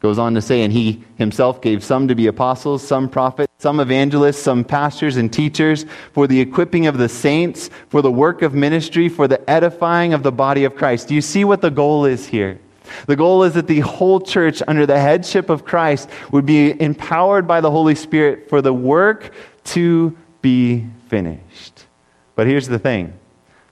Goes 0.00 0.18
on 0.18 0.32
to 0.36 0.40
say, 0.40 0.62
and 0.62 0.72
he 0.72 1.04
himself 1.18 1.60
gave 1.60 1.84
some 1.84 2.08
to 2.08 2.14
be 2.14 2.28
apostles, 2.28 2.82
some 2.82 3.10
prophets, 3.10 3.52
some 3.64 3.80
evangelists, 3.80 4.42
some 4.42 4.62
pastors 4.62 5.16
and 5.16 5.32
teachers 5.32 5.86
for 6.12 6.26
the 6.26 6.38
equipping 6.38 6.86
of 6.86 6.98
the 6.98 7.08
saints, 7.08 7.70
for 7.88 8.02
the 8.02 8.10
work 8.12 8.42
of 8.42 8.52
ministry, 8.52 9.08
for 9.08 9.26
the 9.26 9.40
edifying 9.48 10.12
of 10.12 10.22
the 10.22 10.30
body 10.30 10.64
of 10.64 10.76
Christ. 10.76 11.08
Do 11.08 11.14
you 11.14 11.22
see 11.22 11.46
what 11.46 11.62
the 11.62 11.70
goal 11.70 12.04
is 12.04 12.26
here? 12.26 12.58
The 13.06 13.16
goal 13.16 13.42
is 13.42 13.54
that 13.54 13.66
the 13.66 13.80
whole 13.80 14.20
church, 14.20 14.62
under 14.68 14.84
the 14.84 15.00
headship 15.00 15.48
of 15.48 15.64
Christ, 15.64 16.10
would 16.30 16.44
be 16.44 16.78
empowered 16.78 17.46
by 17.46 17.62
the 17.62 17.70
Holy 17.70 17.94
Spirit 17.94 18.50
for 18.50 18.60
the 18.60 18.74
work 18.74 19.32
to 19.72 20.14
be 20.42 20.84
finished. 21.08 21.86
But 22.34 22.46
here's 22.46 22.68
the 22.68 22.78
thing 22.78 23.18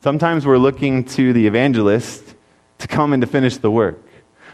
sometimes 0.01 0.47
we're 0.47 0.57
looking 0.57 1.05
to 1.05 1.35
the 1.35 1.47
evangelist 1.47 2.35
to 2.79 2.89
come 2.89 3.13
and 3.13 3.21
to 3.21 3.27
finish 3.27 3.59
the 3.59 3.71
work. 3.71 4.01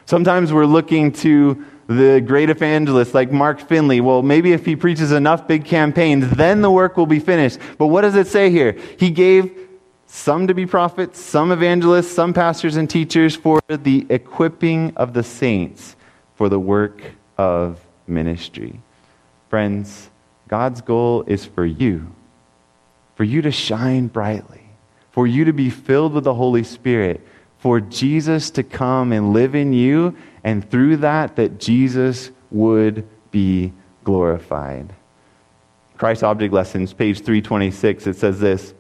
Sometimes 0.05 0.53
we're 0.53 0.67
looking 0.67 1.13
to 1.13 1.65
the 1.89 2.23
great 2.25 2.51
evangelists 2.51 3.15
like 3.15 3.33
Mark 3.33 3.61
Finley. 3.61 4.01
Well, 4.01 4.23
maybe 4.23 4.53
if 4.53 4.67
he 4.67 4.77
preaches 4.77 5.11
enough 5.11 5.49
big 5.49 5.65
campaigns, 5.65 6.31
then 6.37 6.61
the 6.61 6.71
work 6.71 6.97
will 6.97 7.07
be 7.07 7.19
finished. 7.19 7.59
But 7.79 7.87
what 7.87 8.03
does 8.03 8.15
it 8.15 8.27
say 8.27 8.51
here? 8.51 8.79
He 8.99 9.11
gave 9.11 9.69
some 10.07 10.47
to 10.47 10.55
be 10.55 10.67
prophets, 10.67 11.19
some 11.19 11.51
evangelists, 11.51 12.13
some 12.13 12.35
pastors 12.35 12.77
and 12.77 12.89
teachers 12.89 13.35
for 13.35 13.61
the 13.69 14.07
equipping 14.11 14.93
of 14.97 15.15
the 15.15 15.23
saints 15.23 15.97
for 16.37 16.51
the 16.51 16.61
work 16.61 17.01
of 17.39 17.81
ministry. 18.07 18.81
Friends, 19.49 20.11
God's 20.47 20.83
goal 20.83 21.25
is 21.27 21.47
for 21.47 21.65
you, 21.65 22.15
for 23.17 23.25
you 23.25 23.41
to 23.43 23.51
shine 23.51 24.09
brightly, 24.09 24.63
for 25.11 25.27
you 25.27 25.47
to 25.47 25.55
be 25.55 25.71
filled 25.71 26.13
with 26.13 26.25
the 26.25 26.35
Holy 26.35 26.65
Spirit 26.65 27.27
for 27.59 27.81
Jesus 27.81 28.51
to 28.53 28.63
come 28.63 29.13
and 29.13 29.33
live 29.33 29.55
in 29.55 29.73
you, 29.73 30.17
and 30.49 30.69
through 30.71 30.97
that, 30.99 31.37
that 31.37 31.61
Jesus 31.61 32.31
would 32.51 33.07
be 33.31 33.75
glorified. 34.03 34.95
Christ 35.99 36.25
Object 36.25 36.55
Lessons, 36.55 36.95
page 36.95 37.19
326, 37.19 38.07
it 38.07 38.17
says 38.17 38.41
this 38.41 38.73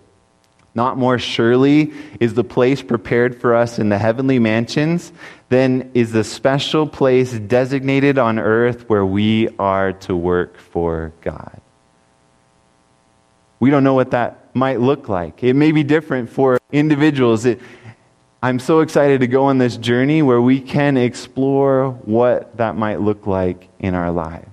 Not 0.74 0.96
more 0.96 1.18
surely 1.18 1.92
is 2.20 2.32
the 2.32 2.42
place 2.42 2.80
prepared 2.80 3.38
for 3.38 3.54
us 3.54 3.78
in 3.78 3.90
the 3.90 3.98
heavenly 3.98 4.38
mansions 4.38 5.12
than 5.50 5.90
is 5.92 6.12
the 6.12 6.24
special 6.24 6.86
place 6.86 7.34
designated 7.34 8.16
on 8.16 8.38
earth 8.38 8.88
where 8.88 9.04
we 9.04 9.50
are 9.58 9.92
to 9.92 10.16
work 10.16 10.56
for 10.56 11.12
God. 11.20 11.60
We 13.60 13.68
don't 13.68 13.84
know 13.84 13.94
what 13.94 14.12
that 14.12 14.54
might 14.54 14.80
look 14.80 15.10
like. 15.10 15.44
It 15.44 15.52
may 15.52 15.72
be 15.72 15.82
different 15.82 16.30
for 16.30 16.58
individuals. 16.72 17.44
It, 17.44 17.60
I'm 18.40 18.60
so 18.60 18.80
excited 18.80 19.20
to 19.20 19.26
go 19.26 19.46
on 19.46 19.58
this 19.58 19.76
journey 19.76 20.22
where 20.22 20.40
we 20.40 20.60
can 20.60 20.96
explore 20.96 21.90
what 21.90 22.56
that 22.56 22.76
might 22.76 23.00
look 23.00 23.26
like 23.26 23.68
in 23.80 23.94
our 23.94 24.12
lives. 24.12 24.46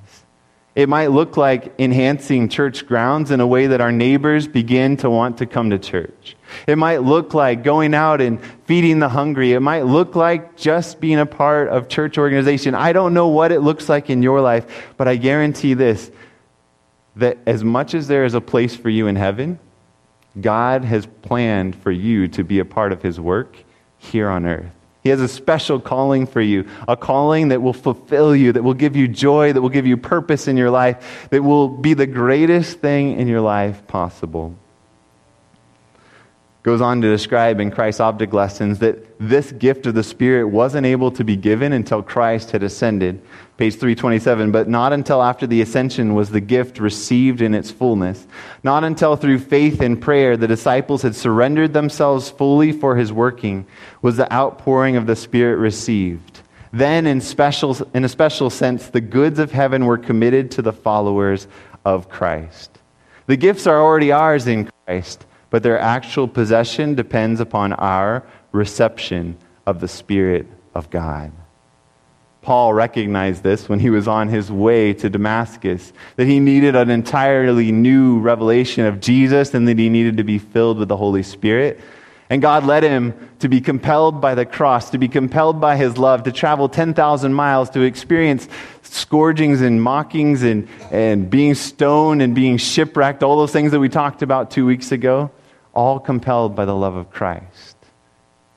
It 0.74 0.90
might 0.90 1.12
look 1.12 1.38
like 1.38 1.72
enhancing 1.80 2.50
church 2.50 2.88
grounds 2.88 3.30
in 3.30 3.40
a 3.42 3.48
way 3.48 3.68
that 3.68 3.82
our 3.82 3.92
neighbors 3.92 4.48
begin 4.48 4.98
to 4.98 5.10
want 5.10 5.38
to 5.38 5.46
come 5.46 5.70
to 5.70 5.78
church. 5.78 6.36
It 6.66 6.80
might 6.80 7.04
look 7.04 7.36
like 7.36 7.64
going 7.64 7.94
out 7.94 8.22
and 8.22 8.44
feeding 8.66 8.98
the 8.98 9.08
hungry. 9.08 9.54
It 9.54 9.60
might 9.60 9.86
look 9.86 10.16
like 10.16 10.58
just 10.58 11.00
being 11.00 11.20
a 11.20 11.26
part 11.28 11.70
of 11.70 11.88
church 11.88 12.18
organization. 12.18 12.74
I 12.74 12.92
don't 12.92 13.14
know 13.14 13.28
what 13.28 13.52
it 13.52 13.60
looks 13.60 13.88
like 13.88 14.10
in 14.10 14.24
your 14.24 14.42
life, 14.42 14.94
but 14.98 15.08
I 15.08 15.16
guarantee 15.16 15.76
this 15.76 16.10
that 17.18 17.38
as 17.46 17.64
much 17.64 17.94
as 17.94 18.08
there 18.08 18.26
is 18.26 18.34
a 18.34 18.42
place 18.42 18.76
for 18.76 18.90
you 18.90 19.06
in 19.06 19.16
heaven, 19.16 19.60
God 20.42 20.84
has 20.84 21.06
planned 21.22 21.76
for 21.76 21.92
you 21.92 22.28
to 22.30 22.44
be 22.44 22.58
a 22.60 22.66
part 22.66 22.92
of 22.92 23.04
his 23.04 23.20
work 23.20 23.56
here 24.06 24.30
on 24.30 24.46
earth. 24.46 24.72
He 25.04 25.10
has 25.10 25.22
a 25.22 25.28
special 25.28 25.80
calling 25.80 26.26
for 26.26 26.42
you, 26.42 26.68
a 26.88 26.98
calling 26.98 27.50
that 27.50 27.62
will 27.62 27.74
fulfill 27.74 28.36
you, 28.36 28.52
that 28.54 28.64
will 28.64 28.74
give 28.74 28.96
you 28.96 29.08
joy, 29.08 29.54
that 29.54 29.62
will 29.62 29.70
give 29.70 29.86
you 29.86 29.98
purpose 29.98 30.48
in 30.48 30.58
your 30.58 30.72
life, 30.72 31.28
that 31.30 31.44
will 31.44 31.68
be 31.68 31.94
the 31.94 32.08
greatest 32.08 32.80
thing 32.80 33.20
in 33.20 33.28
your 33.28 33.42
life 33.42 33.86
possible. 33.86 34.56
Goes 36.66 36.82
on 36.82 37.00
to 37.04 37.08
describe 37.08 37.60
in 37.60 37.70
Christ's 37.70 38.00
Object 38.00 38.34
Lessons 38.34 38.80
that 38.80 39.20
this 39.20 39.52
gift 39.52 39.86
of 39.86 39.94
the 39.94 40.02
Spirit 40.02 40.48
wasn't 40.48 40.88
able 40.88 41.12
to 41.12 41.24
be 41.24 41.36
given 41.36 41.72
until 41.72 42.02
Christ 42.02 42.50
had 42.50 42.64
ascended 42.64 43.22
page 43.58 43.74
327, 43.74 44.52
but 44.52 44.68
not 44.68 44.92
until 44.92 45.22
after 45.22 45.46
the 45.46 45.62
ascension 45.62 46.16
was 46.16 46.32
the 46.32 46.42
gift 46.42 46.80
received 46.80 47.44
in 47.44 47.54
its 47.54 47.70
fullness. 47.70 48.26
Not 48.64 48.84
until 48.84 49.16
through 49.16 49.40
faith 49.42 49.80
and 49.80 50.02
prayer 50.02 50.38
the 50.38 50.48
disciples 50.48 51.04
had 51.04 51.16
surrendered 51.16 51.74
themselves 51.74 52.32
fully 52.32 52.72
for 52.72 52.96
his 52.96 53.14
working 53.14 53.68
was 54.02 54.18
the 54.18 54.34
outpouring 54.34 54.96
of 54.96 55.06
the 55.06 55.16
Spirit 55.16 55.58
received. 55.58 56.42
Then, 56.74 57.06
in, 57.06 57.22
special, 57.22 57.78
in 57.94 58.04
a 58.04 58.10
special 58.10 58.50
sense, 58.50 58.88
the 58.88 59.02
goods 59.02 59.38
of 59.38 59.52
heaven 59.52 59.86
were 59.86 60.00
committed 60.00 60.50
to 60.54 60.64
the 60.64 60.74
followers 60.74 61.48
of 61.86 62.10
Christ. 62.10 62.80
The 63.28 63.38
gifts 63.38 63.68
are 63.68 63.80
already 63.80 64.12
ours 64.12 64.48
in 64.48 64.68
Christ, 64.88 65.28
but 65.56 65.64
their 65.64 65.80
actual 65.80 66.28
possession 66.28 66.96
depends 66.96 67.40
upon 67.40 67.72
our 67.72 68.24
reception 68.52 69.38
of 69.66 69.80
the 69.80 69.88
Spirit 69.88 70.46
of 70.74 70.90
God. 70.90 71.32
Paul 72.42 72.74
recognized 72.74 73.42
this 73.42 73.70
when 73.70 73.80
he 73.80 73.90
was 73.90 74.06
on 74.06 74.28
his 74.28 74.52
way 74.52 74.92
to 74.96 75.10
Damascus, 75.10 75.94
that 76.18 76.28
he 76.28 76.42
needed 76.42 76.76
an 76.76 76.90
entirely 76.90 77.72
new 77.72 78.20
revelation 78.20 78.86
of 78.86 79.00
Jesus 79.00 79.54
and 79.54 79.66
that 79.70 79.80
he 79.80 79.88
needed 79.88 80.18
to 80.18 80.26
be 80.26 80.40
filled 80.40 80.78
with 80.78 80.90
the 80.90 80.98
Holy 80.98 81.24
Spirit. 81.24 81.80
And 82.30 82.42
God 82.42 82.66
led 82.66 82.84
him 82.84 83.14
to 83.40 83.48
be 83.48 83.62
compelled 83.62 84.20
by 84.20 84.36
the 84.36 84.46
cross, 84.46 84.90
to 84.90 84.98
be 84.98 85.08
compelled 85.08 85.62
by 85.62 85.78
his 85.78 85.98
love, 85.98 86.24
to 86.24 86.34
travel 86.34 86.68
10,000 86.68 87.34
miles, 87.34 87.70
to 87.70 87.80
experience 87.80 88.50
scourgings 88.82 89.62
and 89.62 89.82
mockings 89.82 90.44
and, 90.44 90.68
and 90.92 91.30
being 91.30 91.56
stoned 91.56 92.22
and 92.22 92.36
being 92.36 92.58
shipwrecked, 92.58 93.24
all 93.24 93.38
those 93.38 93.54
things 93.54 93.72
that 93.72 93.80
we 93.80 93.88
talked 93.88 94.22
about 94.22 94.52
two 94.52 94.66
weeks 94.66 94.92
ago, 94.92 95.32
all 95.76 96.00
compelled 96.00 96.56
by 96.56 96.66
the 96.66 96.76
love 96.76 96.96
of 96.96 97.12
Christ. 97.12 97.76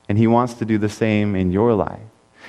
And 0.07 0.17
he 0.17 0.25
wants 0.25 0.55
to 0.55 0.65
do 0.65 0.77
the 0.77 0.89
same 0.89 1.35
in 1.35 1.51
your 1.51 1.73
life. 1.73 1.99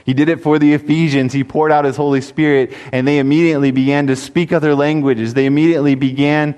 He 0.04 0.14
did 0.14 0.28
it 0.28 0.40
for 0.40 0.58
the 0.58 0.72
Ephesians. 0.72 1.32
He 1.32 1.44
poured 1.44 1.72
out 1.72 1.84
his 1.84 1.96
Holy 1.96 2.20
Spirit, 2.20 2.72
and 2.92 3.06
they 3.06 3.18
immediately 3.18 3.70
began 3.70 4.06
to 4.06 4.16
speak 4.16 4.52
other 4.52 4.74
languages. 4.74 5.34
They 5.34 5.46
immediately 5.46 5.94
began 5.94 6.56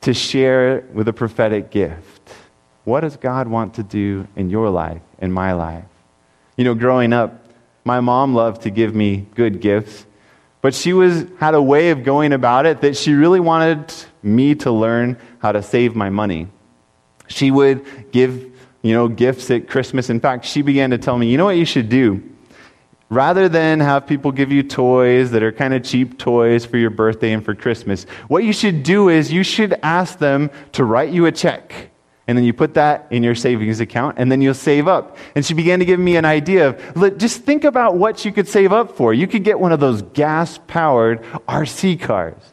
to 0.00 0.14
share 0.14 0.84
with 0.92 1.06
a 1.06 1.12
prophetic 1.12 1.70
gift. 1.70 2.32
What 2.84 3.00
does 3.00 3.16
God 3.16 3.46
want 3.46 3.74
to 3.74 3.82
do 3.82 4.26
in 4.34 4.50
your 4.50 4.70
life, 4.70 5.02
in 5.20 5.30
my 5.30 5.52
life? 5.52 5.84
You 6.56 6.64
know, 6.64 6.74
growing 6.74 7.12
up, 7.12 7.46
my 7.84 8.00
mom 8.00 8.34
loved 8.34 8.62
to 8.62 8.70
give 8.70 8.94
me 8.94 9.26
good 9.34 9.60
gifts, 9.60 10.06
but 10.62 10.74
she 10.74 10.92
was 10.92 11.26
had 11.38 11.54
a 11.54 11.62
way 11.62 11.90
of 11.90 12.02
going 12.02 12.32
about 12.32 12.66
it 12.66 12.80
that 12.80 12.96
she 12.96 13.12
really 13.14 13.40
wanted 13.40 13.92
me 14.22 14.54
to 14.56 14.70
learn 14.70 15.16
how 15.38 15.52
to 15.52 15.62
save 15.62 15.94
my 15.94 16.10
money. 16.10 16.48
She 17.30 17.50
would 17.50 18.12
give, 18.12 18.52
you 18.82 18.92
know, 18.92 19.08
gifts 19.08 19.50
at 19.50 19.68
Christmas. 19.68 20.10
In 20.10 20.20
fact, 20.20 20.44
she 20.44 20.60
began 20.60 20.90
to 20.90 20.98
tell 20.98 21.16
me, 21.16 21.28
"You 21.28 21.38
know 21.38 21.46
what 21.46 21.56
you 21.56 21.64
should 21.64 21.88
do? 21.88 22.22
rather 23.10 23.48
than 23.48 23.80
have 23.80 24.06
people 24.06 24.32
give 24.32 24.50
you 24.50 24.62
toys 24.62 25.32
that 25.32 25.42
are 25.42 25.52
kind 25.52 25.74
of 25.74 25.82
cheap 25.82 26.16
toys 26.16 26.64
for 26.64 26.78
your 26.78 26.90
birthday 26.90 27.32
and 27.32 27.44
for 27.44 27.54
Christmas, 27.54 28.04
what 28.28 28.44
you 28.44 28.52
should 28.52 28.82
do 28.82 29.08
is 29.08 29.32
you 29.32 29.42
should 29.42 29.74
ask 29.82 30.18
them 30.18 30.48
to 30.72 30.84
write 30.84 31.10
you 31.10 31.26
a 31.26 31.32
check. 31.32 31.90
And 32.28 32.38
then 32.38 32.44
you 32.44 32.52
put 32.52 32.74
that 32.74 33.08
in 33.10 33.24
your 33.24 33.34
savings 33.34 33.80
account, 33.80 34.16
and 34.16 34.30
then 34.30 34.40
you'll 34.40 34.54
save 34.54 34.86
up. 34.86 35.16
And 35.34 35.44
she 35.44 35.52
began 35.52 35.80
to 35.80 35.84
give 35.84 35.98
me 35.98 36.14
an 36.14 36.24
idea 36.24 36.68
of 36.68 36.96
look, 36.96 37.18
just 37.18 37.42
think 37.42 37.64
about 37.64 37.96
what 37.96 38.24
you 38.24 38.30
could 38.30 38.46
save 38.46 38.72
up 38.72 38.96
for. 38.96 39.12
You 39.12 39.26
could 39.26 39.42
get 39.42 39.58
one 39.58 39.72
of 39.72 39.80
those 39.80 40.02
gas 40.02 40.60
powered 40.68 41.24
RC 41.48 41.96
cars. 42.00 42.49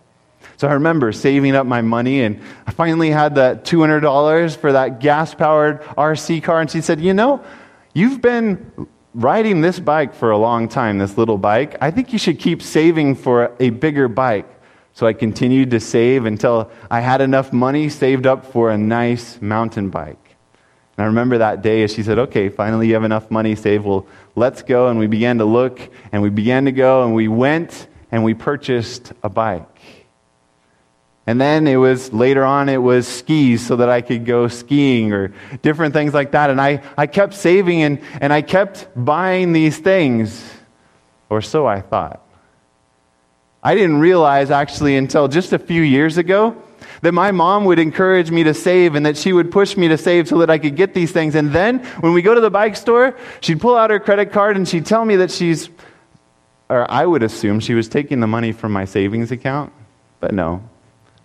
So 0.57 0.67
I 0.67 0.73
remember 0.73 1.11
saving 1.11 1.55
up 1.55 1.65
my 1.65 1.81
money, 1.81 2.21
and 2.21 2.41
I 2.65 2.71
finally 2.71 3.11
had 3.11 3.35
that 3.35 3.63
$200 3.63 4.57
for 4.57 4.71
that 4.73 4.99
gas 4.99 5.33
powered 5.33 5.81
RC 5.81 6.43
car. 6.43 6.61
And 6.61 6.69
she 6.69 6.81
said, 6.81 6.99
You 6.99 7.13
know, 7.13 7.43
you've 7.93 8.21
been 8.21 8.87
riding 9.17 9.61
this 9.61 9.79
bike 9.79 10.13
for 10.13 10.29
a 10.29 10.37
long 10.37 10.69
time, 10.69 10.99
this 10.99 11.17
little 11.17 11.39
bike, 11.39 11.75
I 11.81 11.89
think 11.89 12.13
you 12.13 12.19
should 12.19 12.39
keep 12.39 12.61
saving 12.61 13.15
for 13.15 13.55
a 13.59 13.71
bigger 13.71 14.07
bike. 14.07 14.47
So 14.93 15.07
I 15.07 15.13
continued 15.13 15.71
to 15.71 15.79
save 15.79 16.25
until 16.25 16.71
I 16.89 17.01
had 17.01 17.21
enough 17.21 17.51
money 17.51 17.89
saved 17.89 18.27
up 18.27 18.45
for 18.45 18.69
a 18.69 18.77
nice 18.77 19.41
mountain 19.41 19.89
bike. 19.89 20.35
And 20.97 21.03
I 21.03 21.07
remember 21.07 21.39
that 21.39 21.61
day 21.61 21.83
as 21.83 21.93
she 21.93 22.03
said, 22.03 22.17
Okay, 22.17 22.49
finally 22.49 22.87
you 22.87 22.93
have 22.93 23.03
enough 23.03 23.29
money 23.29 23.55
saved. 23.55 23.85
Well, 23.85 24.07
let's 24.35 24.61
go. 24.61 24.87
And 24.87 24.99
we 24.99 25.07
began 25.07 25.37
to 25.39 25.45
look 25.45 25.79
and 26.11 26.21
we 26.21 26.29
began 26.29 26.65
to 26.65 26.71
go 26.71 27.03
and 27.03 27.13
we 27.13 27.27
went 27.27 27.87
and 28.11 28.23
we 28.23 28.33
purchased 28.33 29.13
a 29.23 29.29
bike. 29.29 29.76
And 31.27 31.41
then 31.41 31.67
it 31.67 31.75
was 31.75 32.13
later 32.13 32.45
on, 32.45 32.69
it 32.69 32.81
was 32.81 33.05
skis 33.05 33.67
so 33.67 33.75
that 33.75 33.89
I 33.89 33.99
could 33.99 34.25
go 34.25 34.47
skiing 34.47 35.11
or 35.11 35.33
different 35.61 35.93
things 35.93 36.13
like 36.13 36.31
that. 36.31 36.49
And 36.49 36.59
I, 36.59 36.81
I 36.97 37.05
kept 37.05 37.33
saving 37.33 37.81
and, 37.81 37.99
and 38.21 38.31
I 38.31 38.41
kept 38.41 38.87
buying 38.95 39.51
these 39.51 39.77
things, 39.77 40.49
or 41.29 41.41
so 41.41 41.67
I 41.67 41.81
thought. 41.81 42.23
I 43.61 43.75
didn't 43.75 43.99
realize 43.99 44.49
actually 44.51 44.95
until 44.95 45.27
just 45.27 45.51
a 45.51 45.59
few 45.59 45.81
years 45.81 46.17
ago 46.17 46.55
that 47.01 47.11
my 47.11 47.31
mom 47.31 47.65
would 47.65 47.79
encourage 47.79 48.31
me 48.31 48.45
to 48.45 48.53
save 48.53 48.95
and 48.95 49.05
that 49.05 49.17
she 49.17 49.33
would 49.33 49.51
push 49.51 49.75
me 49.75 49.89
to 49.89 49.97
save 49.97 50.29
so 50.29 50.37
that 50.37 50.49
I 50.49 50.57
could 50.57 50.77
get 50.77 50.93
these 50.93 51.11
things. 51.11 51.35
And 51.35 51.51
then 51.51 51.79
when 51.99 52.13
we 52.13 52.21
go 52.21 52.33
to 52.33 52.41
the 52.41 52.49
bike 52.49 52.77
store, 52.77 53.17
she'd 53.41 53.59
pull 53.59 53.75
out 53.75 53.89
her 53.89 53.99
credit 53.99 54.31
card 54.31 54.55
and 54.55 54.65
she'd 54.65 54.85
tell 54.85 55.03
me 55.03 55.17
that 55.17 55.31
she's 55.31 55.69
or 56.69 56.89
I 56.89 57.05
would 57.05 57.23
assume 57.23 57.59
she 57.59 57.73
was 57.73 57.87
taking 57.87 58.19
the 58.19 58.27
money 58.27 58.51
from 58.51 58.71
my 58.71 58.85
savings 58.85 59.31
account, 59.31 59.71
but 60.19 60.33
no. 60.33 60.61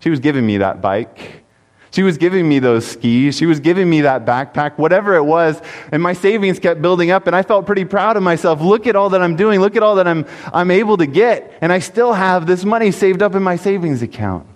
She 0.03 0.11
was 0.11 0.20
giving 0.20 0.44
me 0.44 0.59
that 0.59 0.80
bike. 0.80 1.44
She 1.92 2.03
was 2.03 2.16
giving 2.16 2.48
me 2.48 2.59
those 2.59 2.86
skis. 2.86 3.36
She 3.36 3.44
was 3.44 3.61
giving 3.61 3.88
me 3.88 4.00
that 4.00 4.24
backpack, 4.24 4.78
whatever 4.78 5.14
it 5.14 5.24
was. 5.24 5.61
And 5.92 6.03
my 6.03 6.14
savings 6.14 6.59
kept 6.59 6.80
building 6.80 7.11
up, 7.11 7.26
and 7.26 7.36
I 7.36 7.42
felt 7.42 7.66
pretty 7.66 7.84
proud 7.84 8.16
of 8.16 8.22
myself. 8.22 8.62
Look 8.62 8.86
at 8.86 8.96
all 8.96 9.11
that 9.11 9.22
I'm 9.22 9.36
doing. 9.36 9.61
Look 9.61 9.76
at 9.76 9.82
all 9.82 9.96
that 9.96 10.09
I'm, 10.09 10.26
I'm 10.53 10.70
able 10.70 10.96
to 10.96 11.07
get. 11.07 11.57
And 11.61 11.70
I 11.70 11.78
still 11.78 12.14
have 12.14 12.46
this 12.46 12.64
money 12.64 12.90
saved 12.90 13.22
up 13.22 13.34
in 13.34 13.42
my 13.42 13.57
savings 13.57 14.03
account. 14.03 14.46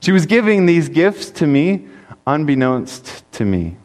She 0.00 0.12
was 0.12 0.24
giving 0.24 0.66
these 0.66 0.88
gifts 0.88 1.30
to 1.32 1.46
me, 1.46 1.88
unbeknownst 2.26 3.30
to 3.32 3.44
me. 3.44 3.76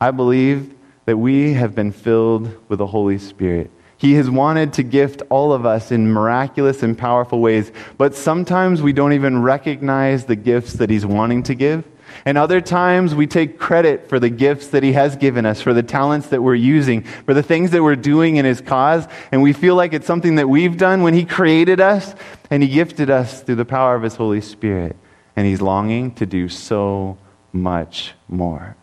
I 0.00 0.10
believe 0.10 0.74
that 1.04 1.16
we 1.16 1.52
have 1.54 1.74
been 1.74 1.92
filled 1.92 2.68
with 2.68 2.80
the 2.80 2.86
Holy 2.86 3.18
Spirit. 3.18 3.70
He 3.98 4.14
has 4.14 4.28
wanted 4.28 4.74
to 4.74 4.82
gift 4.82 5.22
all 5.30 5.52
of 5.52 5.64
us 5.64 5.90
in 5.90 6.12
miraculous 6.12 6.82
and 6.82 6.96
powerful 6.98 7.40
ways, 7.40 7.72
but 7.96 8.14
sometimes 8.14 8.82
we 8.82 8.92
don't 8.92 9.14
even 9.14 9.42
recognize 9.42 10.26
the 10.26 10.36
gifts 10.36 10.74
that 10.74 10.90
He's 10.90 11.06
wanting 11.06 11.42
to 11.44 11.54
give. 11.54 11.84
And 12.24 12.36
other 12.38 12.60
times 12.60 13.14
we 13.14 13.26
take 13.26 13.58
credit 13.58 14.08
for 14.08 14.18
the 14.18 14.28
gifts 14.28 14.68
that 14.68 14.82
He 14.82 14.92
has 14.92 15.16
given 15.16 15.46
us, 15.46 15.60
for 15.60 15.72
the 15.72 15.82
talents 15.82 16.28
that 16.28 16.42
we're 16.42 16.54
using, 16.54 17.02
for 17.02 17.34
the 17.34 17.42
things 17.42 17.70
that 17.70 17.82
we're 17.82 17.96
doing 17.96 18.36
in 18.36 18.44
His 18.44 18.60
cause, 18.60 19.06
and 19.32 19.42
we 19.42 19.52
feel 19.52 19.74
like 19.74 19.92
it's 19.94 20.06
something 20.06 20.36
that 20.36 20.48
we've 20.48 20.76
done 20.76 21.02
when 21.02 21.14
He 21.14 21.24
created 21.24 21.80
us 21.80 22.14
and 22.50 22.62
He 22.62 22.68
gifted 22.68 23.08
us 23.08 23.42
through 23.42 23.56
the 23.56 23.64
power 23.64 23.94
of 23.94 24.02
His 24.02 24.16
Holy 24.16 24.40
Spirit. 24.40 24.96
And 25.36 25.46
He's 25.46 25.60
longing 25.62 26.14
to 26.16 26.26
do 26.26 26.48
so 26.48 27.16
much 27.52 28.14
more. 28.28 28.76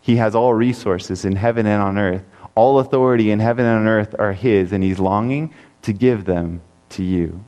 He 0.00 0.16
has 0.16 0.34
all 0.34 0.54
resources 0.54 1.24
in 1.24 1.36
heaven 1.36 1.66
and 1.66 1.82
on 1.82 1.98
earth 1.98 2.24
all 2.56 2.80
authority 2.80 3.30
in 3.30 3.38
heaven 3.38 3.64
and 3.64 3.78
on 3.80 3.86
earth 3.86 4.16
are 4.18 4.32
His, 4.32 4.72
and 4.72 4.82
He's 4.82 4.98
longing 4.98 5.54
to 5.82 5.92
give 5.92 6.24
them 6.24 6.62
to 6.90 7.04
you. 7.04 7.44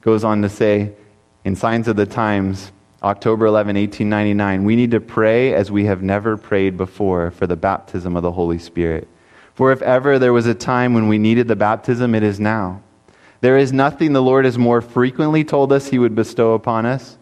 Goes 0.00 0.24
on 0.24 0.42
to 0.42 0.48
say, 0.48 0.94
in 1.44 1.54
Signs 1.54 1.86
of 1.86 1.96
the 1.96 2.06
Times, 2.06 2.72
October 3.02 3.46
11, 3.46 3.76
1899, 3.76 4.64
we 4.64 4.76
need 4.76 4.90
to 4.90 5.00
pray 5.00 5.54
as 5.54 5.70
we 5.70 5.84
have 5.84 6.02
never 6.02 6.36
prayed 6.36 6.76
before 6.76 7.30
for 7.30 7.46
the 7.46 7.56
baptism 7.56 8.16
of 8.16 8.22
the 8.22 8.32
Holy 8.32 8.58
Spirit. 8.58 9.06
For 9.54 9.72
if 9.72 9.82
ever 9.82 10.18
there 10.18 10.32
was 10.32 10.46
a 10.46 10.54
time 10.54 10.94
when 10.94 11.08
we 11.08 11.18
needed 11.18 11.48
the 11.48 11.56
baptism, 11.56 12.14
it 12.14 12.22
is 12.22 12.40
now. 12.40 12.82
There 13.40 13.56
is 13.56 13.72
nothing 13.72 14.12
the 14.12 14.22
Lord 14.22 14.44
has 14.44 14.58
more 14.58 14.80
frequently 14.80 15.44
told 15.44 15.72
us 15.72 15.88
He 15.88 15.98
would 15.98 16.14
bestow 16.14 16.52
upon 16.54 16.86
us, 16.86 17.16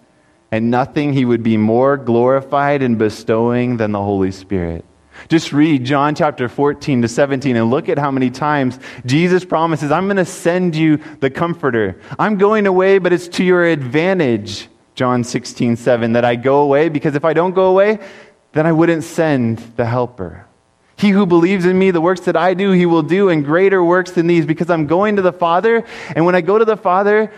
and 0.51 0.71
nothing 0.71 1.13
He 1.13 1.25
would 1.25 1.43
be 1.43 1.57
more 1.57 1.97
glorified 1.97 2.83
in 2.83 2.97
bestowing 2.97 3.77
than 3.77 3.93
the 3.93 4.03
Holy 4.03 4.33
Spirit. 4.33 4.85
Just 5.29 5.53
read 5.53 5.85
John 5.85 6.15
chapter 6.15 6.49
14 6.49 7.03
to 7.03 7.09
17 7.09 7.57
and 7.57 7.71
look 7.71 7.89
at 7.89 7.99
how 7.99 8.11
many 8.11 8.31
times 8.31 8.79
Jesus 9.05 9.45
promises, 9.45 9.91
I'm 9.91 10.07
going 10.07 10.17
to 10.17 10.25
send 10.25 10.77
you 10.77 10.99
the 11.21 11.31
comforter. 11.31 12.01
I'm 12.19 12.39
going 12.39 12.67
away, 12.67 12.99
but 12.99 13.13
it's 13.13 13.29
to 13.29 13.45
your 13.45 13.65
advantage, 13.65 14.69
John 14.95 15.25
16, 15.25 15.77
7, 15.77 16.13
that 16.13 16.25
I 16.25 16.37
go 16.37 16.63
away, 16.63 16.89
because 16.89 17.15
if 17.15 17.25
I 17.25 17.33
don't 17.33 17.55
go 17.55 17.71
away, 17.71 17.99
then 18.53 18.67
I 18.67 18.73
wouldn't 18.73 19.05
send 19.05 19.59
the 19.77 19.85
helper. 19.85 20.47
He 20.97 21.11
who 21.11 21.27
believes 21.27 21.65
in 21.65 21.79
me, 21.79 21.91
the 21.91 22.01
works 22.01 22.23
that 22.23 22.37
I 22.37 22.55
do, 22.55 22.73
he 22.73 22.87
will 22.87 23.03
do, 23.03 23.29
and 23.29 23.45
greater 23.45 23.85
works 23.85 24.11
than 24.13 24.27
these, 24.27 24.47
because 24.47 24.69
I'm 24.71 24.87
going 24.87 25.17
to 25.17 25.23
the 25.23 25.33
Father. 25.33 25.85
And 26.17 26.27
when 26.27 26.35
I 26.35 26.41
go 26.41 26.59
to 26.59 26.65
the 26.65 26.77
Father, 26.77 27.33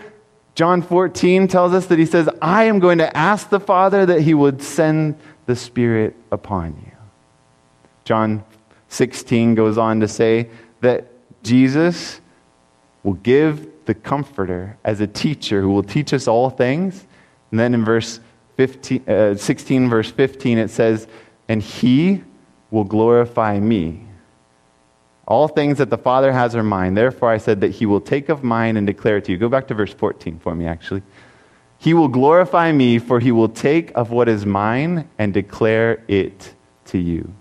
John 0.55 0.81
14 0.81 1.47
tells 1.47 1.73
us 1.73 1.85
that 1.87 1.99
he 1.99 2.05
says, 2.05 2.27
I 2.41 2.63
am 2.63 2.79
going 2.79 2.97
to 2.97 3.15
ask 3.15 3.49
the 3.49 3.59
Father 3.59 4.05
that 4.05 4.21
he 4.21 4.33
would 4.33 4.61
send 4.61 5.17
the 5.45 5.55
Spirit 5.55 6.15
upon 6.31 6.75
you. 6.83 6.90
John 8.11 8.43
16 8.89 9.55
goes 9.55 9.77
on 9.77 10.01
to 10.01 10.07
say 10.09 10.49
that 10.81 11.07
Jesus 11.43 12.19
will 13.03 13.13
give 13.13 13.85
the 13.85 13.93
comforter 13.93 14.77
as 14.83 14.99
a 14.99 15.07
teacher 15.07 15.61
who 15.61 15.69
will 15.69 15.81
teach 15.81 16.13
us 16.13 16.27
all 16.27 16.49
things. 16.49 17.05
And 17.51 17.59
then 17.61 17.73
in 17.73 17.85
verse 17.85 18.19
15, 18.57 19.09
uh, 19.09 19.35
16, 19.35 19.89
verse 19.89 20.11
15, 20.11 20.57
it 20.57 20.67
says, 20.67 21.07
And 21.47 21.61
he 21.61 22.21
will 22.69 22.83
glorify 22.83 23.61
me. 23.61 24.05
All 25.25 25.47
things 25.47 25.77
that 25.77 25.89
the 25.89 25.97
Father 25.97 26.33
has 26.33 26.53
are 26.53 26.63
mine. 26.63 26.95
Therefore, 26.95 27.29
I 27.29 27.37
said 27.37 27.61
that 27.61 27.71
he 27.71 27.85
will 27.85 28.01
take 28.01 28.27
of 28.27 28.43
mine 28.43 28.75
and 28.75 28.85
declare 28.85 29.15
it 29.19 29.25
to 29.25 29.31
you. 29.31 29.37
Go 29.37 29.47
back 29.47 29.69
to 29.69 29.73
verse 29.73 29.93
14 29.93 30.37
for 30.39 30.53
me, 30.53 30.65
actually. 30.65 31.01
He 31.77 31.93
will 31.93 32.09
glorify 32.09 32.73
me, 32.73 32.99
for 32.99 33.21
he 33.21 33.31
will 33.31 33.47
take 33.47 33.89
of 33.95 34.11
what 34.11 34.27
is 34.27 34.45
mine 34.45 35.07
and 35.17 35.33
declare 35.33 36.03
it 36.09 36.53
to 36.87 36.97
you. 36.97 37.33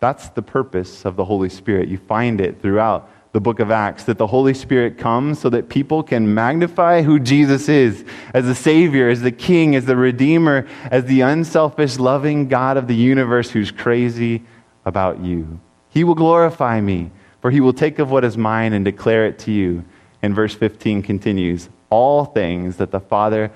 That's 0.00 0.28
the 0.30 0.42
purpose 0.42 1.04
of 1.04 1.16
the 1.16 1.24
Holy 1.24 1.48
Spirit. 1.48 1.88
You 1.88 1.98
find 1.98 2.40
it 2.40 2.62
throughout 2.62 3.10
the 3.32 3.40
book 3.40 3.60
of 3.60 3.70
Acts 3.70 4.04
that 4.04 4.16
the 4.16 4.26
Holy 4.26 4.54
Spirit 4.54 4.96
comes 4.96 5.38
so 5.38 5.50
that 5.50 5.68
people 5.68 6.02
can 6.02 6.34
magnify 6.34 7.02
who 7.02 7.20
Jesus 7.20 7.68
is 7.68 8.04
as 8.32 8.46
the 8.46 8.54
Savior, 8.54 9.08
as 9.08 9.20
the 9.20 9.32
King, 9.32 9.76
as 9.76 9.84
the 9.84 9.96
Redeemer, 9.96 10.66
as 10.90 11.04
the 11.04 11.20
unselfish, 11.20 11.98
loving 11.98 12.48
God 12.48 12.76
of 12.76 12.88
the 12.88 12.94
universe 12.94 13.50
who's 13.50 13.70
crazy 13.70 14.42
about 14.84 15.20
you. 15.20 15.60
He 15.90 16.04
will 16.04 16.14
glorify 16.14 16.80
me, 16.80 17.10
for 17.40 17.50
he 17.50 17.60
will 17.60 17.72
take 17.72 17.98
of 17.98 18.10
what 18.10 18.24
is 18.24 18.38
mine 18.38 18.72
and 18.72 18.84
declare 18.84 19.26
it 19.26 19.38
to 19.40 19.52
you. 19.52 19.84
And 20.22 20.34
verse 20.34 20.54
15 20.54 21.02
continues 21.02 21.68
All 21.90 22.24
things 22.24 22.76
that 22.76 22.90
the 22.90 23.00
Father 23.00 23.50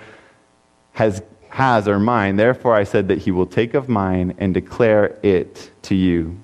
has 0.93 1.23
has 1.53 1.87
are 1.87 1.99
mine. 1.99 2.37
Therefore, 2.37 2.75
I 2.75 2.85
said 2.85 3.09
that 3.09 3.19
he 3.19 3.31
will 3.31 3.47
take 3.47 3.75
of 3.75 3.87
mine 3.87 4.35
and 4.39 4.55
declare 4.55 5.19
it 5.23 5.71
to 5.83 5.95
you. 5.95 6.39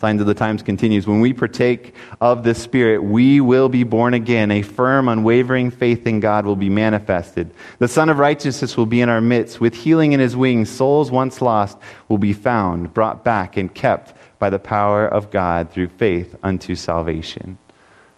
Signs 0.00 0.20
of 0.20 0.26
the 0.26 0.34
Times 0.34 0.62
continues 0.62 1.06
When 1.06 1.20
we 1.20 1.32
partake 1.32 1.94
of 2.20 2.42
the 2.42 2.56
Spirit, 2.56 3.04
we 3.04 3.40
will 3.40 3.68
be 3.68 3.84
born 3.84 4.12
again. 4.12 4.50
A 4.50 4.62
firm, 4.62 5.08
unwavering 5.08 5.70
faith 5.70 6.04
in 6.04 6.18
God 6.18 6.46
will 6.46 6.56
be 6.56 6.68
manifested. 6.68 7.54
The 7.78 7.86
Sun 7.86 8.08
of 8.08 8.18
Righteousness 8.18 8.76
will 8.76 8.86
be 8.86 9.00
in 9.00 9.08
our 9.08 9.20
midst. 9.20 9.60
With 9.60 9.74
healing 9.74 10.10
in 10.10 10.18
his 10.18 10.36
wings, 10.36 10.68
souls 10.68 11.12
once 11.12 11.40
lost 11.40 11.78
will 12.08 12.18
be 12.18 12.32
found, 12.32 12.92
brought 12.92 13.22
back, 13.22 13.56
and 13.56 13.72
kept 13.72 14.14
by 14.40 14.50
the 14.50 14.58
power 14.58 15.06
of 15.06 15.30
God 15.30 15.70
through 15.70 15.88
faith 15.88 16.34
unto 16.42 16.74
salvation. 16.74 17.56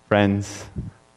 Friends, 0.09 0.65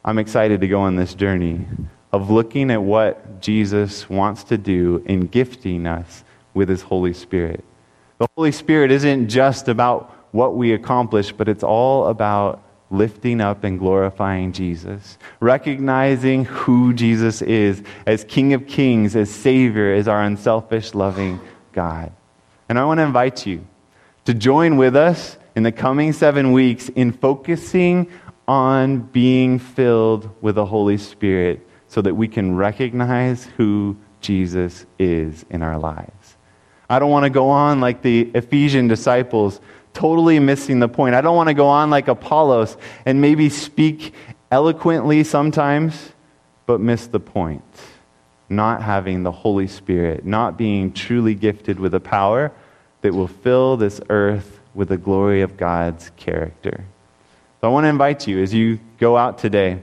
I'm 0.04 0.18
excited 0.18 0.60
to 0.60 0.68
go 0.68 0.80
on 0.80 0.96
this 0.96 1.14
journey 1.14 1.64
of 2.12 2.30
looking 2.30 2.70
at 2.70 2.82
what 2.82 3.40
Jesus 3.40 4.08
wants 4.08 4.44
to 4.44 4.58
do 4.58 5.02
in 5.06 5.26
gifting 5.26 5.86
us 5.86 6.24
with 6.54 6.68
his 6.68 6.82
Holy 6.82 7.14
Spirit. 7.14 7.64
The 8.18 8.28
Holy 8.36 8.52
Spirit 8.52 8.90
isn't 8.90 9.28
just 9.28 9.68
about 9.68 10.10
what 10.32 10.56
we 10.56 10.72
accomplish, 10.72 11.32
but 11.32 11.48
it's 11.48 11.64
all 11.64 12.08
about 12.08 12.62
lifting 12.90 13.40
up 13.40 13.64
and 13.64 13.78
glorifying 13.78 14.52
Jesus, 14.52 15.16
recognizing 15.40 16.44
who 16.44 16.92
Jesus 16.92 17.40
is 17.40 17.82
as 18.06 18.24
King 18.24 18.52
of 18.52 18.66
Kings, 18.66 19.16
as 19.16 19.30
Savior, 19.30 19.94
as 19.94 20.06
our 20.06 20.22
unselfish, 20.22 20.94
loving 20.94 21.40
God. 21.72 22.12
And 22.68 22.78
I 22.78 22.84
want 22.84 22.98
to 22.98 23.04
invite 23.04 23.46
you 23.46 23.66
to 24.26 24.34
join 24.34 24.76
with 24.76 24.94
us 24.94 25.38
in 25.56 25.62
the 25.62 25.72
coming 25.72 26.12
seven 26.12 26.52
weeks 26.52 26.90
in 26.90 27.12
focusing 27.12 28.10
on 28.46 29.00
being 29.00 29.58
filled 29.58 30.30
with 30.42 30.56
the 30.56 30.66
Holy 30.66 30.98
Spirit 30.98 31.66
so 31.92 32.00
that 32.00 32.14
we 32.14 32.26
can 32.26 32.56
recognize 32.56 33.44
who 33.58 33.94
Jesus 34.22 34.86
is 34.98 35.44
in 35.50 35.62
our 35.62 35.78
lives. 35.78 36.38
I 36.88 36.98
don't 36.98 37.10
want 37.10 37.24
to 37.24 37.30
go 37.30 37.50
on 37.50 37.82
like 37.82 38.00
the 38.00 38.30
Ephesian 38.34 38.88
disciples, 38.88 39.60
totally 39.92 40.38
missing 40.38 40.78
the 40.78 40.88
point. 40.88 41.14
I 41.14 41.20
don't 41.20 41.36
want 41.36 41.50
to 41.50 41.54
go 41.54 41.68
on 41.68 41.90
like 41.90 42.08
Apollos 42.08 42.78
and 43.04 43.20
maybe 43.20 43.50
speak 43.50 44.14
eloquently 44.50 45.22
sometimes, 45.22 46.12
but 46.64 46.80
miss 46.80 47.08
the 47.08 47.20
point. 47.20 47.62
Not 48.48 48.82
having 48.82 49.22
the 49.22 49.32
Holy 49.32 49.66
Spirit, 49.66 50.24
not 50.24 50.56
being 50.56 50.94
truly 50.94 51.34
gifted 51.34 51.78
with 51.78 51.92
a 51.92 52.00
power 52.00 52.52
that 53.02 53.12
will 53.12 53.28
fill 53.28 53.76
this 53.76 54.00
earth 54.08 54.60
with 54.72 54.88
the 54.88 54.96
glory 54.96 55.42
of 55.42 55.58
God's 55.58 56.10
character. 56.16 56.86
So 57.60 57.68
I 57.68 57.70
want 57.70 57.84
to 57.84 57.88
invite 57.88 58.26
you 58.26 58.42
as 58.42 58.54
you 58.54 58.80
go 58.96 59.18
out 59.18 59.36
today 59.36 59.82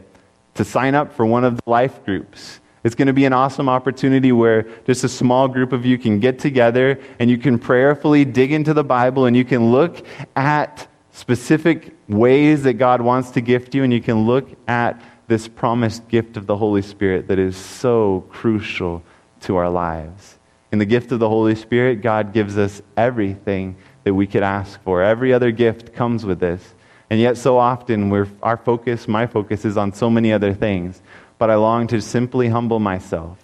to 0.60 0.66
sign 0.66 0.94
up 0.94 1.14
for 1.14 1.26
one 1.26 1.46
of 1.46 1.56
the 1.56 1.62
life 1.66 2.04
groups. 2.04 2.60
It's 2.84 2.94
going 2.94 3.08
to 3.08 3.14
be 3.14 3.24
an 3.24 3.32
awesome 3.32 3.70
opportunity 3.70 4.34
where 4.34 4.64
just 4.84 5.06
a 5.06 5.08
small 5.08 5.48
group 5.48 5.72
of 5.72 5.86
you 5.86 5.98
can 5.98 6.20
get 6.20 6.38
together 6.38 7.00
and 7.18 7.30
you 7.30 7.38
can 7.38 7.58
prayerfully 7.58 8.26
dig 8.26 8.52
into 8.52 8.74
the 8.74 8.84
Bible 8.84 9.26
and 9.26 9.38
you 9.38 9.46
can 9.46 9.72
look 9.72 10.06
at 10.36 10.86
specific 11.14 11.96
ways 12.10 12.64
that 12.64 12.74
God 12.74 13.00
wants 13.00 13.32
to 13.32 13.42
gift 13.42 13.74
you 13.74 13.86
and 13.86 13.94
you 13.94 14.02
can 14.02 14.28
look 14.28 14.50
at 14.68 15.02
this 15.28 15.48
promised 15.48 16.06
gift 16.10 16.36
of 16.36 16.46
the 16.46 16.58
Holy 16.58 16.82
Spirit 16.82 17.30
that 17.30 17.40
is 17.40 17.56
so 17.56 18.26
crucial 18.30 19.02
to 19.44 19.56
our 19.56 19.70
lives. 19.70 20.40
In 20.74 20.80
the 20.80 20.86
gift 20.86 21.14
of 21.14 21.20
the 21.20 21.30
Holy 21.30 21.56
Spirit, 21.56 22.02
God 22.02 22.34
gives 22.34 22.58
us 22.58 22.82
everything 22.98 23.78
that 24.04 24.14
we 24.14 24.28
could 24.28 24.44
ask 24.44 24.84
for. 24.84 25.02
Every 25.02 25.32
other 25.32 25.52
gift 25.52 25.94
comes 25.94 26.26
with 26.26 26.42
this. 26.42 26.76
And 27.10 27.20
yet, 27.20 27.38
so 27.38 27.58
often, 27.58 28.12
our 28.44 28.58
focus, 28.58 29.08
my 29.08 29.26
focus, 29.26 29.66
is 29.66 29.78
on 29.78 29.94
so 29.94 30.10
many 30.10 30.32
other 30.32 30.54
things. 30.54 31.02
But 31.38 31.50
I 31.50 31.56
long 31.56 31.88
to 31.88 32.02
simply 32.02 32.50
humble 32.50 32.80
myself, 32.80 33.38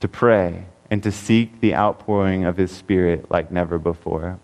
to 0.00 0.08
pray, 0.08 0.64
and 0.90 1.02
to 1.04 1.12
seek 1.12 1.60
the 1.60 1.74
outpouring 1.74 2.44
of 2.44 2.56
His 2.56 2.70
Spirit 2.70 3.30
like 3.30 3.50
never 3.50 3.78
before. 3.78 4.38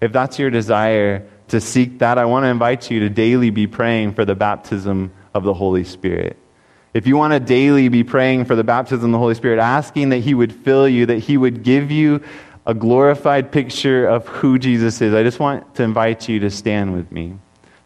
If 0.00 0.12
that's 0.12 0.38
your 0.38 0.50
desire 0.50 1.26
to 1.48 1.60
seek 1.60 1.98
that, 1.98 2.16
I 2.16 2.24
want 2.24 2.44
to 2.44 2.48
invite 2.48 2.90
you 2.90 3.00
to 3.00 3.10
daily 3.10 3.50
be 3.50 3.66
praying 3.66 4.14
for 4.14 4.24
the 4.24 4.34
baptism 4.34 5.12
of 5.34 5.44
the 5.44 5.52
Holy 5.52 5.84
Spirit. 5.84 6.38
If 6.94 7.06
you 7.06 7.16
want 7.16 7.32
to 7.32 7.40
daily 7.40 7.88
be 7.88 8.04
praying 8.04 8.44
for 8.44 8.54
the 8.54 8.64
baptism 8.64 9.06
of 9.06 9.12
the 9.12 9.18
Holy 9.18 9.34
Spirit, 9.34 9.58
asking 9.58 10.10
that 10.10 10.18
He 10.18 10.32
would 10.32 10.52
fill 10.52 10.88
you, 10.88 11.06
that 11.06 11.18
He 11.18 11.36
would 11.36 11.64
give 11.64 11.90
you 11.90 12.22
a 12.64 12.72
glorified 12.72 13.50
picture 13.50 14.06
of 14.06 14.26
who 14.28 14.58
Jesus 14.58 15.02
is, 15.02 15.12
I 15.12 15.22
just 15.22 15.40
want 15.40 15.74
to 15.74 15.82
invite 15.82 16.28
you 16.28 16.38
to 16.40 16.50
stand 16.50 16.94
with 16.94 17.10
me. 17.10 17.36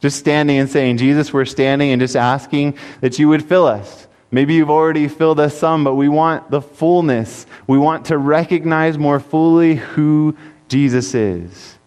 Just 0.00 0.18
standing 0.18 0.58
and 0.58 0.70
saying, 0.70 0.98
Jesus, 0.98 1.32
we're 1.32 1.44
standing 1.44 1.90
and 1.90 2.00
just 2.00 2.16
asking 2.16 2.78
that 3.00 3.18
you 3.18 3.28
would 3.28 3.44
fill 3.44 3.66
us. 3.66 4.06
Maybe 4.30 4.54
you've 4.54 4.70
already 4.70 5.08
filled 5.08 5.40
us 5.40 5.58
some, 5.58 5.84
but 5.84 5.94
we 5.94 6.08
want 6.08 6.50
the 6.50 6.60
fullness. 6.60 7.46
We 7.66 7.78
want 7.78 8.06
to 8.06 8.18
recognize 8.18 8.98
more 8.98 9.20
fully 9.20 9.76
who 9.76 10.36
Jesus 10.68 11.14
is. 11.14 11.78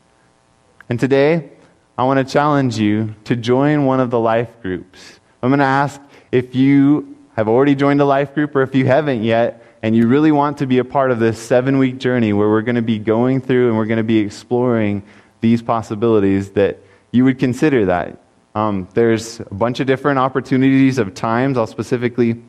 And 0.90 1.00
today, 1.00 1.52
I 1.98 2.04
want 2.04 2.26
to 2.26 2.34
challenge 2.34 2.80
you 2.80 3.16
to 3.26 3.36
join 3.36 3.86
one 3.86 4.00
of 4.00 4.10
the 4.10 4.20
life 4.20 4.50
groups. 4.62 5.20
I'm 5.42 5.50
going 5.50 5.60
to 5.60 5.66
ask 5.66 6.02
if 6.32 6.56
you 6.56 7.16
have 7.36 7.48
already 7.48 7.76
joined 7.76 8.02
a 8.02 8.06
life 8.06 8.34
group 8.34 8.56
or 8.56 8.64
if 8.64 8.76
you 8.76 8.86
haven't 8.86 9.24
yet, 9.24 9.64
and 9.84 9.96
you 9.96 10.08
really 10.08 10.32
want 10.32 10.60
to 10.60 10.68
be 10.68 10.78
a 10.80 10.84
part 10.84 11.12
of 11.12 11.20
this 11.20 11.40
seven 11.40 11.78
week 11.78 11.98
journey 11.98 12.34
where 12.34 12.50
we're 12.50 12.62
going 12.62 12.76
to 12.76 12.82
be 12.82 13.00
going 13.00 13.42
through 13.42 13.70
and 13.70 13.78
we're 13.78 13.86
going 13.86 13.98
to 13.98 14.04
be 14.04 14.20
exploring 14.20 15.02
these 15.42 15.62
possibilities, 15.62 16.52
that 16.52 16.80
you 17.12 17.24
would 17.26 17.40
consider 17.40 17.86
that. 17.86 18.18
Um, 18.56 18.88
there's 18.94 19.40
a 19.40 19.54
bunch 19.54 19.80
of 19.80 19.88
different 19.88 20.20
opportunities 20.20 20.98
of 20.98 21.14
times. 21.14 21.58
I'll 21.58 21.68
specifically 21.68 22.42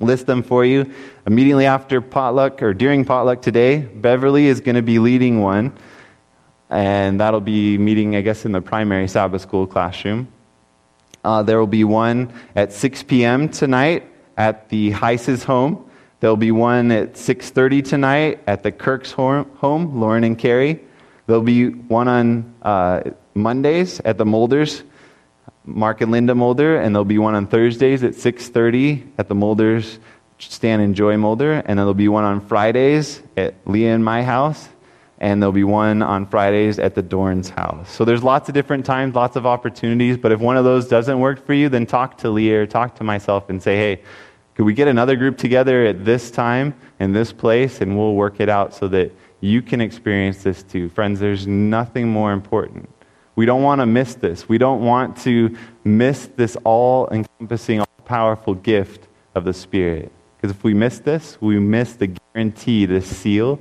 list 0.00 0.26
them 0.26 0.42
for 0.42 0.64
you. 0.64 0.92
Immediately 1.26 1.66
after 1.66 2.00
potluck 2.00 2.62
or 2.62 2.74
during 2.74 3.04
potluck 3.04 3.42
today, 3.42 3.78
Beverly 3.78 4.46
is 4.46 4.60
going 4.60 4.76
to 4.76 4.82
be 4.82 4.98
leading 4.98 5.40
one, 5.40 5.72
and 6.70 7.20
that'll 7.20 7.40
be 7.40 7.78
meeting, 7.78 8.16
I 8.16 8.20
guess, 8.20 8.44
in 8.44 8.52
the 8.52 8.60
primary 8.60 9.08
Sabbath 9.08 9.42
school 9.42 9.66
classroom. 9.66 10.28
Uh, 11.24 11.42
there 11.42 11.58
will 11.58 11.66
be 11.66 11.84
one 11.84 12.32
at 12.54 12.72
6 12.72 13.02
p.m. 13.04 13.48
tonight 13.48 14.06
at 14.36 14.68
the 14.68 14.92
Heises 14.92 15.42
home. 15.44 15.88
There'll 16.20 16.36
be 16.36 16.52
one 16.52 16.90
at 16.90 17.14
6:30 17.14 17.84
tonight 17.84 18.40
at 18.46 18.62
the 18.62 18.72
Kirk's 18.72 19.12
home, 19.12 20.00
Lauren 20.00 20.24
and 20.24 20.38
Carrie. 20.38 20.80
There'll 21.26 21.42
be 21.42 21.68
one 21.68 22.08
on 22.08 22.54
uh, 22.62 23.02
Mondays 23.34 24.00
at 24.04 24.18
the 24.18 24.24
Mulders 24.24 24.82
Mark 25.66 26.02
and 26.02 26.12
Linda 26.12 26.34
Mulder, 26.34 26.76
and 26.76 26.94
there'll 26.94 27.04
be 27.04 27.18
one 27.18 27.34
on 27.34 27.46
Thursdays 27.46 28.04
at 28.04 28.14
6:30 28.14 29.02
at 29.16 29.28
the 29.28 29.34
Mulders 29.34 29.98
Stan 30.38 30.80
and 30.80 30.94
Joy 30.94 31.16
Mulder, 31.16 31.62
and 31.64 31.78
there'll 31.78 31.94
be 31.94 32.08
one 32.08 32.24
on 32.24 32.40
Fridays 32.40 33.22
at 33.36 33.54
Leah 33.64 33.94
and 33.94 34.04
my 34.04 34.22
house, 34.22 34.68
and 35.18 35.40
there'll 35.40 35.52
be 35.52 35.64
one 35.64 36.02
on 36.02 36.26
Fridays 36.26 36.78
at 36.78 36.94
the 36.94 37.02
Dorn's 37.02 37.48
house. 37.48 37.90
So 37.90 38.04
there's 38.04 38.22
lots 38.22 38.48
of 38.50 38.54
different 38.54 38.84
times, 38.84 39.14
lots 39.14 39.36
of 39.36 39.46
opportunities, 39.46 40.18
but 40.18 40.32
if 40.32 40.40
one 40.40 40.58
of 40.58 40.64
those 40.64 40.86
doesn't 40.86 41.18
work 41.18 41.46
for 41.46 41.54
you, 41.54 41.70
then 41.70 41.86
talk 41.86 42.18
to 42.18 42.30
Leah 42.30 42.62
or 42.62 42.66
talk 42.66 42.96
to 42.96 43.04
myself 43.04 43.48
and 43.48 43.62
say, 43.62 43.76
"Hey, 43.76 44.02
could 44.54 44.66
we 44.66 44.74
get 44.74 44.86
another 44.86 45.16
group 45.16 45.38
together 45.38 45.86
at 45.86 46.04
this 46.04 46.30
time 46.30 46.74
in 47.00 47.12
this 47.12 47.32
place 47.32 47.80
and 47.80 47.96
we'll 47.96 48.14
work 48.14 48.38
it 48.38 48.50
out 48.50 48.74
so 48.74 48.86
that 48.88 49.12
you 49.40 49.62
can 49.62 49.80
experience 49.80 50.42
this 50.42 50.62
too." 50.62 50.90
Friends, 50.90 51.20
there's 51.20 51.46
nothing 51.46 52.08
more 52.08 52.32
important 52.32 52.88
we 53.36 53.46
don't 53.46 53.62
want 53.62 53.80
to 53.80 53.86
miss 53.86 54.14
this. 54.14 54.48
We 54.48 54.58
don't 54.58 54.82
want 54.82 55.16
to 55.18 55.56
miss 55.82 56.28
this 56.36 56.56
all 56.64 57.08
encompassing, 57.10 57.80
all 57.80 57.86
powerful 58.04 58.54
gift 58.54 59.08
of 59.34 59.44
the 59.44 59.52
Spirit. 59.52 60.12
Because 60.36 60.56
if 60.56 60.62
we 60.62 60.74
miss 60.74 60.98
this, 61.00 61.38
we 61.40 61.58
miss 61.58 61.94
the 61.94 62.08
guarantee, 62.08 62.86
the 62.86 63.00
seal 63.00 63.60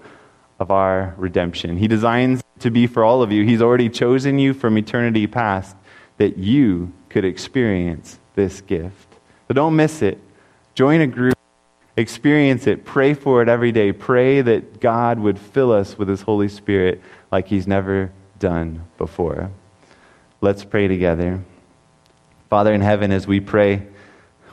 of 0.59 0.69
our 0.69 1.15
redemption. 1.17 1.77
He 1.77 1.87
designs 1.87 2.43
to 2.59 2.69
be 2.69 2.87
for 2.87 3.03
all 3.03 3.21
of 3.21 3.31
you. 3.31 3.43
He's 3.43 3.61
already 3.61 3.89
chosen 3.89 4.37
you 4.37 4.53
from 4.53 4.77
eternity 4.77 5.27
past 5.27 5.75
that 6.17 6.37
you 6.37 6.91
could 7.09 7.25
experience 7.25 8.19
this 8.35 8.61
gift. 8.61 9.07
So 9.47 9.53
don't 9.53 9.75
miss 9.75 10.01
it. 10.01 10.19
Join 10.75 11.01
a 11.01 11.07
group, 11.07 11.37
experience 11.97 12.67
it, 12.67 12.85
pray 12.85 13.13
for 13.13 13.41
it 13.41 13.49
every 13.49 13.71
day. 13.71 13.91
Pray 13.91 14.41
that 14.41 14.79
God 14.79 15.19
would 15.19 15.37
fill 15.37 15.71
us 15.71 15.97
with 15.97 16.07
His 16.07 16.21
Holy 16.21 16.47
Spirit 16.47 17.01
like 17.31 17.47
He's 17.47 17.67
never 17.67 18.11
done 18.39 18.85
before. 18.97 19.51
Let's 20.43 20.65
pray 20.65 20.89
together. 20.89 21.41
Father 22.49 22.73
in 22.73 22.81
heaven, 22.81 23.13
as 23.13 23.25
we 23.25 23.39
pray, 23.39 23.87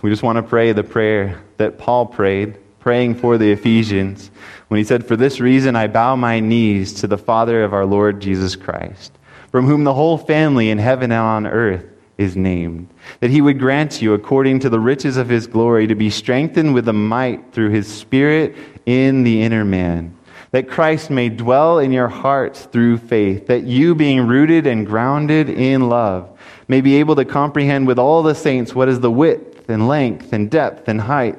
we 0.02 0.10
just 0.10 0.22
want 0.22 0.36
to 0.36 0.42
pray 0.44 0.70
the 0.70 0.84
prayer 0.84 1.42
that 1.56 1.78
Paul 1.78 2.06
prayed, 2.06 2.56
praying 2.78 3.16
for 3.16 3.38
the 3.38 3.50
Ephesians, 3.50 4.30
when 4.68 4.78
he 4.78 4.84
said, 4.84 5.04
For 5.04 5.16
this 5.16 5.40
reason 5.40 5.74
I 5.74 5.88
bow 5.88 6.14
my 6.14 6.38
knees 6.38 6.92
to 7.00 7.08
the 7.08 7.18
Father 7.18 7.64
of 7.64 7.74
our 7.74 7.84
Lord 7.84 8.20
Jesus 8.20 8.54
Christ, 8.54 9.10
from 9.50 9.66
whom 9.66 9.82
the 9.82 9.92
whole 9.92 10.16
family 10.16 10.70
in 10.70 10.78
heaven 10.78 11.10
and 11.10 11.20
on 11.20 11.46
earth 11.48 11.86
is 12.16 12.36
named, 12.36 12.88
that 13.18 13.30
he 13.30 13.40
would 13.40 13.58
grant 13.58 14.00
you, 14.00 14.14
according 14.14 14.60
to 14.60 14.68
the 14.68 14.78
riches 14.78 15.16
of 15.16 15.28
his 15.28 15.48
glory, 15.48 15.88
to 15.88 15.96
be 15.96 16.08
strengthened 16.08 16.72
with 16.72 16.84
the 16.84 16.92
might 16.92 17.52
through 17.52 17.70
his 17.70 17.92
Spirit 17.92 18.54
in 18.86 19.24
the 19.24 19.42
inner 19.42 19.64
man 19.64 20.16
that 20.52 20.68
Christ 20.68 21.10
may 21.10 21.28
dwell 21.28 21.78
in 21.78 21.92
your 21.92 22.08
hearts 22.08 22.64
through 22.64 22.98
faith, 22.98 23.46
that 23.46 23.64
you, 23.64 23.94
being 23.94 24.26
rooted 24.26 24.66
and 24.66 24.86
grounded 24.86 25.48
in 25.48 25.88
love, 25.88 26.38
may 26.66 26.80
be 26.80 26.96
able 26.96 27.16
to 27.16 27.24
comprehend 27.24 27.86
with 27.86 27.98
all 27.98 28.22
the 28.22 28.34
saints 28.34 28.74
what 28.74 28.88
is 28.88 29.00
the 29.00 29.10
width 29.10 29.70
and 29.70 29.86
length 29.86 30.32
and 30.32 30.50
depth 30.50 30.88
and 30.88 31.02
height, 31.02 31.38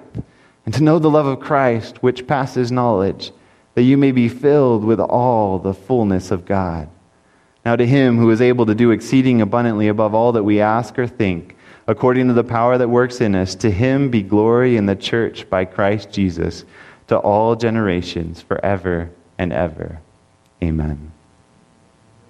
and 0.65 0.73
to 0.73 0.83
know 0.83 0.99
the 0.99 1.09
love 1.09 1.25
of 1.25 1.39
Christ, 1.39 2.01
which 2.01 2.27
passes 2.27 2.71
knowledge, 2.71 3.31
that 3.75 3.83
you 3.83 3.97
may 3.97 4.11
be 4.11 4.29
filled 4.29 4.85
with 4.85 4.99
all 4.99 5.59
the 5.59 5.73
fullness 5.73 6.31
of 6.31 6.45
God. 6.45 6.89
Now, 7.65 7.75
to 7.75 7.85
him 7.85 8.17
who 8.17 8.29
is 8.31 8.41
able 8.41 8.65
to 8.65 8.75
do 8.75 8.91
exceeding 8.91 9.41
abundantly 9.41 9.87
above 9.87 10.15
all 10.15 10.31
that 10.31 10.43
we 10.43 10.61
ask 10.61 10.97
or 10.97 11.07
think, 11.07 11.55
according 11.85 12.27
to 12.27 12.33
the 12.33 12.43
power 12.43 12.77
that 12.77 12.89
works 12.89 13.21
in 13.21 13.35
us, 13.35 13.55
to 13.55 13.69
him 13.69 14.09
be 14.09 14.23
glory 14.23 14.77
in 14.77 14.85
the 14.85 14.95
church 14.95 15.49
by 15.49 15.65
Christ 15.65 16.11
Jesus 16.11 16.65
to 17.11 17.17
all 17.17 17.57
generations, 17.57 18.41
forever 18.41 19.11
and 19.37 19.51
ever. 19.51 19.99
Amen. 20.63 21.10